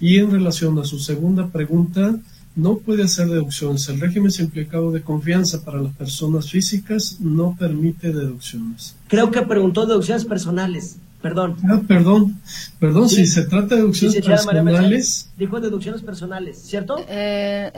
Y 0.00 0.18
en 0.18 0.32
relación 0.32 0.76
a 0.80 0.84
su 0.84 0.98
segunda 0.98 1.46
pregunta, 1.46 2.18
no 2.56 2.78
puede 2.78 3.04
hacer 3.04 3.28
deducciones. 3.28 3.88
El 3.88 4.00
régimen 4.00 4.32
simplificado 4.32 4.90
de 4.90 5.02
confianza 5.02 5.64
para 5.64 5.80
las 5.80 5.94
personas 5.94 6.50
físicas 6.50 7.18
no 7.20 7.56
permite 7.56 8.12
deducciones. 8.12 8.96
Creo 9.06 9.30
que 9.30 9.42
preguntó 9.42 9.86
deducciones 9.86 10.24
personales. 10.24 10.96
Perdón. 11.22 11.56
Ah, 11.68 11.80
perdón. 11.86 12.40
Perdón, 12.78 13.08
si 13.08 13.26
se 13.26 13.42
trata 13.42 13.74
de 13.74 13.82
deducciones 13.82 14.24
personales. 14.24 15.30
Dijo 15.36 15.60
deducciones 15.60 16.02
personales, 16.02 16.58
¿cierto? 16.58 16.96
Eh, 17.08 17.70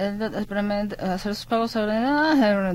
hacer 1.01 1.34
sus 1.34 1.47
pagos 1.47 1.72
sobre. 1.72 1.93
Ah, 1.93 2.74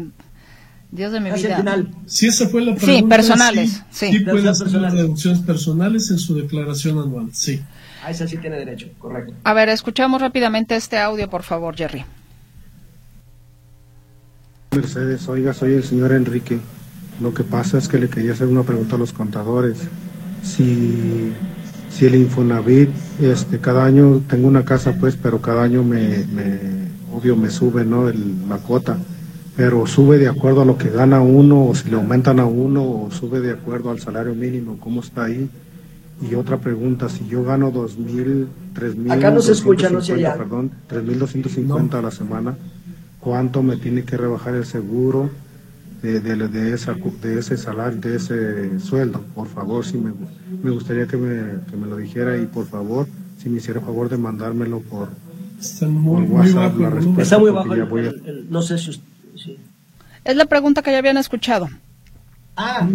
Dios 0.91 1.11
de 1.11 1.19
mi 1.19 1.31
vida. 1.31 1.57
Final. 1.57 1.89
Si 2.05 2.27
esa 2.27 2.47
fue 2.47 2.61
la 2.61 2.75
pregunta. 2.75 2.99
Sí, 2.99 3.03
personales. 3.03 3.83
Sí, 3.91 4.11
sí. 4.11 4.19
puede 4.21 4.49
hacer 4.49 4.71
las 4.73 4.93
deducciones 4.93 5.39
personales 5.41 6.09
en 6.11 6.19
su 6.19 6.35
declaración 6.35 6.99
anual, 6.99 7.29
sí. 7.33 7.61
A 8.03 8.11
esa 8.11 8.27
sí 8.27 8.37
tiene 8.37 8.57
derecho, 8.57 8.87
correcto. 8.99 9.33
A 9.43 9.53
ver, 9.53 9.69
escuchamos 9.69 10.21
rápidamente 10.21 10.75
este 10.75 10.97
audio, 10.97 11.29
por 11.29 11.43
favor, 11.43 11.75
Jerry. 11.75 12.05
Mercedes, 14.71 15.27
oiga, 15.27 15.53
soy 15.53 15.73
el 15.73 15.83
señor 15.83 16.11
Enrique. 16.13 16.59
Lo 17.19 17.33
que 17.33 17.43
pasa 17.43 17.77
es 17.77 17.87
que 17.87 17.97
le 17.97 18.09
quería 18.09 18.33
hacer 18.33 18.47
una 18.47 18.63
pregunta 18.63 18.95
a 18.95 18.99
los 18.99 19.11
contadores 19.11 19.79
si, 20.47 21.33
si 21.89 22.05
el 22.05 22.15
Infonavit, 22.15 22.89
este, 23.21 23.59
cada 23.59 23.85
año 23.85 24.21
tengo 24.27 24.47
una 24.47 24.63
casa 24.63 24.95
pues, 24.99 25.15
pero 25.15 25.41
cada 25.41 25.63
año 25.63 25.83
me, 25.83 26.25
obvio 27.13 27.35
me 27.35 27.49
sube, 27.49 27.83
¿no? 27.83 28.07
El, 28.09 28.47
la 28.49 28.57
cuota. 28.57 28.97
pero 29.57 29.87
sube 29.87 30.19
de 30.19 30.27
acuerdo 30.27 30.61
a 30.61 30.65
lo 30.65 30.77
que 30.77 30.89
gana 30.89 31.19
uno, 31.19 31.65
o 31.65 31.75
si 31.75 31.89
le 31.89 31.95
aumentan 31.95 32.39
a 32.39 32.45
uno, 32.45 32.83
o 32.83 33.09
sube 33.11 33.39
de 33.39 33.51
acuerdo 33.51 33.89
al 33.89 33.99
salario 33.99 34.35
mínimo, 34.35 34.77
¿cómo 34.79 35.01
está 35.01 35.25
ahí? 35.25 35.49
Y 36.21 36.35
otra 36.35 36.57
pregunta, 36.57 37.09
si 37.09 37.27
yo 37.27 37.43
gano 37.43 37.71
dos 37.71 37.97
mil, 37.97 38.47
tres 38.73 38.95
mil... 38.95 39.11
Acá 39.11 39.31
no 39.31 39.41
se 39.41 39.51
escucha, 39.53 39.89
no 39.89 40.01
se. 40.01 40.13
Perdón, 40.13 40.71
tres 40.87 41.03
mil 41.03 41.17
doscientos 41.19 41.53
cincuenta 41.53 41.99
a 41.99 42.01
la 42.03 42.11
semana, 42.11 42.55
¿cuánto 43.19 43.63
me 43.63 43.77
tiene 43.77 44.03
que 44.03 44.15
rebajar 44.15 44.55
el 44.55 44.65
seguro 44.65 45.29
de, 46.01 46.19
de, 46.19 46.47
de, 46.47 46.73
esa, 46.73 46.93
de 46.93 47.39
ese 47.39 47.57
salario, 47.57 47.99
de 47.99 48.15
ese 48.17 48.79
sueldo? 48.79 49.21
Por 49.35 49.47
favor, 49.47 49.85
si 49.85 49.97
me, 49.97 50.13
me 50.63 50.71
gustaría 50.71 51.07
que 51.07 51.17
me, 51.17 51.61
que 51.69 51.75
me 51.77 51.87
lo 51.87 51.97
dijera 51.97 52.37
y 52.37 52.45
por 52.45 52.65
favor, 52.67 53.07
si 53.37 53.49
me 53.49 53.57
hiciera 53.57 53.81
favor 53.81 54.09
de 54.09 54.17
mandármelo 54.17 54.79
por, 54.81 55.09
Está 55.59 55.87
muy, 55.87 56.21
por 56.25 56.29
muy 56.29 56.29
WhatsApp, 56.51 56.55
bajo. 56.73 56.79
la 56.79 56.89
respuesta. 56.91 57.21
Está 57.23 57.39
muy 57.39 57.51
bajo, 57.51 57.73
el- 57.73 57.81
a- 57.81 57.85
el- 57.85 58.21
el- 58.25 58.47
no 58.51 58.61
sé 58.61 58.77
si 58.77 58.91
usted... 58.91 59.03
sí. 59.35 59.57
Es 60.23 60.35
la 60.35 60.45
pregunta 60.45 60.81
que 60.81 60.91
ya 60.91 60.97
habían 60.99 61.17
escuchado. 61.17 61.69
Ah, 62.57 62.87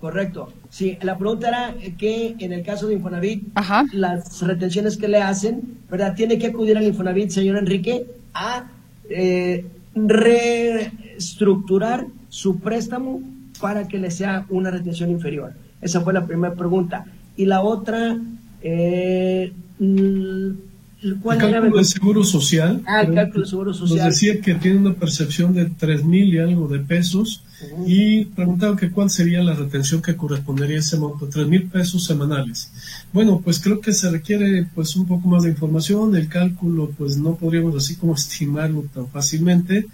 correcto. 0.00 0.52
Sí, 0.70 0.98
la 1.02 1.16
pregunta 1.18 1.48
era 1.48 1.74
que 1.98 2.36
en 2.38 2.52
el 2.52 2.62
caso 2.64 2.86
de 2.86 2.94
Infonavit, 2.94 3.48
Ajá. 3.54 3.84
las 3.92 4.40
retenciones 4.42 4.96
que 4.96 5.08
le 5.08 5.20
hacen, 5.22 5.62
¿verdad? 5.90 6.14
Tiene 6.14 6.38
que 6.38 6.48
acudir 6.48 6.76
al 6.76 6.84
Infonavit, 6.84 7.30
señor 7.30 7.56
Enrique, 7.56 8.06
a 8.34 8.66
eh, 9.08 9.64
reestructurar 9.94 12.06
su 12.28 12.60
préstamo 12.60 13.22
para 13.60 13.88
que 13.88 13.98
le 13.98 14.10
sea 14.10 14.46
una 14.48 14.70
retención 14.70 15.10
inferior. 15.10 15.52
Esa 15.80 16.00
fue 16.00 16.12
la 16.12 16.26
primera 16.26 16.54
pregunta. 16.54 17.04
Y 17.36 17.46
la 17.46 17.62
otra, 17.62 18.16
eh, 18.62 19.52
mm, 19.78 20.48
¿cuál 20.48 20.73
El 21.04 21.20
cálculo 21.20 21.76
de 21.76 21.84
seguro 21.84 22.24
social. 22.24 22.82
Ah, 22.86 23.02
el 23.02 23.14
cálculo 23.14 23.44
de 23.44 23.50
seguro 23.50 23.70
Nos 23.70 23.78
social. 23.78 24.08
decía 24.08 24.40
que 24.40 24.54
tiene 24.54 24.78
una 24.78 24.94
percepción 24.94 25.52
de 25.52 25.66
tres 25.66 26.02
mil 26.02 26.32
y 26.32 26.38
algo 26.38 26.66
de 26.66 26.78
pesos 26.78 27.42
y 27.86 28.24
preguntaba 28.26 28.76
que 28.76 28.90
cuál 28.90 29.10
sería 29.10 29.42
la 29.42 29.54
retención 29.54 30.00
que 30.00 30.16
correspondería 30.16 30.76
a 30.76 30.80
ese 30.80 30.96
monto, 30.96 31.28
tres 31.28 31.46
mil 31.46 31.64
pesos 31.68 32.04
semanales. 32.04 32.70
Bueno, 33.12 33.40
pues 33.44 33.60
creo 33.60 33.80
que 33.80 33.92
se 33.92 34.10
requiere 34.10 34.66
pues 34.74 34.96
un 34.96 35.06
poco 35.06 35.28
más 35.28 35.42
de 35.42 35.50
información, 35.50 36.16
el 36.16 36.28
cálculo 36.28 36.90
pues 36.96 37.18
no 37.18 37.36
podríamos 37.36 37.76
así 37.76 37.96
como 37.96 38.14
estimarlo 38.16 38.84
tan 38.94 39.06
fácilmente, 39.08 39.86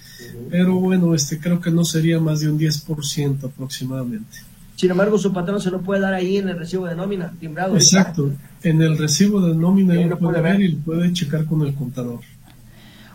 pero 0.49 0.77
bueno, 0.77 1.15
este 1.15 1.39
creo 1.41 1.61
que 1.61 1.73
no 1.73 1.85
sería 1.85 2.21
más 2.21 2.41
de 2.41 2.51
un 2.51 2.59
10% 2.59 3.45
aproximadamente. 3.45 4.50
Sin 4.81 4.91
embargo, 4.91 5.19
su 5.19 5.31
patrón 5.31 5.61
se 5.61 5.71
lo 5.71 5.83
puede 5.83 6.01
dar 6.01 6.15
ahí 6.15 6.39
en 6.39 6.49
el 6.49 6.59
recibo 6.59 6.87
de 6.87 6.95
nómina, 6.95 7.35
timbrado. 7.39 7.75
Exacto, 7.75 8.33
en 8.63 8.81
el 8.81 8.97
recibo 8.97 9.43
de 9.43 9.55
nómina 9.55 9.93
él 9.93 10.09
lo 10.09 10.19
puede 10.19 10.41
ver 10.41 10.59
y 10.59 10.69
lo 10.69 10.79
puede 10.79 11.13
checar 11.13 11.45
con 11.45 11.61
el 11.67 11.75
contador. 11.75 12.21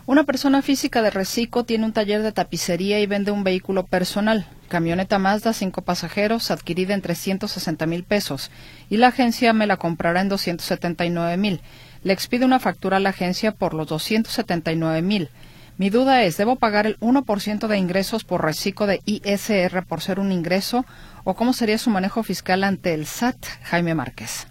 Una 0.06 0.22
persona 0.22 0.62
física 0.62 1.02
de 1.02 1.10
Recico 1.10 1.64
tiene 1.64 1.84
un 1.84 1.92
taller 1.92 2.22
de 2.22 2.30
tapicería 2.30 3.00
y 3.00 3.06
vende 3.06 3.32
un 3.32 3.42
vehículo 3.42 3.84
personal, 3.84 4.46
camioneta 4.68 5.18
Mazda, 5.18 5.52
cinco 5.52 5.82
pasajeros, 5.82 6.52
adquirida 6.52 6.94
en 6.94 7.02
360 7.02 7.84
mil 7.86 8.04
pesos, 8.04 8.52
y 8.88 8.98
la 8.98 9.08
agencia 9.08 9.52
me 9.52 9.66
la 9.66 9.76
comprará 9.76 10.20
en 10.20 10.28
279 10.28 11.36
mil. 11.36 11.60
Le 12.04 12.12
expide 12.12 12.44
una 12.44 12.60
factura 12.60 12.98
a 12.98 13.00
la 13.00 13.08
agencia 13.08 13.50
por 13.50 13.74
los 13.74 13.88
279 13.88 15.02
mil. 15.02 15.30
Mi 15.78 15.90
duda 15.90 16.22
es, 16.22 16.38
¿debo 16.38 16.56
pagar 16.56 16.86
el 16.86 16.98
1% 17.00 17.68
de 17.68 17.76
ingresos 17.76 18.24
por 18.24 18.42
reciclo 18.42 18.86
de 18.86 19.02
ISR 19.04 19.84
por 19.86 20.00
ser 20.00 20.18
un 20.18 20.32
ingreso? 20.32 20.86
¿O 21.24 21.34
cómo 21.34 21.52
sería 21.52 21.76
su 21.76 21.90
manejo 21.90 22.22
fiscal 22.22 22.64
ante 22.64 22.94
el 22.94 23.04
SAT, 23.04 23.36
Jaime 23.64 23.94
Márquez? 23.94 24.46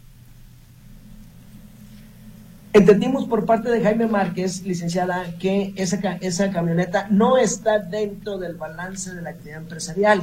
Entendimos 2.73 3.25
por 3.25 3.45
parte 3.45 3.71
de 3.71 3.81
Jaime 3.81 4.05
Márquez, 4.05 4.61
licenciada, 4.63 5.25
que 5.39 5.73
esa, 5.77 5.97
esa 6.21 6.51
camioneta 6.51 7.07
no 7.09 7.37
está 7.37 7.79
dentro 7.79 8.37
del 8.37 8.55
balance 8.55 9.15
de 9.15 9.21
la 9.21 9.31
actividad 9.31 9.61
empresarial. 9.61 10.21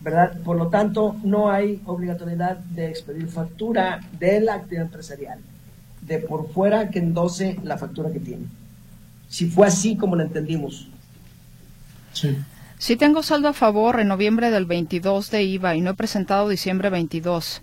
¿Verdad? 0.00 0.38
Por 0.44 0.58
lo 0.58 0.68
tanto, 0.68 1.16
no 1.24 1.50
hay 1.50 1.82
obligatoriedad 1.86 2.58
de 2.58 2.90
expedir 2.90 3.26
factura 3.28 3.98
de 4.20 4.40
la 4.42 4.54
actividad 4.54 4.84
empresarial, 4.84 5.40
de 6.06 6.18
por 6.18 6.50
fuera 6.52 6.90
que 6.90 6.98
endose 7.00 7.58
la 7.62 7.78
factura 7.78 8.10
que 8.10 8.20
tiene. 8.20 8.44
Si 9.28 9.46
fue 9.50 9.66
así 9.66 9.96
como 9.96 10.16
lo 10.16 10.22
entendimos. 10.22 10.88
Sí. 12.12 12.36
Si 12.78 12.96
tengo 12.96 13.22
saldo 13.22 13.48
a 13.48 13.52
favor 13.52 13.98
en 14.00 14.08
noviembre 14.08 14.50
del 14.50 14.66
22 14.66 15.30
de 15.30 15.42
IVA 15.44 15.74
y 15.76 15.80
no 15.80 15.90
he 15.90 15.94
presentado 15.94 16.48
diciembre 16.48 16.90
22, 16.90 17.62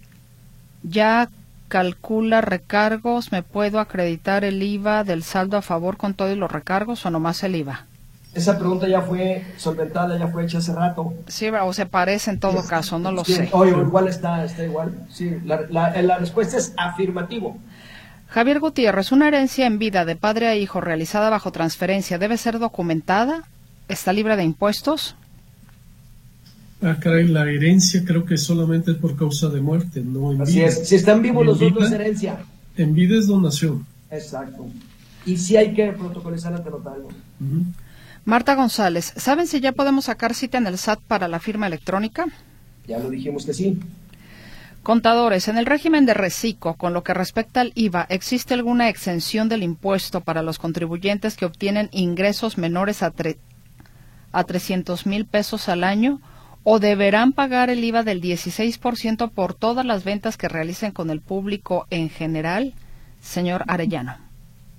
¿ya 0.84 1.30
calcula 1.68 2.42
recargos? 2.42 3.32
¿Me 3.32 3.44
puedo 3.44 3.80
acreditar 3.80 4.44
el 4.44 4.62
IVA 4.62 5.04
del 5.04 5.24
saldo 5.24 5.58
a 5.58 5.62
favor 5.62 5.98
con 5.98 6.14
todos 6.14 6.38
los 6.38 6.52
recargos 6.52 7.06
o 7.06 7.10
nomás 7.10 7.44
el 7.44 7.56
IVA? 7.56 7.86
Esa 8.34 8.58
pregunta 8.58 8.88
ya 8.88 9.02
fue 9.04 9.46
solventada, 9.58 10.18
ya 10.18 10.28
fue 10.28 10.44
hecha 10.44 10.58
hace 10.58 10.74
rato. 10.74 11.14
Sí, 11.28 11.48
o 11.50 11.72
se 11.72 11.86
parece 11.86 12.32
en 12.32 12.40
todo 12.40 12.66
caso, 12.66 12.98
no 12.98 13.12
lo 13.12 13.24
Sí, 13.24 13.36
sé. 13.36 13.50
o 13.52 13.64
igual 13.66 14.08
está, 14.08 14.44
está 14.44 14.64
igual. 14.64 15.06
Sí, 15.12 15.38
la, 15.46 15.62
la- 15.70 16.02
la 16.02 16.18
respuesta 16.18 16.58
es 16.58 16.74
afirmativo. 16.76 17.58
Javier 18.34 18.60
Gutiérrez, 18.60 19.12
¿una 19.12 19.28
herencia 19.28 19.68
en 19.68 19.78
vida 19.78 20.06
de 20.06 20.16
padre 20.16 20.48
a 20.48 20.56
hijo 20.56 20.82
realizada 20.82 21.30
bajo 21.30 21.52
transferencia 21.52 22.18
debe 22.18 22.38
ser 22.38 22.58
documentada? 22.58 23.44
¿Está 23.88 24.12
libre 24.12 24.36
de 24.36 24.44
impuestos? 24.44 25.16
Ah, 26.82 26.98
caray, 27.00 27.28
la 27.28 27.44
herencia 27.50 28.04
creo 28.04 28.26
que 28.26 28.38
solamente 28.38 28.92
es 28.92 28.98
por 28.98 29.16
causa 29.16 29.50
de 29.50 29.62
muerte, 29.62 30.02
no 30.04 30.32
en 30.34 30.42
Así 30.42 30.56
vida. 30.56 30.66
es. 30.68 30.88
Si 30.88 30.96
están 30.96 31.22
vivos 31.22 31.42
En 31.42 31.48
los 31.48 31.60
vida- 31.60 31.86
es 31.86 31.92
herencia. 31.92 32.40
En 32.76 32.94
vida 32.96 33.18
es 33.20 33.28
donación. 33.28 33.86
Exacto. 34.10 34.66
Y 35.26 35.38
sí 35.38 35.56
hay 35.56 35.74
que 35.74 35.92
protocolizar 35.94 36.54
ante 36.54 36.70
notario. 36.72 37.06
Ujú. 37.06 37.64
Marta 38.26 38.56
González, 38.56 39.14
¿saben 39.16 39.46
si 39.48 39.60
ya 39.60 39.74
podemos 39.74 40.06
sacar 40.06 40.34
cita 40.34 40.58
en 40.58 40.66
el 40.68 40.78
SAT 40.78 41.00
para 41.08 41.28
la 41.28 41.40
firma 41.40 41.68
electrónica? 41.68 42.26
Ya 42.88 42.98
lo 42.98 43.10
dijimos 43.12 43.46
que 43.46 43.54
sí. 43.54 43.80
Contadores, 44.84 45.48
en 45.48 45.58
el 45.58 45.66
régimen 45.66 46.06
de 46.06 46.14
reciclo, 46.14 46.74
con 46.76 46.92
lo 46.94 47.04
que 47.04 47.14
respecta 47.14 47.62
al 47.62 47.72
IVA, 47.74 48.06
¿existe 48.10 48.54
alguna 48.54 48.90
exención 48.90 49.48
del 49.48 49.64
impuesto 49.64 50.20
para 50.22 50.42
los 50.44 50.60
contribuyentes 50.60 51.38
que 51.38 51.46
obtienen 51.46 51.88
ingresos 51.94 52.58
menores 52.58 53.02
a, 53.02 53.14
tre- 53.14 53.38
a 54.34 54.44
300 54.44 55.06
mil 55.06 55.26
pesos 55.26 55.70
al 55.70 55.86
año? 55.86 56.20
¿O 56.66 56.80
deberán 56.80 57.32
pagar 57.32 57.70
el 57.70 57.82
IVA 57.84 58.04
del 58.04 58.22
16% 58.22 59.32
por 59.32 59.54
todas 59.54 59.86
las 59.86 60.04
ventas 60.04 60.36
que 60.38 60.50
realicen 60.50 60.92
con 60.92 61.10
el 61.10 61.22
público 61.22 61.88
en 61.90 62.10
general? 62.10 62.74
Señor 63.22 63.64
Arellano. 63.68 64.18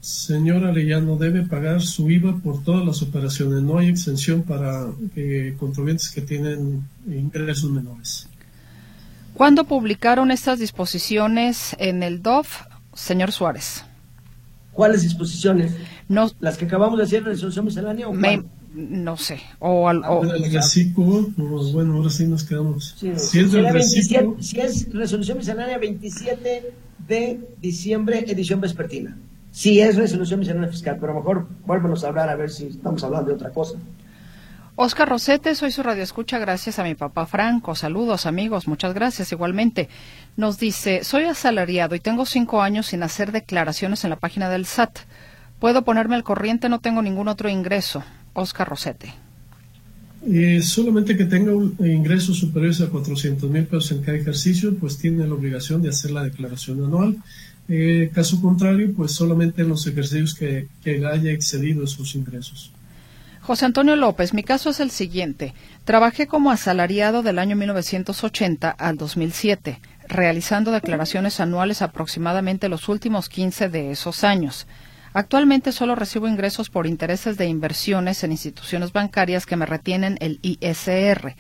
Señor 0.01 0.67
Arellano 0.67 1.17
debe 1.17 1.45
pagar 1.45 1.81
su 1.81 2.11
IVA 2.11 2.37
por 2.43 2.63
todas 2.63 2.85
las 2.85 3.01
operaciones. 3.01 3.63
No 3.63 3.79
hay 3.79 3.89
exención 3.89 4.43
para 4.43 4.87
eh, 5.17 5.57
contribuyentes 5.59 6.11
que 6.11 6.21
tienen 6.21 6.87
ingresos 7.07 7.71
menores. 7.71 8.29
¿Cuándo 9.35 9.65
publicaron 9.65 10.31
estas 10.31 10.59
disposiciones 10.59 11.75
en 11.79 12.03
el 12.03 12.23
DOF, 12.23 12.63
señor 12.95 13.33
Suárez? 13.33 13.85
¿Cuáles 14.73 15.03
disposiciones? 15.03 15.73
No, 16.09 16.31
¿Las 16.41 16.57
que 16.57 16.65
acabamos 16.67 16.99
de 16.99 17.05
hacer, 17.05 17.25
resolución 17.25 17.65
miscelánea 17.65 18.09
o 18.09 18.13
me, 18.13 18.43
no 18.75 19.17
sé. 19.17 19.41
O, 19.61 19.89
al- 19.89 20.03
o- 20.05 20.23
El 20.25 20.53
reciclo, 20.53 21.29
pues, 21.37 21.73
bueno, 21.73 21.95
ahora 21.95 22.11
sí 22.11 22.27
nos 22.27 22.45
quedamos. 22.45 22.95
Sí, 22.99 23.13
si 23.17 23.39
es 23.41 23.53
del 23.53 23.65
sería 23.65 23.73
27 23.73 24.21
reciclo, 24.27 24.37
si 24.43 24.61
es 24.61 24.93
resolución 24.93 25.39
miscelánea 25.39 25.79
27 25.79 26.73
de 27.07 27.41
diciembre, 27.61 28.25
edición 28.29 28.61
vespertina. 28.61 29.17
Sí 29.53 29.81
es 29.81 29.95
resolución 29.97 30.41
miscelánea 30.41 30.71
fiscal, 30.71 30.97
pero 31.01 31.13
a 31.13 31.15
lo 31.15 31.21
mejor 31.21 31.47
vuélvenos 31.67 32.03
a 32.03 32.09
hablar 32.09 32.29
a 32.29 32.35
ver 32.37 32.51
si 32.51 32.67
estamos 32.67 33.03
hablando 33.05 33.29
de 33.29 33.35
otra 33.37 33.51
cosa. 33.51 33.79
Oscar 34.77 35.09
Rosete, 35.09 35.55
soy 35.55 35.71
su 35.71 35.85
radioescucha 35.85 36.39
gracias 36.41 36.81
a 36.81 36.85
mi 36.85 36.97
papá 36.97 37.27
Franco. 37.27 37.77
Saludos 37.77 38.27
amigos, 38.27 38.67
muchas 38.67 38.93
gracias 38.93 39.31
igualmente. 39.31 39.89
Nos 40.37 40.59
dice, 40.59 41.05
soy 41.05 41.25
asalariado 41.25 41.95
y 41.95 42.01
tengo 42.01 42.27
cinco 42.27 42.61
años 42.61 42.87
sin 42.87 43.05
hacer 43.05 43.31
declaraciones 43.31 44.03
en 44.03 44.11
la 44.11 44.17
página 44.17 44.49
del 44.51 44.67
SAT. 44.67 44.99
¿Puedo 45.61 45.83
ponerme 45.85 46.17
al 46.17 46.25
corriente? 46.25 46.69
No 46.69 46.81
tengo 46.81 47.03
ningún 47.03 47.29
otro 47.29 47.49
ingreso. 47.49 48.03
Oscar 48.33 48.69
Rosete. 48.69 49.15
solamente 50.63 51.17
que 51.17 51.25
tenga 51.27 51.55
un- 51.55 51.77
ingresos 51.79 52.39
superiores 52.39 52.81
a 52.81 52.89
400 52.89 53.49
mil 53.49 53.65
pesos 53.67 53.93
en 53.93 54.03
cada 54.03 54.19
ejercicio, 54.19 54.75
pues 54.77 54.99
tiene 54.99 55.25
la 55.27 55.35
obligación 55.35 55.83
de 55.83 55.91
hacer 55.91 56.11
la 56.11 56.25
declaración 56.25 56.85
anual. 56.85 57.17
Eh, 57.69 58.11
caso 58.13 58.41
contrario, 58.43 58.93
pues 58.97 59.13
solamente 59.13 59.63
en 59.63 59.69
los 59.69 59.87
ejercicios 59.87 60.35
que, 60.35 60.67
que 60.83 61.07
haya 61.07 61.31
excedido 61.31 61.85
esos 61.85 62.15
ingresos. 62.17 62.73
José 63.47 63.67
Antonio 63.67 63.95
López, 63.95 64.33
mi 64.33 64.43
caso 64.43 64.71
es 64.71 64.81
el 64.81 64.91
siguiente. 64.91 65.53
Trabajé 65.85 66.27
como 66.27 66.51
asalariado 66.51 67.23
del 67.23 67.39
año 67.39 67.57
1980 67.57 68.71
al 68.71 68.97
2007, 68.97 69.83
realizando 70.09 70.71
declaraciones 70.71 71.41
anuales 71.41 71.83
aproximadamente 71.83 72.71
los 72.71 72.89
últimos 72.89 73.29
15 73.29 73.69
de 73.69 73.91
esos 73.91 74.25
años. 74.25 74.67
Actualmente 75.13 75.73
solo 75.73 75.95
recibo 75.95 76.27
ingresos 76.27 76.71
por 76.71 76.87
intereses 76.87 77.37
de 77.37 77.47
inversiones 77.47 78.25
en 78.25 78.33
instituciones 78.33 78.95
bancarias 78.95 79.45
que 79.45 79.57
me 79.57 79.67
retienen 79.67 80.17
el 80.23 80.41
ISR. 80.41 81.37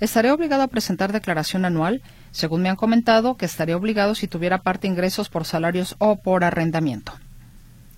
¿Estaré 0.00 0.30
obligado 0.30 0.62
a 0.62 0.68
presentar 0.68 1.12
declaración 1.12 1.66
anual? 1.66 2.00
Según 2.30 2.62
me 2.62 2.70
han 2.70 2.76
comentado, 2.76 3.36
que 3.36 3.44
estaría 3.44 3.76
obligado 3.76 4.14
si 4.14 4.26
tuviera 4.26 4.62
parte 4.62 4.88
ingresos 4.88 5.28
por 5.28 5.44
salarios 5.44 5.96
o 5.98 6.16
por 6.16 6.44
arrendamiento. 6.44 7.12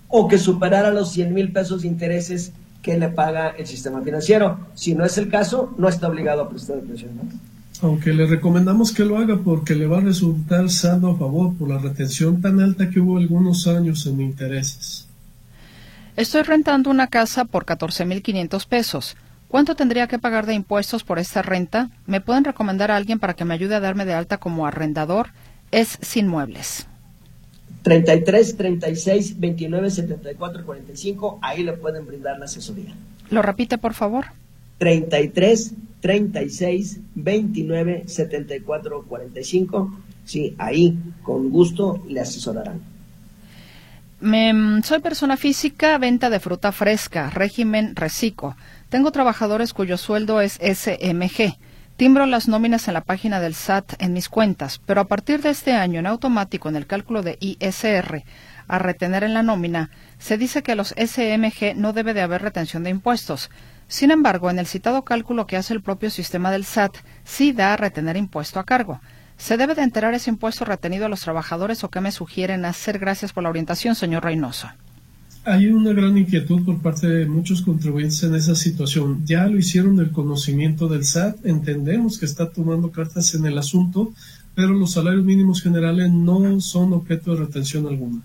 O 0.09 0.27
que 0.27 0.39
superara 0.39 0.91
los 0.91 1.13
100 1.13 1.33
mil 1.33 1.53
pesos 1.53 1.83
de 1.83 1.87
intereses 1.87 2.51
que 2.85 2.99
le 2.99 3.09
paga 3.09 3.49
el 3.57 3.65
sistema 3.65 3.99
financiero. 4.03 4.59
Si 4.75 4.93
no 4.93 5.03
es 5.03 5.17
el 5.17 5.27
caso, 5.27 5.73
no 5.75 5.89
está 5.89 6.07
obligado 6.07 6.43
a 6.43 6.49
prestar 6.49 6.77
atención. 6.77 7.13
Aunque 7.81 8.13
le 8.13 8.27
recomendamos 8.27 8.91
que 8.91 9.03
lo 9.03 9.17
haga 9.17 9.39
porque 9.43 9.73
le 9.73 9.87
va 9.87 9.97
a 9.97 10.01
resultar 10.01 10.69
saldo 10.69 11.09
a 11.09 11.17
favor 11.17 11.57
por 11.57 11.67
la 11.67 11.79
retención 11.79 12.43
tan 12.43 12.59
alta 12.59 12.91
que 12.91 12.99
hubo 12.99 13.17
algunos 13.17 13.65
años 13.65 14.05
en 14.05 14.21
intereses. 14.21 15.07
Estoy 16.15 16.43
rentando 16.43 16.91
una 16.91 17.07
casa 17.07 17.45
por 17.45 17.65
14.500 17.65 18.67
pesos. 18.67 19.17
¿Cuánto 19.47 19.75
tendría 19.75 20.05
que 20.05 20.19
pagar 20.19 20.45
de 20.45 20.53
impuestos 20.53 21.03
por 21.03 21.17
esta 21.17 21.41
renta? 21.41 21.89
¿Me 22.05 22.21
pueden 22.21 22.43
recomendar 22.43 22.91
a 22.91 22.97
alguien 22.97 23.17
para 23.17 23.33
que 23.33 23.45
me 23.45 23.55
ayude 23.55 23.73
a 23.73 23.79
darme 23.79 24.05
de 24.05 24.13
alta 24.13 24.37
como 24.37 24.67
arrendador? 24.67 25.29
Es 25.71 25.97
sin 26.03 26.27
muebles. 26.27 26.85
33 27.85 28.57
36 28.57 29.39
29 29.39 29.91
74 29.91 30.65
45, 30.65 31.37
ahí 31.43 31.61
le 31.61 31.73
pueden 31.73 32.07
brindar 32.07 32.39
la 32.39 32.45
asesoría. 32.45 32.95
¿Lo 33.29 33.43
repite, 33.43 33.77
por 33.77 33.93
favor? 33.93 34.25
33 34.79 35.71
36 35.99 36.99
29 37.13 38.05
74 38.07 39.03
45, 39.03 39.99
sí, 40.25 40.55
ahí 40.57 40.97
con 41.21 41.51
gusto 41.51 42.03
le 42.09 42.21
asesorarán. 42.21 42.81
Me, 44.19 44.81
soy 44.81 44.97
persona 44.97 45.37
física, 45.37 45.99
venta 45.99 46.31
de 46.31 46.39
fruta 46.39 46.71
fresca, 46.71 47.29
régimen 47.29 47.95
reciclo. 47.95 48.55
Tengo 48.89 49.11
trabajadores 49.11 49.73
cuyo 49.73 49.97
sueldo 49.97 50.41
es 50.41 50.53
SMG. 50.53 51.55
Timbro 51.97 52.25
las 52.25 52.49
nóminas 52.49 52.89
en 52.89 52.93
la 52.93 53.05
página 53.05 53.39
del 53.39 53.55
SAT 53.55 53.93
en 53.99 54.11
mis 54.11 54.27
cuentas, 54.27 54.81
pero 54.85 54.99
a 54.99 55.05
partir 55.05 55.41
de 55.41 55.49
este 55.49 55.71
año 55.71 55.97
en 55.97 56.07
automático 56.07 56.67
en 56.67 56.75
el 56.75 56.87
cálculo 56.87 57.21
de 57.21 57.37
ISR 57.39 58.25
a 58.67 58.79
retener 58.79 59.23
en 59.23 59.33
la 59.33 59.43
nómina, 59.43 59.91
se 60.19 60.37
dice 60.37 60.61
que 60.61 60.75
los 60.75 60.89
SMG 60.89 61.73
no 61.77 61.93
debe 61.93 62.13
de 62.13 62.21
haber 62.21 62.41
retención 62.41 62.83
de 62.83 62.89
impuestos. 62.89 63.49
Sin 63.87 64.11
embargo, 64.11 64.49
en 64.49 64.59
el 64.59 64.67
citado 64.67 65.03
cálculo 65.05 65.47
que 65.47 65.55
hace 65.55 65.73
el 65.73 65.81
propio 65.81 66.09
sistema 66.09 66.51
del 66.51 66.65
SAT, 66.65 66.97
sí 67.23 67.53
da 67.53 67.71
a 67.71 67.77
retener 67.77 68.17
impuesto 68.17 68.59
a 68.59 68.65
cargo. 68.65 68.99
¿Se 69.37 69.55
debe 69.55 69.73
de 69.73 69.83
enterar 69.83 70.13
ese 70.13 70.29
impuesto 70.29 70.65
retenido 70.65 71.05
a 71.05 71.09
los 71.09 71.21
trabajadores 71.21 71.85
o 71.85 71.89
qué 71.89 72.01
me 72.01 72.11
sugieren 72.11 72.65
hacer? 72.65 72.99
Gracias 72.99 73.31
por 73.31 73.43
la 73.43 73.49
orientación, 73.49 73.95
señor 73.95 74.25
Reynoso. 74.25 74.69
Hay 75.47 75.67
una 75.67 75.93
gran 75.93 76.17
inquietud 76.17 76.65
por 76.65 76.81
parte 76.81 77.07
de 77.07 77.27
muchos 77.27 77.61
contribuyentes 77.61 78.23
en 78.23 78.33
esa 78.33 78.55
situación. 78.55 79.21
Ya 79.25 79.45
lo 79.45 79.59
hicieron 79.59 79.95
del 79.95 80.11
conocimiento 80.11 80.87
del 80.87 81.05
SAT, 81.05 81.45
entendemos 81.45 82.17
que 82.17 82.25
está 82.25 82.49
tomando 82.49 82.91
cartas 82.91 83.35
en 83.35 83.45
el 83.45 83.55
asunto, 83.59 84.11
pero 84.55 84.69
los 84.69 84.93
salarios 84.93 85.23
mínimos 85.23 85.61
generales 85.61 86.11
no 86.11 86.59
son 86.61 86.93
objeto 86.93 87.35
de 87.35 87.45
retención 87.45 87.85
alguna. 87.85 88.23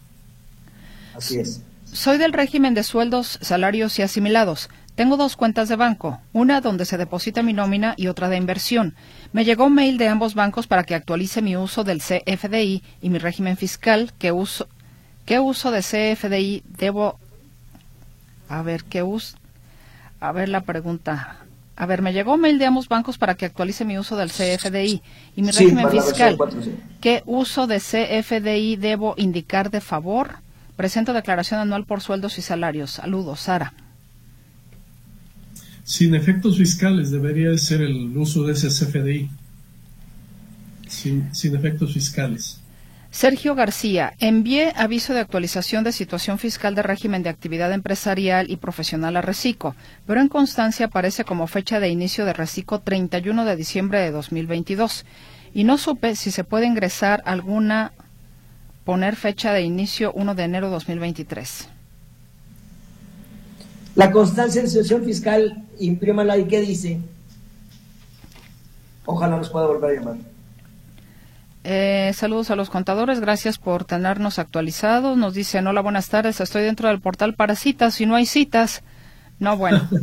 Así 1.15 1.39
es. 1.39 1.63
Soy 1.85 2.17
del 2.17 2.33
régimen 2.33 2.73
de 2.73 2.85
sueldos, 2.85 3.39
salarios 3.43 3.99
y 3.99 4.03
asimilados. 4.03 4.71
Tengo 4.95 5.19
dos 5.19 5.37
cuentas 5.37 5.69
de 5.69 5.77
banco, 5.77 6.21
una 6.33 6.63
donde 6.63 6.87
se 6.87 6.97
deposita 6.97 7.43
mi 7.43 7.53
nómina 7.53 7.95
y 7.99 8.07
otra 8.07 8.31
de 8.31 8.37
inversión. 8.37 8.95
Me 9.33 9.45
llegó 9.45 9.67
un 9.67 9.75
mail 9.75 9.99
de 9.99 10.09
ambos 10.09 10.35
bancos 10.35 10.67
para 10.67 10.85
que 10.85 10.95
actualice 10.95 11.43
mi 11.43 11.57
uso 11.57 11.85
del 11.85 12.01
CFDI 12.01 12.83
y 13.03 13.11
mi 13.11 13.19
régimen 13.19 13.57
fiscal 13.59 14.13
que 14.19 14.33
uso 14.33 14.69
¿Qué 15.31 15.39
uso 15.39 15.71
de 15.71 15.79
CFDI 15.79 16.65
debo? 16.77 17.17
A 18.49 18.63
ver, 18.63 18.83
¿qué 18.83 19.05
uso? 19.05 19.37
A 20.19 20.33
ver 20.33 20.49
la 20.49 20.63
pregunta. 20.63 21.37
A 21.77 21.87
ver, 21.87 22.03
me 22.03 22.13
llegó 22.13 22.37
mail 22.37 22.59
de 22.59 22.67
ambos 22.67 22.89
bancos 22.89 23.17
para 23.17 23.37
que 23.37 23.47
actualice 23.47 23.85
mi 23.85 23.97
uso 23.97 24.17
del 24.17 24.31
CFDI 24.33 25.01
y 25.37 25.43
mi 25.43 25.53
régimen 25.53 25.89
fiscal. 25.89 26.37
¿Qué 27.01 27.23
uso 27.27 27.69
de 27.69 27.79
CFDI 27.79 28.75
debo 28.75 29.15
indicar 29.19 29.71
de 29.71 29.81
favor? 29.81 30.39
Presento 30.75 31.13
declaración 31.13 31.61
anual 31.61 31.85
por 31.85 32.01
sueldos 32.01 32.37
y 32.39 32.43
salarios. 32.43 32.91
Saludos, 32.91 33.39
Sara. 33.39 33.73
Sin 35.85 36.17
efectos 36.17 36.59
fiscales 36.59 37.13
debería 37.13 37.57
ser 37.57 37.83
el 37.83 38.17
uso 38.17 38.43
de 38.43 38.55
ese 38.55 38.67
CFDI. 38.67 39.31
Sin, 40.89 41.33
sin 41.33 41.55
efectos 41.55 41.95
fiscales. 41.95 42.60
Sergio 43.11 43.57
García, 43.57 44.15
envié 44.21 44.73
aviso 44.77 45.13
de 45.13 45.21
actualización 45.21 45.83
de 45.83 45.91
situación 45.91 46.39
fiscal 46.39 46.77
de 46.77 46.83
régimen 46.83 47.25
de 47.25 47.29
actividad 47.29 47.73
empresarial 47.73 48.49
y 48.49 48.57
profesional 48.57 49.17
a 49.17 49.21
Recico, 49.21 49.75
pero 50.07 50.21
en 50.21 50.29
constancia 50.29 50.87
aparece 50.87 51.25
como 51.25 51.49
fecha 51.49 51.81
de 51.81 51.89
inicio 51.89 52.25
de 52.25 52.33
Recico 52.33 52.79
31 52.79 53.45
de 53.45 53.57
diciembre 53.57 53.99
de 53.99 54.13
2022 54.13 55.05
y 55.53 55.65
no 55.65 55.77
supe 55.77 56.15
si 56.15 56.31
se 56.31 56.45
puede 56.45 56.67
ingresar 56.67 57.21
alguna 57.27 57.93
poner 58.85 59.17
fecha 59.17 59.53
de 59.53 59.63
inicio 59.63 60.13
1 60.13 60.37
de 60.37 60.45
enero 60.45 60.67
de 60.69 60.75
2023. 60.75 61.69
La 63.97 64.13
constancia 64.13 64.63
de 64.63 64.69
situación 64.69 65.05
fiscal, 65.05 65.65
imprímala 65.81 66.39
y 66.39 66.45
qué 66.45 66.61
dice. 66.61 67.01
Ojalá 69.05 69.37
nos 69.37 69.51
pueda 69.51 69.67
volver 69.67 69.91
a 69.91 70.01
llamar. 70.01 70.40
Eh, 71.63 72.13
saludos 72.15 72.51
a 72.51 72.57
los 72.57 72.71
contadores, 72.71 73.21
gracias 73.21 73.59
por 73.59 73.85
tenernos 73.85 74.39
actualizados. 74.39 75.17
Nos 75.17 75.35
dicen, 75.35 75.67
hola, 75.67 75.83
buenas 75.83 76.09
tardes, 76.09 76.41
estoy 76.41 76.63
dentro 76.63 76.89
del 76.89 77.01
portal 77.01 77.35
para 77.35 77.55
citas. 77.55 77.95
Si 77.95 78.07
no 78.07 78.15
hay 78.15 78.27
citas, 78.27 78.83
no, 79.39 79.57
bueno. 79.57 79.89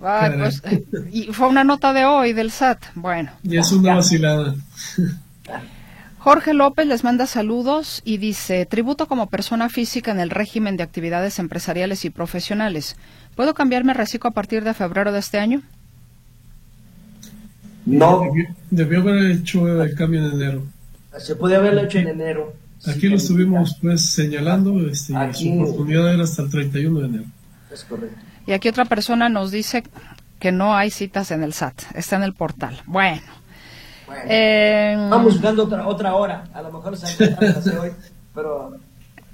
Pues, 0.00 0.62
eh, 0.64 0.82
y 1.12 1.24
fue 1.24 1.48
una 1.48 1.62
nota 1.62 1.92
de 1.92 2.06
hoy 2.06 2.32
del 2.32 2.50
SAT. 2.50 2.82
Bueno. 2.94 3.32
Y 3.42 3.58
es 3.58 3.70
una 3.70 3.96
vacilada. 3.96 4.54
Jorge 6.18 6.54
López 6.54 6.86
les 6.86 7.04
manda 7.04 7.26
saludos 7.26 8.00
y 8.02 8.16
dice, 8.16 8.64
tributo 8.64 9.06
como 9.06 9.28
persona 9.28 9.68
física 9.68 10.10
en 10.10 10.20
el 10.20 10.30
régimen 10.30 10.78
de 10.78 10.84
actividades 10.84 11.38
empresariales 11.38 12.06
y 12.06 12.10
profesionales. 12.10 12.96
¿Puedo 13.36 13.52
cambiarme 13.52 13.92
reciclo 13.92 14.30
a 14.30 14.32
partir 14.32 14.64
de 14.64 14.72
febrero 14.72 15.12
de 15.12 15.18
este 15.18 15.38
año? 15.38 15.60
No. 17.84 18.22
debió 18.70 19.00
haber 19.00 19.32
hecho 19.32 19.82
el 19.82 19.94
cambio 19.94 20.26
en 20.26 20.32
enero. 20.32 20.62
Se 21.18 21.36
puede 21.36 21.56
haberlo 21.56 21.82
hecho 21.82 21.98
en 21.98 22.08
enero. 22.08 22.52
Aquí 22.86 23.08
lo 23.08 23.16
estuvimos 23.16 23.76
pues 23.80 24.10
señalando, 24.10 24.88
este, 24.88 25.12
su 25.34 25.60
oportunidad 25.60 26.14
era 26.14 26.24
hasta 26.24 26.42
el 26.42 26.50
31 26.50 27.00
de 27.00 27.06
enero. 27.06 27.24
Es 27.70 27.84
correcto. 27.84 28.16
Y 28.46 28.52
aquí 28.52 28.68
otra 28.68 28.86
persona 28.86 29.28
nos 29.28 29.50
dice 29.50 29.82
que 30.38 30.50
no 30.50 30.74
hay 30.74 30.90
citas 30.90 31.30
en 31.30 31.42
el 31.42 31.52
SAT, 31.52 31.82
está 31.94 32.16
en 32.16 32.22
el 32.22 32.32
portal. 32.32 32.80
Bueno. 32.86 33.20
Eh, 34.26 34.94
Vamos 35.10 35.34
buscando 35.34 35.64
otra, 35.64 35.86
otra 35.86 36.14
hora, 36.14 36.44
a 36.52 36.62
lo 36.62 36.72
mejor 36.72 36.96
saldrá 36.96 37.80
hoy, 37.80 37.92
pero 38.34 38.76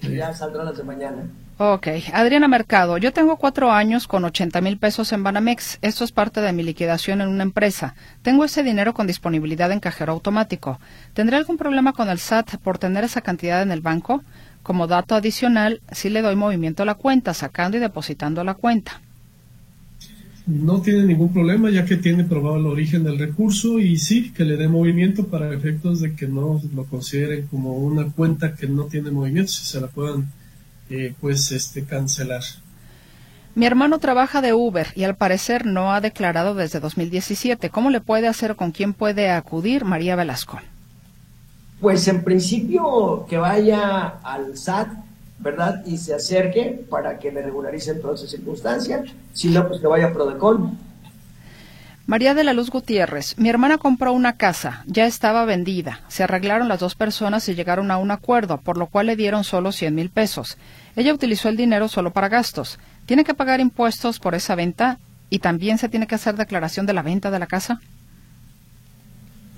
ya 0.02 0.34
saldrá 0.34 0.64
las 0.64 0.76
de 0.76 0.82
mañana. 0.82 1.22
Ok, 1.58 1.88
Adriana 2.12 2.48
Mercado, 2.48 2.98
yo 2.98 3.14
tengo 3.14 3.38
cuatro 3.38 3.72
años 3.72 4.06
con 4.06 4.26
80 4.26 4.60
mil 4.60 4.76
pesos 4.76 5.10
en 5.12 5.22
Banamex. 5.22 5.78
Esto 5.80 6.04
es 6.04 6.12
parte 6.12 6.42
de 6.42 6.52
mi 6.52 6.62
liquidación 6.62 7.22
en 7.22 7.28
una 7.28 7.44
empresa. 7.44 7.94
Tengo 8.20 8.44
ese 8.44 8.62
dinero 8.62 8.92
con 8.92 9.06
disponibilidad 9.06 9.72
en 9.72 9.80
cajero 9.80 10.12
automático. 10.12 10.78
¿Tendré 11.14 11.38
algún 11.38 11.56
problema 11.56 11.94
con 11.94 12.10
el 12.10 12.18
SAT 12.18 12.56
por 12.56 12.76
tener 12.76 13.04
esa 13.04 13.22
cantidad 13.22 13.62
en 13.62 13.70
el 13.70 13.80
banco? 13.80 14.22
Como 14.62 14.86
dato 14.86 15.14
adicional, 15.14 15.80
sí 15.92 16.10
le 16.10 16.20
doy 16.20 16.36
movimiento 16.36 16.82
a 16.82 16.86
la 16.86 16.94
cuenta, 16.94 17.32
sacando 17.32 17.78
y 17.78 17.80
depositando 17.80 18.44
la 18.44 18.52
cuenta. 18.52 19.00
No 20.46 20.82
tiene 20.82 21.04
ningún 21.04 21.32
problema 21.32 21.70
ya 21.70 21.86
que 21.86 21.96
tiene 21.96 22.24
probado 22.24 22.58
el 22.58 22.66
origen 22.66 23.02
del 23.02 23.18
recurso 23.18 23.78
y 23.78 23.96
sí, 23.96 24.30
que 24.30 24.44
le 24.44 24.58
dé 24.58 24.68
movimiento 24.68 25.28
para 25.28 25.54
efectos 25.54 26.02
de 26.02 26.14
que 26.14 26.28
no 26.28 26.60
lo 26.74 26.84
consideren 26.84 27.46
como 27.46 27.78
una 27.78 28.04
cuenta 28.10 28.54
que 28.54 28.66
no 28.66 28.84
tiene 28.84 29.10
movimiento, 29.10 29.52
si 29.52 29.64
se 29.64 29.80
la 29.80 29.86
puedan 29.86 30.26
eh, 30.90 31.14
pues 31.20 31.52
este 31.52 31.84
cancelar. 31.84 32.42
Mi 33.56 33.64
hermano 33.64 33.98
trabaja 33.98 34.42
de 34.42 34.52
Uber 34.52 34.88
y 34.94 35.04
al 35.04 35.16
parecer 35.16 35.64
no 35.64 35.94
ha 35.94 36.02
declarado 36.02 36.54
desde 36.54 36.78
2017. 36.78 37.70
¿Cómo 37.70 37.88
le 37.88 38.02
puede 38.02 38.28
hacer 38.28 38.50
o 38.50 38.56
con 38.56 38.70
quién 38.70 38.92
puede 38.92 39.30
acudir 39.30 39.86
María 39.86 40.14
Velasco? 40.14 40.60
Pues 41.80 42.06
en 42.08 42.22
principio 42.22 43.24
que 43.28 43.38
vaya 43.38 44.18
al 44.22 44.58
SAT, 44.58 44.88
¿verdad? 45.38 45.82
Y 45.86 45.96
se 45.96 46.14
acerque 46.14 46.84
para 46.90 47.18
que 47.18 47.32
le 47.32 47.40
regularicen 47.40 48.00
todas 48.02 48.20
esas 48.20 48.32
circunstancias. 48.32 49.10
Si 49.32 49.48
no, 49.48 49.66
pues 49.66 49.80
que 49.80 49.86
vaya 49.86 50.08
a 50.08 50.12
Prodecon. 50.12 50.78
María 52.06 52.34
de 52.34 52.44
la 52.44 52.52
Luz 52.52 52.70
Gutiérrez, 52.70 53.36
mi 53.36 53.48
hermana 53.48 53.78
compró 53.78 54.12
una 54.12 54.36
casa, 54.36 54.84
ya 54.86 55.06
estaba 55.06 55.44
vendida. 55.44 56.02
Se 56.06 56.22
arreglaron 56.22 56.68
las 56.68 56.78
dos 56.78 56.94
personas 56.94 57.48
y 57.48 57.56
llegaron 57.56 57.90
a 57.90 57.98
un 57.98 58.12
acuerdo, 58.12 58.60
por 58.60 58.78
lo 58.78 58.86
cual 58.86 59.06
le 59.06 59.16
dieron 59.16 59.42
solo 59.42 59.72
100 59.72 59.92
mil 59.92 60.10
pesos. 60.10 60.56
Ella 60.94 61.12
utilizó 61.12 61.48
el 61.48 61.56
dinero 61.56 61.88
solo 61.88 62.12
para 62.12 62.28
gastos. 62.28 62.78
¿Tiene 63.06 63.24
que 63.24 63.34
pagar 63.34 63.58
impuestos 63.58 64.20
por 64.20 64.36
esa 64.36 64.54
venta 64.54 65.00
y 65.30 65.40
también 65.40 65.78
se 65.78 65.88
tiene 65.88 66.06
que 66.06 66.14
hacer 66.14 66.36
declaración 66.36 66.86
de 66.86 66.92
la 66.92 67.02
venta 67.02 67.32
de 67.32 67.40
la 67.40 67.48
casa? 67.48 67.80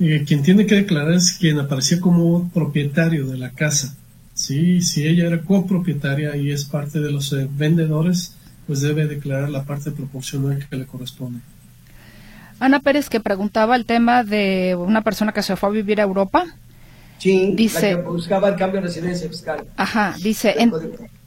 Eh, 0.01 0.25
quien 0.27 0.43
tiene 0.43 0.65
que 0.65 0.77
declarar 0.77 1.13
es 1.13 1.33
quien 1.33 1.59
aparecía 1.59 2.01
como 2.01 2.49
propietario 2.49 3.27
de 3.27 3.37
la 3.37 3.51
casa. 3.51 3.95
Sí, 4.33 4.81
si 4.81 5.07
ella 5.07 5.27
era 5.27 5.43
copropietaria 5.43 6.35
y 6.35 6.51
es 6.51 6.65
parte 6.65 6.99
de 7.01 7.13
los 7.13 7.31
eh, 7.35 7.47
vendedores, 7.59 8.37
pues 8.67 8.81
debe 8.81 9.07
declarar 9.07 9.51
la 9.51 9.65
parte 9.65 9.91
proporcional 9.91 10.67
que 10.67 10.77
le 10.77 10.87
corresponde. 10.87 11.41
Ana 12.61 12.81
Pérez 12.81 13.09
que 13.09 13.21
preguntaba 13.21 13.77
el 13.77 13.85
tema 13.85 14.25
de 14.25 14.77
una 14.79 15.03
persona 15.03 15.33
que 15.33 15.43
se 15.43 15.57
fue 15.57 15.69
a 15.69 15.73
vivir 15.73 16.01
a 16.01 16.05
Europa. 16.05 16.47
Sí, 17.19 17.53
dice, 17.55 17.95
la 17.95 18.03
que 18.03 18.09
buscaba 18.09 18.49
el 18.49 18.57
cambio 18.57 18.81
de 18.81 18.87
residencia 18.87 19.29
fiscal. 19.29 19.65
Ajá, 19.77 20.15
dice, 20.23 20.55
en, 20.59 20.73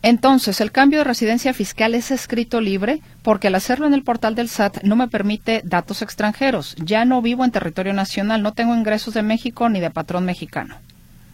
entonces, 0.03 0.61
¿el 0.61 0.71
cambio 0.71 0.99
de 0.99 1.03
residencia 1.03 1.53
fiscal 1.53 1.93
es 1.93 2.09
escrito 2.11 2.59
libre? 2.59 3.01
Porque 3.21 3.47
al 3.47 3.55
hacerlo 3.55 3.85
en 3.85 3.93
el 3.93 4.03
portal 4.03 4.33
del 4.33 4.49
SAT 4.49 4.83
no 4.83 4.95
me 4.95 5.07
permite 5.07 5.61
datos 5.63 6.01
extranjeros. 6.01 6.75
Ya 6.83 7.05
no 7.05 7.21
vivo 7.21 7.45
en 7.45 7.51
territorio 7.51 7.93
nacional, 7.93 8.41
no 8.41 8.53
tengo 8.53 8.75
ingresos 8.75 9.13
de 9.13 9.21
México 9.21 9.69
ni 9.69 9.79
de 9.79 9.91
patrón 9.91 10.25
mexicano. 10.25 10.75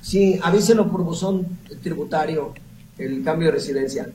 Sí, 0.02 0.40
avíselo 0.44 0.92
por 0.92 1.04
buzón 1.04 1.46
tributario, 1.82 2.54
el 2.98 3.24
cambio 3.24 3.48
de 3.48 3.54
residencia. 3.54 4.10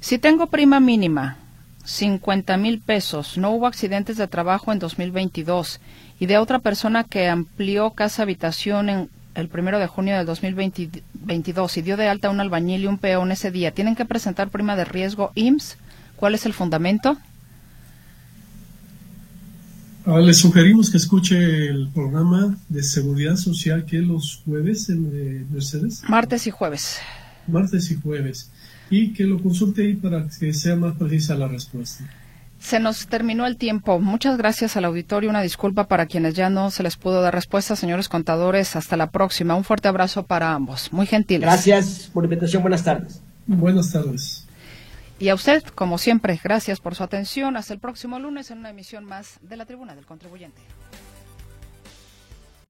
Si 0.00 0.18
tengo 0.18 0.46
prima 0.46 0.80
mínima, 0.80 1.38
50 1.84 2.56
mil 2.56 2.80
pesos, 2.80 3.38
no 3.38 3.50
hubo 3.50 3.66
accidentes 3.66 4.16
de 4.16 4.28
trabajo 4.28 4.72
en 4.72 4.78
2022 4.78 5.80
y 6.18 6.26
de 6.26 6.38
otra 6.38 6.58
persona 6.58 7.04
que 7.04 7.28
amplió 7.28 7.90
casa 7.90 8.22
habitación 8.22 8.88
en 8.88 9.10
el 9.34 9.48
primero 9.48 9.78
de 9.78 9.86
junio 9.86 10.16
del 10.16 10.26
2022 10.26 11.76
y 11.76 11.82
dio 11.82 11.96
de 11.96 12.08
alta 12.08 12.30
un 12.30 12.40
albañil 12.40 12.82
y 12.82 12.86
un 12.86 12.98
peón 12.98 13.32
ese 13.32 13.50
día, 13.50 13.72
¿tienen 13.72 13.96
que 13.96 14.04
presentar 14.04 14.50
prima 14.50 14.76
de 14.76 14.84
riesgo 14.84 15.32
IMSS? 15.34 15.76
¿Cuál 16.16 16.34
es 16.34 16.46
el 16.46 16.52
fundamento? 16.52 17.16
Ahora 20.04 20.22
le 20.22 20.34
sugerimos 20.34 20.90
que 20.90 20.96
escuche 20.96 21.68
el 21.68 21.88
programa 21.88 22.56
de 22.68 22.82
seguridad 22.82 23.36
social 23.36 23.84
que 23.84 23.98
es 23.98 24.04
los 24.04 24.42
jueves 24.44 24.88
en 24.88 25.50
Mercedes. 25.52 26.02
Martes 26.08 26.46
y 26.46 26.50
jueves. 26.50 26.98
Martes 27.46 27.90
y 27.90 27.96
jueves. 27.96 28.50
Y 28.90 29.12
que 29.12 29.24
lo 29.24 29.40
consulte 29.42 29.82
ahí 29.82 29.94
para 29.94 30.26
que 30.28 30.52
sea 30.52 30.76
más 30.76 30.96
precisa 30.96 31.34
la 31.36 31.48
respuesta. 31.48 32.04
Se 32.58 32.78
nos 32.78 33.06
terminó 33.06 33.46
el 33.46 33.56
tiempo. 33.56 34.00
Muchas 34.00 34.36
gracias 34.36 34.76
al 34.76 34.84
auditorio. 34.84 35.30
Una 35.30 35.40
disculpa 35.40 35.88
para 35.88 36.06
quienes 36.06 36.34
ya 36.34 36.50
no 36.50 36.70
se 36.70 36.82
les 36.82 36.96
pudo 36.96 37.22
dar 37.22 37.34
respuesta. 37.34 37.74
Señores 37.74 38.08
contadores, 38.08 38.76
hasta 38.76 38.98
la 38.98 39.10
próxima. 39.10 39.54
Un 39.54 39.64
fuerte 39.64 39.88
abrazo 39.88 40.26
para 40.26 40.52
ambos. 40.52 40.92
Muy 40.92 41.06
gentiles. 41.06 41.42
Gracias 41.42 42.10
por 42.12 42.24
la 42.24 42.26
invitación. 42.26 42.62
Buenas 42.62 42.84
tardes. 42.84 43.22
Buenas 43.46 43.92
tardes. 43.92 44.46
Y 45.18 45.28
a 45.28 45.34
usted, 45.34 45.62
como 45.74 45.98
siempre, 45.98 46.38
gracias 46.42 46.80
por 46.80 46.94
su 46.94 47.02
atención. 47.02 47.56
Hasta 47.56 47.72
el 47.72 47.80
próximo 47.80 48.18
lunes 48.18 48.50
en 48.50 48.58
una 48.58 48.70
emisión 48.70 49.04
más 49.04 49.38
de 49.42 49.56
la 49.56 49.64
Tribuna 49.64 49.94
del 49.94 50.04
Contribuyente. 50.04 50.60